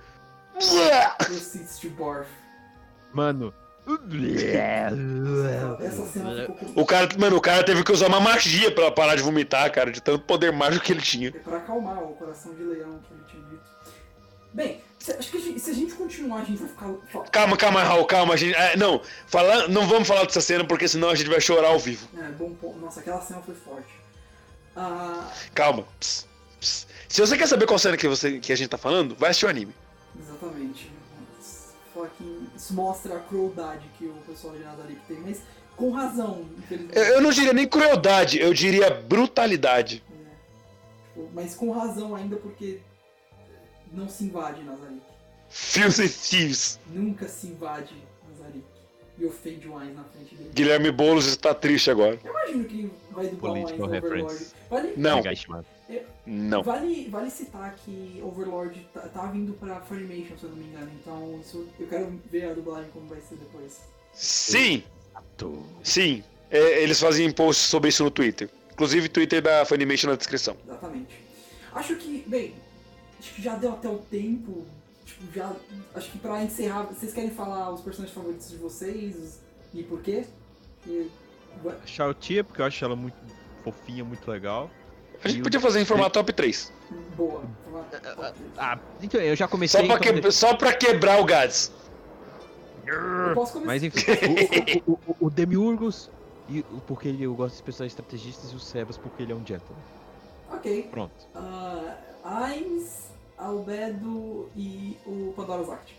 [3.14, 3.54] Mano.
[6.76, 9.90] O cara, mano, o cara teve que usar uma magia pra parar de vomitar, cara,
[9.92, 11.30] de tanto poder mágico que ele tinha.
[11.30, 13.27] É pra acalmar o coração de leão que ele tinha dito.
[14.58, 17.30] Bem, se, acho que a gente- se a gente continuar, a gente vai ficar.
[17.32, 20.88] Calma, calma, Raul, calma, a gente, é, não, fala, não vamos falar dessa cena porque
[20.88, 22.08] senão a gente vai chorar ao vivo.
[22.18, 22.80] É, bom ponto.
[22.80, 23.94] Nossa, aquela cena foi forte.
[24.76, 25.84] Ah, Calma.
[26.00, 26.26] Pss,
[26.60, 26.88] pss.
[27.08, 29.46] Se você quer saber qual cena que, você, que a gente tá falando, vai assistir
[29.46, 29.76] o anime.
[30.20, 30.92] exatamente.
[32.56, 35.42] Isso mostra a crueldade que o pessoal de Nazarick tem, mas
[35.76, 36.98] com razão, infelizmente.
[36.98, 40.04] Eu, eu não diria nem crueldade, eu diria brutalidade.
[40.12, 42.80] É, tipo, mas com razão ainda porque
[43.94, 45.02] não se invade Nazarick.
[45.50, 46.80] Fuse Thieves.
[46.88, 47.96] Nunca se invade
[48.30, 48.66] Nazarick
[49.20, 50.52] e ofende o Ainz na frente dele.
[50.54, 52.20] Guilherme Boulos está triste agora.
[52.24, 54.48] Eu imagino que vai dublar o Ainz no Overlord.
[54.70, 55.22] Vale, Não,
[56.26, 56.62] não.
[56.62, 60.92] vale, vale citar que Overlord tá, tá vindo pra Funimation, se eu não me engano.
[61.02, 63.80] Então isso, eu quero ver a dublagem como vai ser depois.
[64.14, 64.84] Sim,
[65.84, 66.24] sim.
[66.50, 68.50] É, eles fazem posts sobre isso no Twitter.
[68.72, 70.56] Inclusive, Twitter da Funimation na descrição.
[70.66, 71.20] Exatamente.
[71.74, 72.54] Acho que, bem,
[73.20, 74.66] acho que já deu até o tempo.
[75.06, 75.54] Tipo, já.
[75.96, 79.40] Acho que pra encerrar, vocês querem falar os personagens favoritos de vocês
[79.74, 80.26] e por quê?
[80.86, 81.10] E,
[81.86, 83.16] Shoutia, porque eu acho ela muito
[83.64, 84.70] fofinha, muito legal.
[85.24, 86.72] A gente podia fazer em formato top 3.
[87.16, 87.44] boa.
[88.58, 89.82] Ah, então eu já comecei.
[89.82, 91.72] Só pra, então que- só pra quebrar o Gads.
[92.86, 93.66] Eu posso começar.
[93.68, 94.02] Mas enfim,
[94.86, 96.10] o, o, o, o Demiurgos,
[96.48, 99.36] e, o- porque ele, eu gosto dos personagens estrategistas, e o Sebas porque ele é
[99.36, 99.82] um gentleman.
[100.52, 100.88] Ok.
[100.92, 101.12] Pronto.
[101.36, 101.92] Uh,
[102.28, 105.96] Ainz, Albedo e o Pandora's Act.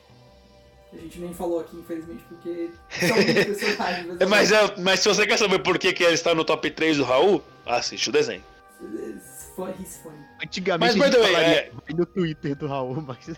[0.92, 2.70] A gente nem falou aqui, infelizmente, porque
[3.06, 4.20] são muitos personagens.
[4.20, 6.70] É, Mas, é, mas se você quer saber por que, que ele está no top
[6.70, 8.42] 3 do Raul, assiste o desenho.
[8.82, 9.74] It's funny.
[10.42, 13.28] Antigamente Mas, a gente falaria é- no Twitter do Raul, mas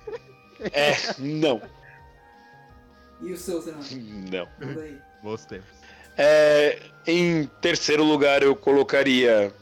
[0.73, 1.63] É, não.
[3.23, 3.79] E o seu, Renan?
[4.31, 4.49] Não.
[5.23, 5.69] Bons tempos.
[6.17, 9.53] É, em terceiro lugar, eu colocaria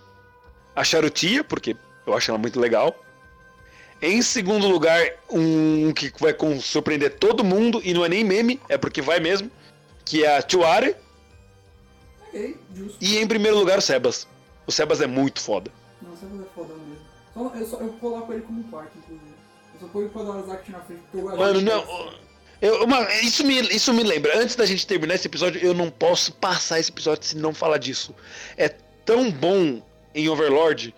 [0.74, 1.76] a Charutia, porque
[2.06, 3.04] eu acho ela muito legal.
[4.00, 8.78] Em segundo lugar, um que vai surpreender todo mundo, e não é nem meme, é
[8.78, 9.50] porque vai mesmo,
[10.04, 10.94] que é a Tuare.
[12.28, 12.96] Ok, justo.
[13.00, 14.26] E em primeiro lugar, o Sebas.
[14.66, 15.70] O Sebas é muito foda.
[16.00, 16.98] Não, você vai fodão mesmo.
[17.34, 19.30] Só, eu, só, eu coloco ele como quarto, inclusive.
[19.74, 22.12] Eu só ponho o Pandora's Act na frente, porque eu gosto Mano, não.
[22.60, 24.38] Eu, uma- isso, me, isso me lembra.
[24.38, 27.78] Antes da gente terminar esse episódio, eu não posso passar esse episódio se não falar
[27.78, 28.14] disso.
[28.56, 29.80] É tão bom
[30.14, 30.94] em Overlord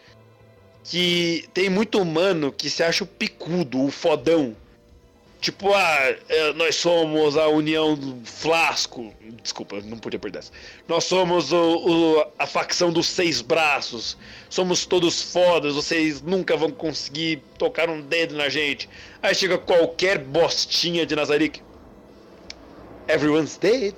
[0.84, 4.56] que tem muito humano que se acha o picudo, o fodão.
[5.40, 9.10] Tipo, ah, é, nós somos a União do Flasco.
[9.42, 10.52] Desculpa, não podia perder essa.
[10.86, 11.56] Nós somos o-
[12.18, 14.18] o- a facção dos seis braços.
[14.50, 18.86] Somos todos fodas, vocês nunca vão conseguir tocar um dedo na gente.
[19.22, 21.62] Aí chega qualquer bostinha de Nazarick.
[23.08, 23.94] Everyone's dead.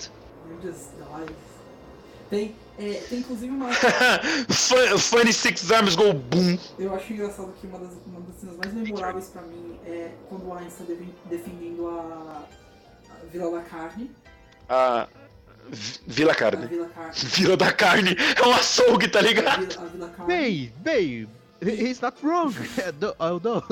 [0.62, 0.92] Just.
[2.30, 3.68] Tem, é, tem inclusive uma.
[4.50, 6.58] Fun- Funny Six Arms Go Boom.
[6.78, 10.46] Eu acho engraçado que uma das, uma das cenas mais memoráveis pra mim é quando
[10.48, 12.46] o Ainz tá defen- defendendo a,
[13.10, 14.10] a Vila da Carne.
[14.68, 15.08] A
[16.06, 16.66] Vila A Carne.
[16.66, 17.12] Vila Carne.
[17.14, 18.16] Vila da Carne.
[18.36, 19.66] É um açougue, tá A ligado?
[19.66, 20.34] Vila, a Vila Carne.
[20.34, 21.28] Babe, babe,
[21.62, 22.52] he's not wrong.
[23.18, 23.62] Oh no.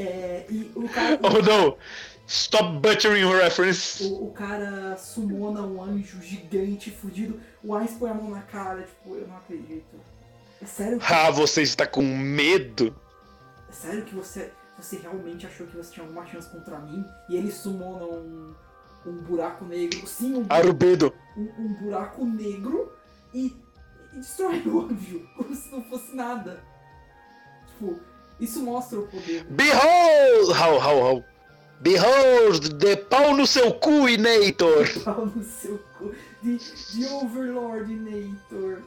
[0.00, 1.18] É, e o cara.
[1.22, 1.76] Oh no.
[2.34, 4.02] Stop butchering your reference.
[4.02, 7.38] O, o cara sumona um anjo gigante, fudido.
[7.62, 10.00] O Ainz põe a mão na cara, tipo, eu não acredito.
[10.62, 12.96] É sério que, Ah, você está com medo?
[13.68, 17.04] é sério que você, você realmente achou que você tinha alguma chance contra mim?
[17.28, 18.54] E ele sumona um,
[19.06, 20.06] um buraco negro.
[20.06, 21.12] Sim, um, Arubedo.
[21.36, 22.90] um, um buraco negro
[23.34, 23.54] e,
[24.14, 26.64] e destrói o anjo, como se não fosse nada.
[27.66, 28.00] Tipo,
[28.40, 29.44] isso mostra o poder.
[29.50, 30.48] Behold!
[30.58, 31.24] How, how, how?
[31.82, 34.88] Behold, de pau no seu cu, Inator!
[35.04, 38.82] pau no seu cu de, de Overlordinator.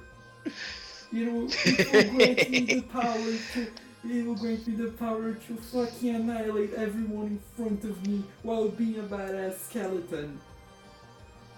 [1.11, 3.67] It will, it will grant me the power to
[4.05, 8.69] it will grant me the power to fucking annihilate everyone in front of me while
[8.69, 10.39] being a badass skeleton.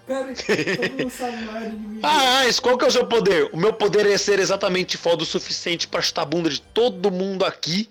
[0.07, 1.99] Cara, o maior inimigo.
[2.01, 3.49] Ah, qual que é o seu poder?
[3.53, 7.11] O meu poder é ser exatamente foda o suficiente pra chutar a bunda de todo
[7.11, 7.87] mundo aqui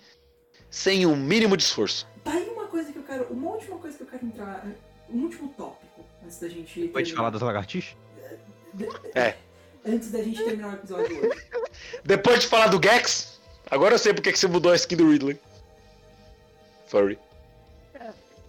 [0.69, 2.09] sem o mínimo de esforço.
[2.25, 2.56] Tá aí
[3.07, 3.25] quero.
[3.33, 4.67] Uma última coisa que eu quero entrar.
[5.09, 6.89] Um último tópico antes da gente.
[6.89, 7.97] Pode falar das lagartixas?
[9.15, 9.37] É.
[9.89, 11.43] Antes da gente terminar o episódio hoje.
[12.05, 15.09] Depois de falar do Gex, agora eu sei porque que você mudou a skin do
[15.09, 15.39] Ridley.
[16.89, 17.17] Furry.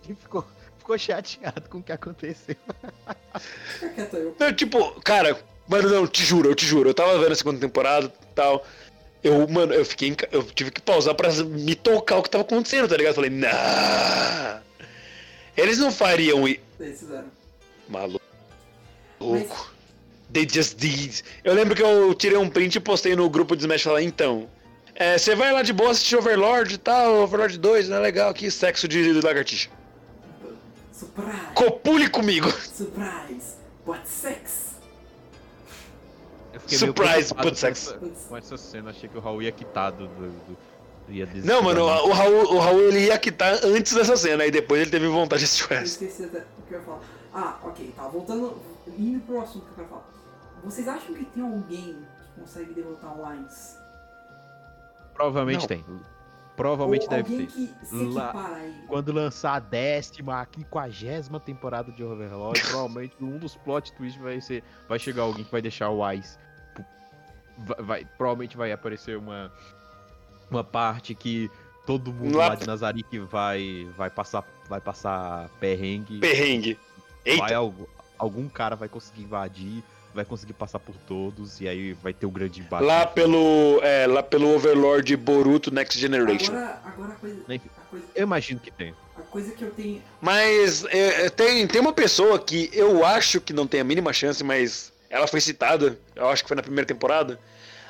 [0.04, 0.44] Ele ficou,
[0.80, 2.56] ficou chateado com o que aconteceu.
[4.40, 6.90] Não, tipo, cara, mano, não, te juro, eu te juro.
[6.90, 8.66] Eu tava vendo a segunda temporada e tal.
[9.24, 10.16] Eu, mano, eu fiquei.
[10.32, 13.12] Eu tive que pausar pra me tocar o que tava acontecendo, tá ligado?
[13.12, 14.60] Eu falei, nah.
[15.56, 17.26] Eles não fariam i- Eles fizeram.
[17.90, 18.22] Maluco.
[20.32, 21.22] They just did.
[21.44, 24.48] Eu lembro que eu tirei um print e postei no grupo de Smash falar, então.
[24.94, 27.98] é, Você vai lá de boa assistir Overlord e tal, Overlord 2, né?
[28.00, 29.70] Legal aqui, sexo de lagartixa.
[30.92, 31.38] Surprise!
[31.56, 32.52] Copule comigo!
[32.52, 33.56] Surprise!
[33.86, 34.67] What sex?
[36.66, 37.96] Surprise, preocupado put sex.
[38.28, 40.08] Com essa, cena, achei que o Raul ia quitar do.
[40.08, 40.58] do, do
[41.10, 44.52] ia desistir Não, mano, o Raul, o Raul ele ia quitar antes dessa cena, aí
[44.52, 47.00] depois ele teve vontade de assistir o Eu esqueci até o que eu ia falar.
[47.34, 48.08] Ah, ok, tá.
[48.08, 48.58] Voltando,
[48.98, 50.06] indo pro assunto que eu quero falar.
[50.64, 51.96] Vocês acham que tem alguém
[52.36, 53.78] que consegue derrotar o Lines?
[55.14, 55.68] Provavelmente Não.
[55.68, 55.86] tem.
[56.56, 57.48] Provavelmente Ou deve ter.
[57.48, 58.84] que se Lá- equipara a ele.
[58.88, 64.42] Quando lançar a décima, a quinquagésima temporada de Overlord, provavelmente um dos plot twists vai
[64.42, 64.64] ser.
[64.90, 66.38] Vai chegar alguém que vai deixar o Ice.
[67.58, 69.52] Vai, vai- provavelmente vai aparecer uma.
[70.50, 71.52] Uma parte que
[71.86, 73.88] todo mundo Lá- lá de Nazarick vai.
[73.98, 74.44] Vai passar.
[74.70, 76.20] Vai passar perrengue.
[76.20, 76.78] Perrengue.
[77.26, 77.42] Eita.
[77.44, 82.14] Vai, algu- algum cara vai conseguir invadir, vai conseguir passar por todos, e aí vai
[82.14, 82.84] ter o grande embate.
[82.86, 86.52] Lá pelo, é, lá pelo Overlord Boruto Next Generation.
[86.54, 87.70] Agora, agora a coisa, Enfim.
[87.78, 88.94] a coisa, Eu imagino que tem.
[89.18, 90.02] a coisa que eu tenho.
[90.22, 94.12] Mas é, é, tem, tem uma pessoa que eu acho que não tem a mínima
[94.14, 97.40] chance, mas ela foi citada, eu acho que foi na primeira temporada.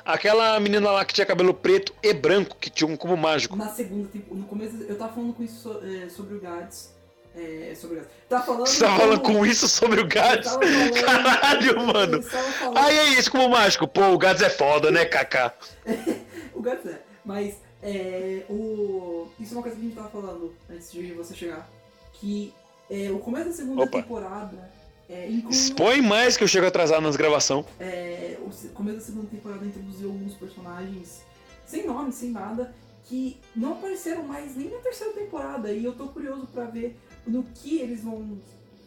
[0.04, 3.56] Aquela menina lá que tinha cabelo preto e branco, que tinha um cubo mágico.
[3.56, 6.94] Na segunda temporada, no começo, eu tava falando com isso so- é, sobre o Gads.
[7.36, 8.12] É, sobre o Gads.
[8.28, 8.66] Tava falando.
[8.66, 10.50] Você tá falando com isso sobre o Gads?
[10.50, 10.60] tava
[11.04, 12.22] Caralho, mano.
[12.22, 13.86] tava Ai, é esse cubo mágico.
[13.86, 15.52] Pô, o Gads é foda, né, Kaká?
[16.54, 17.00] O Gads é.
[17.24, 19.28] Mas, é, o...
[19.38, 21.68] isso é uma coisa que a gente tava falando antes de você chegar.
[22.14, 22.52] Que
[22.90, 24.00] é, o começo da segunda Opa.
[24.02, 24.70] temporada
[25.08, 25.28] é.
[25.50, 27.64] Expõe mais que eu chego atrasado nas gravações.
[27.80, 31.22] é, o se- começo da segunda temporada introduziu alguns personagens
[31.66, 32.74] sem nome, sem nada,
[33.04, 35.72] que não apareceram mais nem na terceira temporada.
[35.72, 38.38] E eu tô curioso pra ver no que eles vão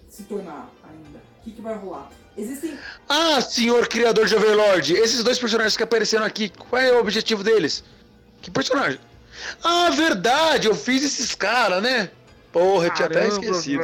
[0.10, 1.20] se tornar ainda.
[1.40, 2.10] O que, que vai rolar.
[2.38, 2.78] Existem.
[3.10, 7.44] Ah, senhor criador de Overlord, esses dois personagens que apareceram aqui, qual é o objetivo
[7.44, 7.84] deles?
[8.42, 9.00] Que personagem?
[9.64, 12.12] Ah, verdade, eu fiz esses caras, né?
[12.52, 13.84] Porra, eu tinha até esquecido.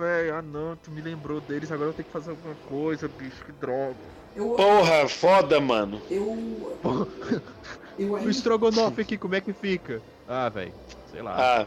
[0.00, 3.44] Véi, ah não, tu me lembrou deles, agora eu tenho que fazer alguma coisa, bicho,
[3.44, 3.94] que droga.
[4.34, 4.50] Eu.
[4.54, 6.00] Porra, foda, mano.
[6.10, 6.78] Eu.
[7.98, 8.30] Eu O ainda.
[8.30, 10.00] estrogonofe aqui, como é que fica?
[10.26, 10.72] Ah, velho,
[11.10, 11.36] sei lá.
[11.38, 11.66] Ah,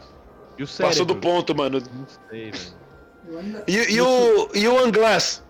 [0.58, 0.90] e o cérebro?
[0.90, 1.78] passou do ponto, mano.
[1.80, 3.38] Não sei, velho.
[3.38, 3.64] Ainda.
[3.68, 5.44] E, e o, e o Anglass?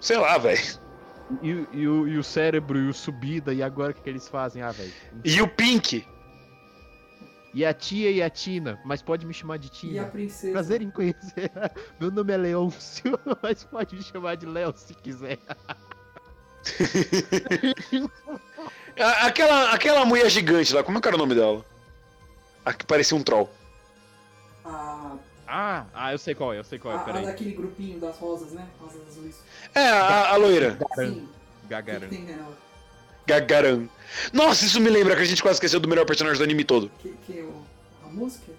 [0.00, 0.60] Sei lá, velho.
[1.42, 4.08] E, o- e o, e o cérebro e o subida, e agora o que, que
[4.10, 4.62] eles fazem?
[4.62, 4.92] Ah, velho.
[5.24, 6.06] E o Pink?
[7.54, 10.04] E a tia e a Tina, mas pode me chamar de E a Tina.
[10.06, 10.52] princesa.
[10.52, 11.50] Prazer em conhecer.
[11.98, 15.38] Meu nome é Leôncio, mas pode me chamar de Léo se quiser.
[18.98, 21.64] A- Aquela, aquela mulher gigante lá, como é que era o nome dela?
[22.64, 23.48] A que parecia um troll.
[24.64, 25.16] A,
[25.46, 27.24] Ah, ah, eu sei qual é, eu sei qual é, a, a peraí.
[27.24, 28.68] daquele grupinho das rosas, né?
[28.80, 29.40] Rosas azuis.
[29.74, 30.78] É, a, a loira.
[30.96, 31.10] Sim.
[31.10, 31.28] O
[31.62, 32.00] que, Gagaran.
[32.08, 32.56] que tem nela?
[33.28, 33.86] Gagaran.
[34.32, 36.90] Nossa, isso me lembra que a gente quase esqueceu do melhor personagem do anime todo.
[36.98, 37.52] Que, que é o,
[38.04, 38.52] a música?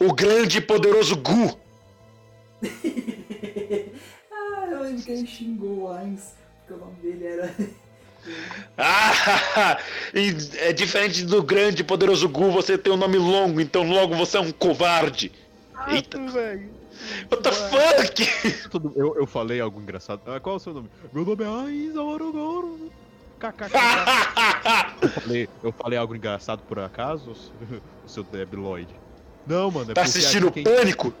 [0.00, 1.60] O grande e poderoso Gu.
[4.32, 7.54] ah, eu lembro que ele xingou o Ainz, porque o nome dele era.
[8.78, 9.80] Ah,
[10.14, 14.14] e é diferente do grande e poderoso Gu, você tem um nome longo, então logo
[14.14, 15.32] você é um covarde.
[15.88, 16.20] Eita.
[16.30, 16.70] velho.
[17.32, 18.94] What the fuck?
[18.96, 20.22] Eu, eu falei algo engraçado.
[20.26, 20.88] Ah, qual é o seu nome?
[21.12, 22.92] Meu nome é Aiza Orogoro.
[25.02, 27.32] Eu, falei, eu falei algo engraçado por acaso,
[28.04, 28.88] o seu Debiloid?
[29.46, 29.90] Não, mano.
[29.90, 31.12] É tá assistindo quem- Pânico?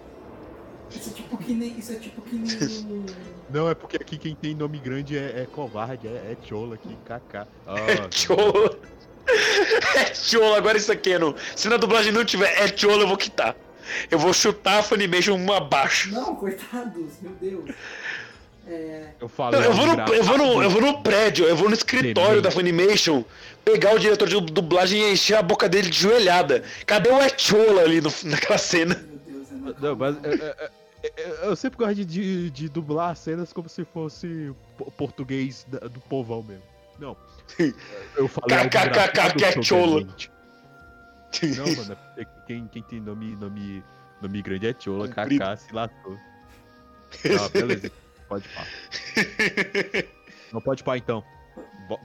[0.90, 1.78] Isso é tipo que nem.
[1.78, 2.54] Isso é tipo que nem.
[2.54, 3.06] o-
[3.50, 6.96] Não, é porque aqui quem tem nome grande é, é covarde, é, é chola aqui,
[7.04, 7.46] KK.
[7.66, 8.76] Ah, É tcholo.
[9.96, 11.34] É tcholo, agora isso aqui não.
[11.56, 13.56] Se na dublagem não tiver é tcholo, eu vou quitar.
[14.10, 16.10] Eu vou chutar a Funimation um abaixo.
[16.12, 17.70] Não, coitados, meu Deus.
[18.66, 19.10] É.
[19.20, 19.58] eu falei.
[19.60, 21.74] Não, eu, vou algo no, eu, vou no, eu vou no prédio, eu vou no
[21.74, 23.24] escritório da Funimation,
[23.64, 26.62] pegar o diretor de dublagem e encher a boca dele de joelhada.
[26.86, 28.94] Cadê o Etchola ali no- naquela cena?
[28.94, 30.70] Meu Deus, é Não, mas é, é,
[31.02, 35.66] é, é, eu sempre gosto de, de, de dublar cenas como se fosse po- português
[35.68, 36.62] da- do povão mesmo.
[36.98, 37.16] Não.
[38.16, 38.70] Eu falei algo
[48.36, 50.02] É é é.
[50.02, 50.08] Pode pá.
[50.52, 51.24] Não pode pá então.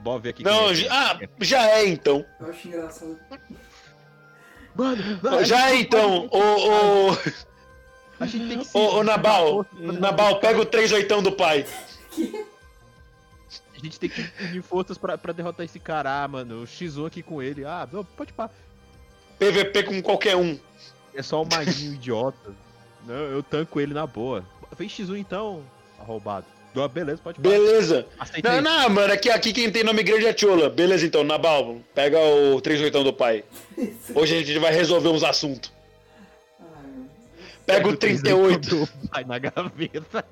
[0.02, 0.42] Bo- ver aqui.
[0.44, 0.74] Não, é.
[0.74, 2.24] já, ah, já é então.
[2.40, 3.18] Eu acho engraçado.
[4.74, 6.28] Mano, Já é então.
[6.30, 7.10] Ô, ô,
[8.20, 11.66] A gente tem que ô, ô Nabal, Nabal, pega o 3 oitão do pai.
[13.74, 16.62] A gente tem que unir forças pra, pra derrotar esse cara, ah, mano.
[16.62, 17.64] O X1 aqui com ele.
[17.64, 18.50] Ah, não, pode pá.
[19.38, 20.58] PVP com qualquer um.
[21.14, 22.52] É só um maguinho idiota.
[23.06, 24.44] Não, eu tanco ele na boa.
[24.76, 25.62] Fez X1 então,
[25.98, 26.46] arrombado.
[26.76, 27.40] Ah, beleza, pode.
[27.40, 28.06] Beleza.
[28.18, 28.50] Aceitei.
[28.50, 30.70] Não, não, mano, aqui, aqui quem tem nome grande é Tchola.
[30.70, 33.42] Beleza então, Nabal, pega o 3 oitão do pai.
[34.14, 35.72] Hoje a gente vai resolver uns assuntos.
[37.66, 38.88] Pega o 38.
[39.12, 40.24] Vai na gaveta.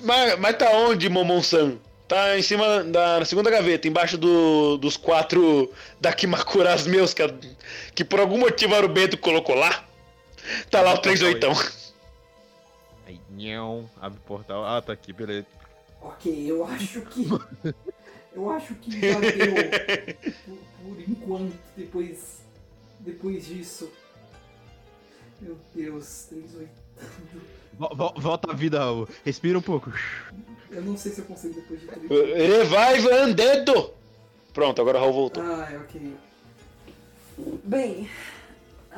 [0.00, 1.76] Mas, mas tá onde, Momon-san?
[2.06, 5.70] Tá em cima da na segunda gaveta, embaixo do, dos quatro
[6.00, 7.22] Dakimakuras meus, que,
[7.94, 9.84] que por algum motivo o Bento colocou lá.
[10.70, 11.52] Tá lá o 3 oitão.
[13.08, 14.64] Aí, nhão, abre o portal.
[14.66, 15.46] Ah, tá aqui, beleza.
[16.02, 17.26] Ok, eu acho que.
[18.34, 19.54] Eu acho que já deu.
[20.44, 22.40] Por, por enquanto, depois.
[23.00, 23.90] Depois disso.
[25.40, 27.42] Meu Deus, 3 oitando.
[27.72, 29.08] Vo- vo- Volta à vida, Raul.
[29.24, 29.90] respira um pouco.
[30.70, 32.08] Eu não sei se eu consigo depois de 3
[32.68, 33.90] Revive Undead!
[34.52, 35.42] Pronto, agora o Raul voltou.
[35.42, 36.14] Ah, é, ok.
[37.64, 38.08] Bem.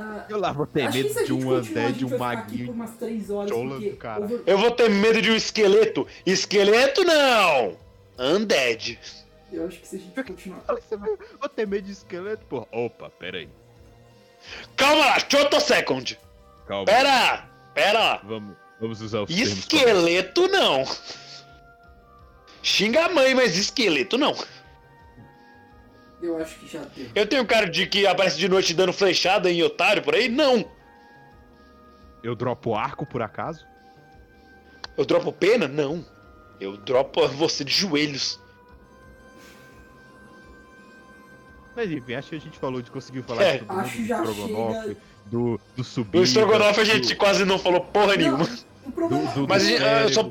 [0.01, 2.73] Ah, Eu lá vou ter medo de um undead, gente um maguinho.
[2.73, 4.25] umas 3 horas, chola porque do cara.
[4.25, 6.07] over- Eu vou ter medo de um esqueleto.
[6.25, 7.77] Esqueleto não!
[8.19, 8.99] Undead.
[9.53, 10.61] Eu acho que se a gente continuar.
[11.41, 12.67] Vou ter medo de esqueleto, porra.
[12.71, 13.49] Opa, pera aí.
[14.77, 16.19] Calma lá, choto second.
[16.69, 16.85] Calma.
[16.85, 18.21] Pera, pera.
[18.23, 20.85] Vamos, vamos usar termos Esqueleto não.
[22.63, 24.35] Xinga a mãe, mas esqueleto não.
[26.23, 27.07] Eu acho que já deu.
[27.15, 30.29] Eu tenho cara de que aparece de noite dando flechada em otário por aí?
[30.29, 30.65] Não.
[32.23, 33.65] Eu dropo arco por acaso?
[34.97, 35.67] Eu dropo pena?
[35.67, 36.05] Não.
[36.61, 38.39] Eu dropo você de joelhos.
[41.75, 43.59] Mas enfim, acho que a gente falou de conseguir falar É.
[43.59, 46.19] de todo mundo, Acho do já Strogonoff, chega- do, do subir.
[46.19, 48.47] No Strogonoff a gente quase não falou porra nenhuma.
[48.85, 50.31] O problema Do- do- Mas do ah, eu só-.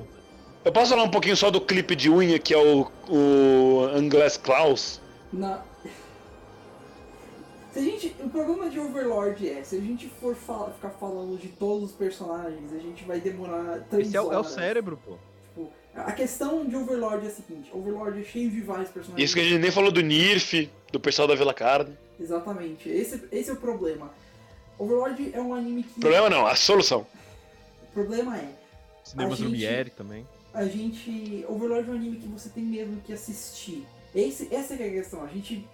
[0.65, 4.35] Eu posso falar um pouquinho só do clipe de unha que é o, o Angles
[4.37, 5.01] Klaus?
[5.31, 5.61] Na...
[7.71, 11.37] Se a gente, o problema de Overlord é, se a gente for fala- ficar falando
[11.37, 14.51] de todos os personagens, a gente vai demorar três Esse é, o- é o horas.
[14.51, 15.17] cérebro, pô.
[15.53, 19.23] Tipo, a questão de Overlord é a seguinte, Overlord é cheio de vários personagens.
[19.23, 21.95] Isso que a gente nem falou do Nirf, do pessoal da Vila Carne.
[22.19, 24.11] Exatamente, esse, esse é o problema.
[24.79, 25.99] Overlord é um anime que...
[25.99, 27.05] Problema não, a solução.
[27.83, 28.49] O problema é,
[29.03, 30.25] Cinemas Lumiere também.
[30.53, 31.45] a gente.
[31.47, 33.85] Overlord é um anime que você tem mesmo que assistir.
[34.15, 35.23] Esse, essa é a questão.
[35.23, 35.67] A gente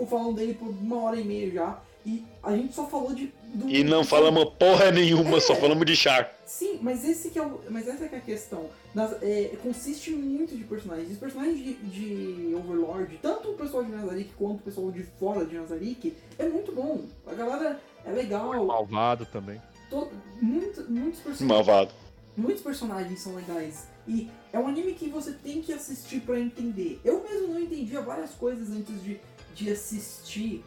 [0.00, 1.78] ficou falando dele por uma hora e meia já.
[2.06, 3.30] E a gente só falou de.
[3.52, 5.40] Do, E não falamos porra nenhuma, É.
[5.40, 6.32] só falamos de Char.
[6.46, 8.70] Sim, mas esse que é o, mas essa que é a questão.
[8.94, 11.10] Nas- é, consiste muito de personagens.
[11.10, 15.44] Os personagens de, de Overlord, tanto o pessoal de Nazarick quanto o pessoal de fora
[15.44, 17.02] de Nazarick, é muito bom.
[17.26, 18.64] A galera é legal.
[18.64, 19.60] Malvado também.
[19.90, 20.08] to-
[20.40, 21.40] muito, muitos personagens.
[21.66, 21.90] Malvado.
[22.34, 23.88] Muitos personagens são legais.
[24.08, 26.98] E é um anime que você tem que assistir pra entender.
[27.04, 29.20] Eu mesmo não entendia várias coisas antes de,
[29.64, 30.64] de assistir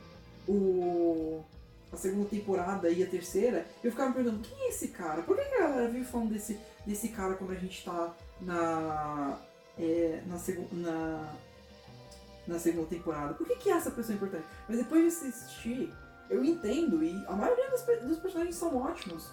[0.47, 1.43] o
[1.91, 3.67] a segunda temporada e a terceira.
[3.83, 5.21] Eu ficava me perguntando, quem é esse cara?
[5.21, 9.37] Por que a galera vive falando desse, desse cara quando a gente tá na.
[9.77, 11.33] é, na, segu, na,
[12.47, 13.35] na segunda temporada?
[13.35, 14.45] Por que, que essa pessoa é importante?
[14.67, 15.93] Mas depois de assistir,
[16.31, 19.31] eu entendo e a maioria dos, dos personagens são ótimos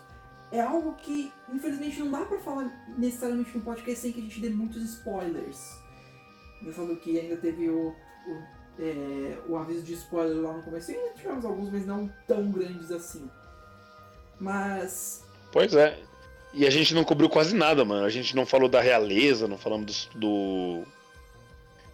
[0.53, 4.41] é algo que, infelizmente, não dá pra falar necessariamente no podcast sem que a gente
[4.41, 5.79] dê muitos spoilers.
[6.61, 8.43] Engraçado que ainda teve o, o,
[8.81, 10.91] é, o aviso de spoiler lá no começo.
[10.91, 13.29] E ainda tivemos alguns, mas não tão grandes assim.
[14.39, 15.23] Mas.
[15.53, 15.99] Pois é.
[16.53, 18.05] E a gente não cobriu quase nada, mano.
[18.05, 20.19] A gente não falou da realeza, não falamos do.
[20.19, 20.83] do-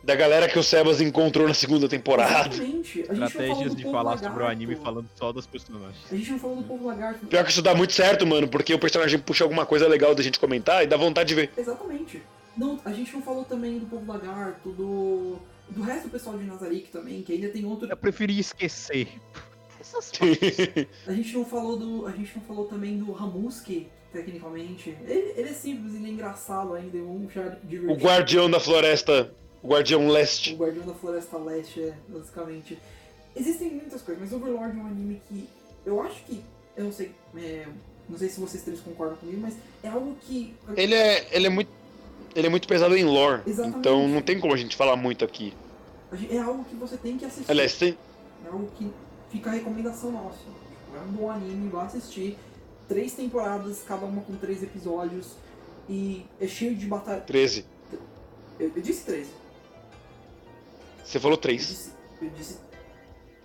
[0.02, 2.54] Da galera que o Sebas encontrou na segunda temporada.
[2.54, 3.02] Exatamente.
[3.08, 4.24] A gente Estratégias de falar lagarto.
[4.28, 5.96] sobre o anime falando só das personagens.
[6.10, 7.26] A gente não falou do povo lagarto.
[7.26, 10.22] Pior que isso dá muito certo, mano, porque o personagem puxa alguma coisa legal da
[10.22, 11.50] gente comentar e dá vontade de ver.
[11.58, 12.22] Exatamente.
[12.56, 15.38] Não, a gente não falou também do povo lagarto, do.
[15.70, 17.88] Do resto do pessoal de Nazarick também, que ainda tem outro.
[17.88, 19.09] Eu preferi esquecer.
[19.80, 20.10] Essas
[21.06, 22.06] A gente não falou do.
[22.06, 24.97] A gente não falou também do Ramuski, tecnicamente.
[25.06, 27.26] Ele, ele é simples, ele é engraçado ainda, é um
[27.64, 27.93] divertido.
[27.93, 29.32] o guardião da floresta.
[29.62, 30.55] O guardião O leste.
[30.55, 32.78] Guardião da Floresta Leste, é, basicamente.
[33.34, 35.48] Existem muitas coisas, mas Overlord é um anime que.
[35.84, 36.40] Eu acho que.
[36.76, 37.12] Eu não sei.
[37.36, 37.66] é,
[38.09, 40.55] não sei se vocês três concordam comigo, mas é algo que.
[40.76, 41.70] Ele é, ele é muito.
[42.36, 43.42] Ele é muito pesado em lore.
[43.46, 43.78] Exatamente.
[43.78, 45.54] Então não tem como a gente falar muito aqui.
[46.30, 47.50] É algo que você tem que assistir.
[47.50, 47.96] Aliás, tem.
[48.44, 48.90] É algo que
[49.30, 50.36] fica a recomendação nossa.
[50.38, 52.38] Tipo, É um bom anime, vá assistir.
[52.86, 55.32] Três temporadas, cada uma com três episódios.
[55.88, 57.20] E é cheio de batalha.
[57.22, 57.64] 13.
[58.60, 59.30] Eu, eu disse 13.
[61.04, 61.66] Você falou Eu 3.
[61.66, 61.90] disse,
[62.20, 62.58] eu disse.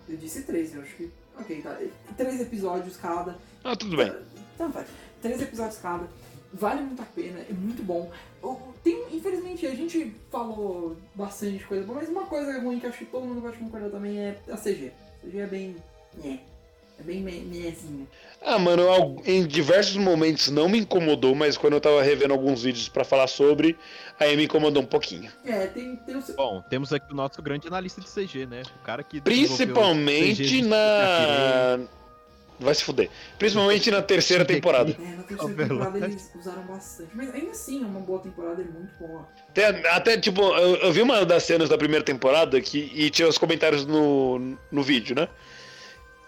[0.09, 1.11] Eu disse 13, eu acho que.
[1.39, 1.77] Ok, tá.
[2.17, 3.37] Três episódios cada.
[3.63, 4.13] Ah, tudo bem.
[4.55, 4.85] Então vai.
[5.21, 6.07] Três episódios cada.
[6.53, 8.11] Vale muito a pena, é muito bom.
[8.83, 12.99] Tem, infelizmente, a gente falou bastante coisa boa, mas uma coisa ruim que eu acho
[12.99, 14.91] que todo mundo vai concordar também é a CG.
[15.23, 15.75] A CG é bem.
[16.23, 16.37] É.
[16.99, 18.05] É bem me- mezinha.
[18.41, 18.83] Ah, mano,
[19.25, 23.25] em diversos momentos não me incomodou, mas quando eu tava revendo alguns vídeos pra falar
[23.27, 23.75] sobre,
[24.19, 25.31] aí me incomodou um pouquinho.
[25.43, 26.23] É, tem, tem o.
[26.35, 28.61] Bom, temos aqui o nosso grande analista de CG, né?
[28.81, 29.19] O cara que.
[29.21, 31.79] Principalmente CGs na.
[32.61, 33.09] Vai se fuder.
[33.39, 34.91] Principalmente na terceira temporada.
[34.91, 37.09] É, na terceira temporada eles usaram bastante.
[37.15, 39.27] Mas ainda assim, é uma boa temporada, é muito boa.
[39.49, 43.27] Até, até, tipo, eu, eu vi uma das cenas da primeira temporada que, e tinha
[43.27, 45.27] os comentários no, no vídeo, né?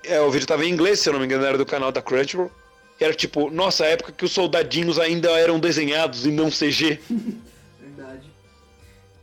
[0.04, 2.02] É, o vídeo tava em inglês, se eu não me engano, era do canal da
[2.02, 2.52] Crunchyroll.
[3.00, 7.00] E era tipo, nossa, a época que os soldadinhos ainda eram desenhados e não CG.
[7.80, 8.28] Verdade.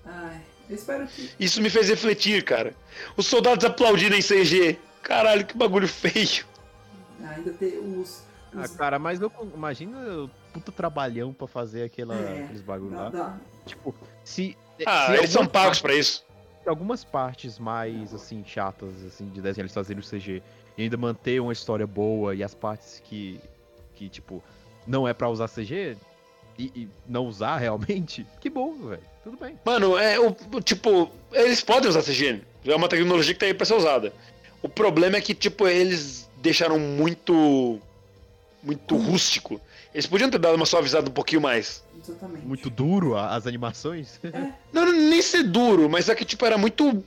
[0.06, 1.28] Ai, eu espero que.
[1.40, 2.72] Isso me fez refletir, cara.
[3.16, 4.78] Os soldados aplaudindo em CG.
[5.02, 6.48] Caralho, que bagulho feio.
[7.28, 8.22] Ainda ter os.
[8.54, 12.96] Ah, os cara, mas eu, imagina o puta trabalhão pra fazer aquela, É, aqueles bagulho
[12.96, 13.10] lá.
[13.10, 13.36] dá.
[13.66, 13.94] Tipo,
[14.24, 14.56] se.
[14.86, 16.24] Ah, se eles são pagos pra isso.
[16.66, 20.42] algumas partes mais, assim, chatas, assim, de desenho eles fazerem o CG
[20.78, 23.38] e ainda manter uma história boa e as partes que,
[23.94, 24.42] que tipo,
[24.86, 25.96] não é pra usar CG
[26.58, 29.02] e, e não usar realmente, que bom, velho.
[29.22, 29.58] Tudo bem.
[29.64, 32.40] Mano, é o o- tipo, eles podem usar CG.
[32.64, 34.12] É uma tecnologia que tá aí pra ser usada.
[34.62, 37.78] O problema é que, tipo, eles deixaram muito.
[38.62, 39.60] muito rústico.
[39.92, 41.82] Eles podiam ter dado uma suavizada um pouquinho mais.
[42.02, 42.46] Exatamente.
[42.46, 44.20] Muito duro a- as animações.
[44.72, 47.02] Não, não nem ser duro, mas é que, tipo, era muito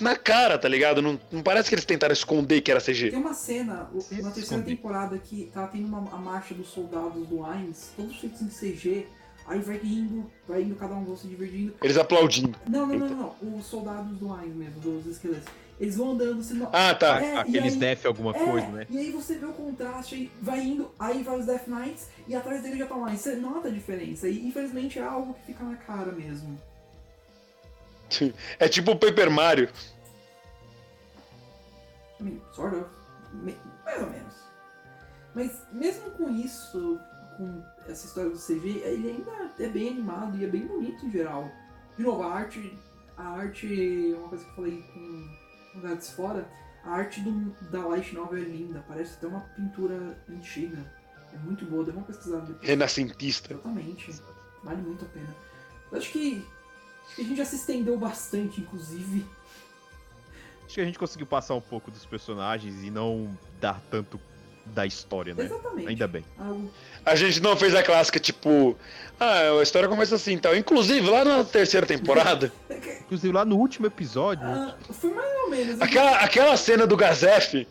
[0.00, 1.02] na cara, tá ligado?
[1.02, 3.10] Não, não parece que eles tentaram esconder que era CG.
[3.10, 4.64] Tem uma cena, na terceira escondi.
[4.64, 9.06] temporada, que tá tendo uma, a marcha dos soldados do Ainz, todos feitos em CG,
[9.46, 11.74] aí vai indo, vai indo, cada um se divertindo.
[11.82, 12.58] Eles aplaudindo.
[12.66, 15.46] Não, não, não, não, não, os soldados do Ainz mesmo, dos esqueletos.
[15.78, 16.70] Eles vão andando, você não...
[16.72, 17.20] Ah, tá.
[17.22, 18.86] É, Aqueles aí- def alguma É, coisa, né?
[18.88, 22.34] E aí você vê o contraste, aí vai indo, aí vai os Death Knights e
[22.34, 23.12] atrás dele já estão lá.
[23.12, 24.26] E você nota a diferença.
[24.28, 26.58] E infelizmente é algo que fica na cara mesmo.
[28.58, 29.68] É tipo o Paper Mario.
[32.52, 32.86] Sort of.
[33.84, 34.34] Mais ou menos.
[35.34, 36.98] Mas mesmo com isso,
[37.36, 41.10] com essa história do CG, ele ainda é bem animado e é bem bonito em
[41.10, 41.50] geral.
[41.96, 42.78] De novo, a arte.
[43.16, 44.14] A arte.
[44.16, 45.28] Uma coisa que eu falei com
[45.80, 46.48] Gats fora,
[46.84, 48.84] a arte do, da Light Novel é linda.
[48.86, 50.78] Parece até uma pintura antiga.
[51.32, 52.66] É muito boa, deu uma pesquisada depois.
[52.66, 53.52] Renascentista.
[53.52, 54.22] Exatamente.
[54.62, 55.34] Vale muito a pena.
[55.90, 56.46] Eu acho que,
[57.04, 59.26] acho que a gente já se estendeu bastante, inclusive.
[60.64, 64.20] Acho que a gente conseguiu passar um pouco dos personagens e não dar tanto
[64.74, 65.44] da história, né?
[65.44, 65.88] Exatamente.
[65.88, 66.24] Ainda bem.
[66.38, 66.70] Algo
[67.04, 68.76] A gente não fez a clássica, tipo.
[69.18, 70.54] Ah, a história começa assim, tal.
[70.56, 72.52] Inclusive, lá na terceira temporada,
[73.06, 75.80] Inclusive lá no último episódio, Ah, foi mais ou menos.
[75.80, 77.66] aquela, aquela cena do Gazef.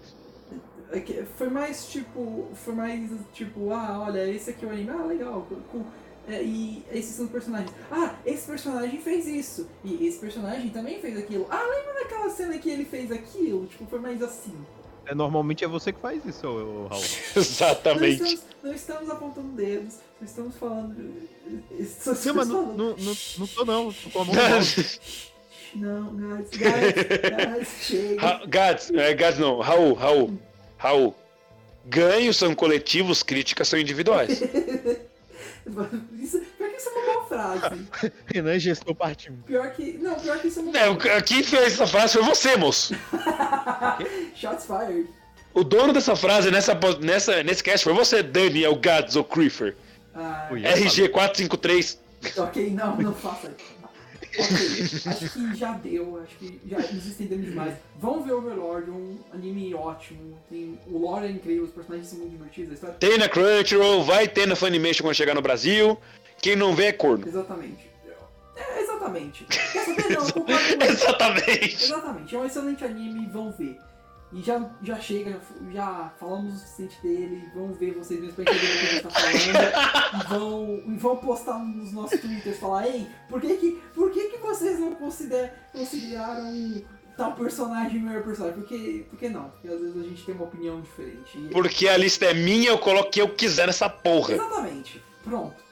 [0.91, 2.47] É Foi mais tipo.
[2.55, 5.85] Foi mais tipo, ah, olha, esse aqui é o anime, ah, legal, cool.
[6.27, 7.72] É, e esses são os personagens.
[7.91, 9.69] Ah, esse personagem fez isso.
[9.84, 11.45] E esse personagem também fez aquilo.
[11.51, 13.67] Ah, lembra daquela cena que ele fez aquilo?
[13.67, 14.55] Tipo, foi mais assim.
[15.06, 16.90] É, normalmente é você que faz isso, Raul.
[17.36, 18.23] Não Exatamente.
[18.23, 21.14] estamos, não estamos apontando dedos, não estamos falando.
[21.77, 22.77] Estamos Não, mas não, falando.
[22.77, 24.36] não, não, não tô não, tô com a mão.
[25.76, 28.45] Não, guys, guys, chega.
[28.48, 30.40] Gads, é, Gads não, Raul, Raul,
[30.77, 31.15] Raul.
[31.86, 34.41] Ganhos são coletivos, críticas são individuais.
[36.19, 36.41] Isso,
[36.76, 37.88] que isso é uma boa frase.
[38.34, 39.35] Renan gestou parte 1.
[39.43, 39.93] Pior que.
[39.97, 42.93] Não, pior que isso é uma É, o- quem fez essa frase foi você, moço.
[44.35, 45.07] Shots fired.
[45.53, 49.76] O dono dessa frase nessa, nessa, nesse cast foi você, Daniel Gads ou Creefer.
[50.14, 50.65] Ah, Ui.
[50.65, 51.99] RG 453.
[52.38, 53.76] ok, não, não faça isso.
[54.38, 57.73] Ok, acho que já deu, acho que já nos estendemos demais.
[58.02, 60.38] Vamos ver Overlord, um anime ótimo.
[60.49, 62.95] Tem, o lore é incrível, os personagens são muito divertidos, a história.
[62.99, 65.97] Tem na Crunchyroll, vai ter na Funimation quando chegar no Brasil.
[66.41, 67.28] Quem não vê é corno.
[67.28, 67.90] Exatamente.
[68.56, 69.44] É, exatamente.
[69.45, 70.10] Quer saber?
[70.12, 70.84] Não, concordo.
[70.86, 71.84] Exatamente.
[71.84, 73.78] Exatamente, é um excelente anime, vão ver.
[74.34, 75.40] E já, já chega,
[75.72, 79.03] já falamos o suficiente dele, vamos ver vocês mesmos pra entender o que a gente
[79.03, 80.24] tá falando.
[80.26, 84.30] e, vão, e vão postar nos nossos twitters, falar, ei, por que que, por que,
[84.30, 86.82] que vocês não consider, consideraram
[87.16, 88.60] tal personagem melhor personagem?
[88.60, 89.49] Por que, por que não?
[89.49, 91.38] Porque às vezes a gente tem uma opinião diferente.
[91.38, 94.34] E- Porque a lista é minha, eu coloco o que eu quiser nessa porra.
[94.34, 95.64] Exatamente, pronto.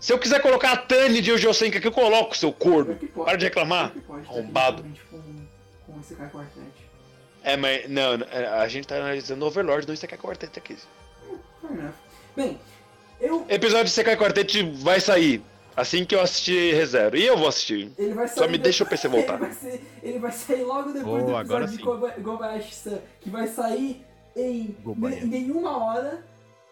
[0.00, 2.96] Se eu quiser colocar a Tani de Ojo Senka aqui, eu coloco, seu corno.
[2.96, 3.26] Que pode.
[3.26, 3.90] Para de reclamar.
[3.92, 4.82] Que pode, arrombado.
[4.82, 5.46] tecnicamente,
[5.86, 6.66] Com, com esse cara quartet.
[7.44, 10.76] É, mas não, é, a gente tá analisando Overlord, não Isekai Quartet aqui.
[12.36, 12.58] Bem,
[13.20, 15.42] eu Episódio de Isekai Quartet vai sair
[15.76, 17.16] assim que eu assistir ReZero.
[17.16, 17.92] E eu vou assistir.
[17.98, 19.34] Ele vai sair Só me deixa o PC voltar.
[19.40, 23.30] Ele vai, ser- ele vai sair logo depois Oh, do agora episódio de Kobayashi-san, que
[23.30, 24.04] vai sair
[24.36, 26.24] em ne- nenhuma hora,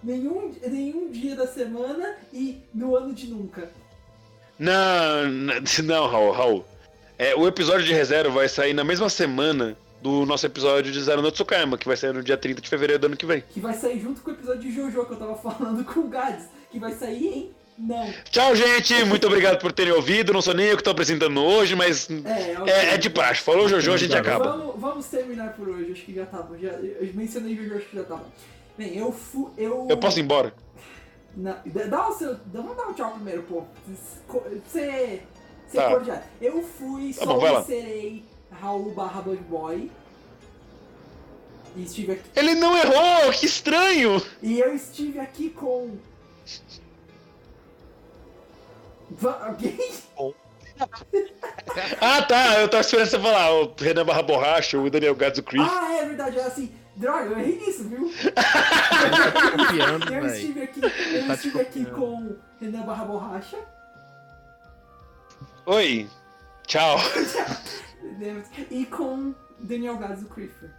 [0.02, 3.70] nenhum, nenhum dia da semana e no ano de nunca.
[4.58, 5.28] Não,
[5.84, 6.64] não, Raul, Raul.
[7.16, 11.20] É, o episódio de ReZero vai sair na mesma semana do nosso episódio de Zero
[11.22, 13.42] no Tsukayama, que vai sair no dia 30 de fevereiro do ano que vem.
[13.52, 16.08] Que vai sair junto com o episódio de Jojo que eu tava falando com o
[16.08, 18.12] Gads, que vai sair em não.
[18.30, 19.04] Tchau, gente!
[19.04, 20.32] Muito obrigado por terem ouvido.
[20.32, 22.72] Não sou nem eu que tô apresentando hoje, mas É, ok.
[22.72, 23.40] é, é de praxe.
[23.40, 24.56] Falou Jojo, a gente acaba.
[24.56, 26.56] Vamos, vamos terminar por hoje, acho que já tá bom.
[26.58, 28.26] Já, eu mencionei Jojo, acho que já tá bom.
[28.78, 29.50] Bem, eu fui.
[29.58, 29.86] Eu...
[29.90, 30.54] Eu posso ir embora?
[31.36, 32.34] Na- dá- o seu.
[32.34, 33.64] dá- Vamos dar um tchau primeiro, pô.
[33.86, 35.22] Você.
[35.66, 35.90] Você Tá.
[35.90, 36.22] cordial.
[36.40, 37.62] Eu fui, Tá só bom, vai lá.
[37.64, 39.90] serei Raul barra Bug Boy.
[41.76, 42.22] E estive aqui.
[42.34, 43.30] Ele não errou!
[43.32, 44.22] Que estranho!
[44.42, 45.96] E eu estive aqui com.
[49.42, 49.78] Alguém?
[52.00, 52.60] Ah, tá.
[52.60, 55.62] Eu tava esperando você falar o Renan Barra Borracha, o Daniel Gadzo Chris.
[55.68, 56.72] Ah, é verdade, é assim.
[56.98, 58.10] Droga, eu errei nisso, viu?
[58.34, 63.58] Tá copiando, Eu estive aqui, eu Tá estive aqui com Renan Barra Borracha.
[65.66, 66.08] Oi.
[66.66, 66.96] Tchau.
[68.70, 70.70] E com Daniel Gadzo Creeper.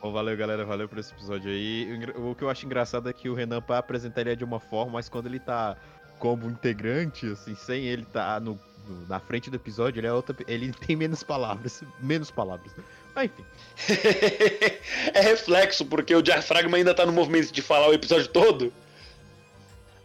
[0.00, 0.64] Bom, valeu, galera.
[0.64, 1.88] Valeu por esse episódio aí.
[2.16, 4.60] O que eu acho engraçado é que o Renan pra apresentar ele é de uma
[4.60, 5.76] forma, mas quando ele tá
[6.18, 10.36] como integrante, assim, sem ele tá no, no- na frente do episódio, ele é outra.
[10.46, 11.82] Ele tem menos palavras.
[12.00, 12.72] Menos palavras.
[13.14, 13.44] Mas enfim.
[15.14, 18.72] é reflexo, porque o diafragma ainda tá no movimento de falar o episódio todo.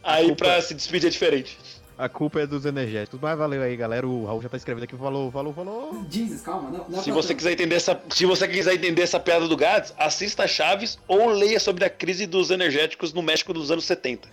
[0.03, 1.57] Aí culpa- pra se despedir é diferente.
[1.97, 3.19] A culpa é dos energéticos.
[3.19, 4.07] Mas valeu aí, galera.
[4.07, 4.95] O Raul já tá escrevendo aqui.
[4.95, 6.05] Falou, falou, falou.
[6.09, 6.85] Jesus, calma, não.
[6.87, 9.93] não é Se você quiser entender essa, se você quiser entender essa piada do Gats,
[9.97, 14.29] assista Chaves ou leia sobre a crise dos energéticos no México dos anos 70.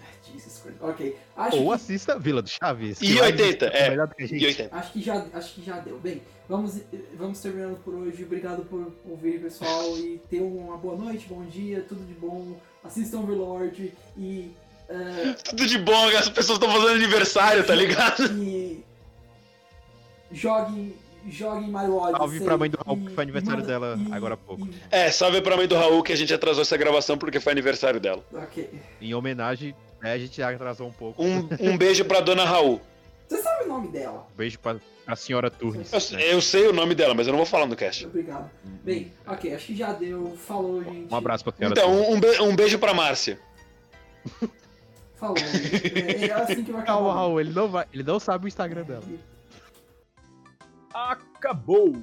[0.89, 1.17] Ok.
[1.37, 3.01] Acho Ou que, assista Vila do Chaves.
[3.01, 3.91] E que lá 80, eles é.
[3.91, 4.43] melhor do que a gente.
[4.43, 4.77] E 80.
[4.77, 5.99] acho que já, acho que já deu.
[5.99, 6.81] Bem, vamos,
[7.17, 8.23] vamos terminando por hoje.
[8.25, 9.97] Obrigado por ouvir, pessoal.
[9.99, 12.57] E tenham uma boa noite, bom dia, tudo de bom.
[12.85, 14.51] Assistam Overlord e.
[14.91, 18.25] eh, Tudo de bom, as pessoas estão fazendo aniversário, tá ligado?
[18.43, 18.85] e
[20.33, 20.95] joguem,
[21.29, 22.19] joguem Mario Odyssey.
[22.19, 24.67] Salve pra mãe do Raul, e- que foi aniversário e- dela e- agora há pouco.
[24.67, 27.53] e- É, salve pra mãe do Raul que a gente atrasou essa gravação porque foi
[27.53, 28.23] aniversário dela.
[28.33, 28.69] ok.
[29.01, 29.75] Em homenagem,
[30.05, 31.25] né, a gente atrasou um pouco.
[31.25, 32.81] Um, um beijo pra dona Raul.
[33.27, 34.29] Você sabe o nome dela?
[34.37, 35.91] beijo pra, pra senhora Turnes.
[35.93, 36.33] Eu, né?
[36.35, 38.07] eu sei o nome dela, mas eu não vou falar no cast.
[38.07, 38.51] Obrigado.
[38.85, 40.37] Bem, ok, acho que já deu.
[40.37, 41.11] Falou, gente.
[41.13, 43.41] Um abraço pra senhora Então, um, be- um beijo pra Márcia.
[45.15, 45.37] Falou.
[45.39, 46.99] É, é assim que vai acabar.
[46.99, 47.87] Calma, Raul, ele não vai.
[47.93, 49.03] Ele não sabe o Instagram dela.
[50.93, 51.97] Acabou!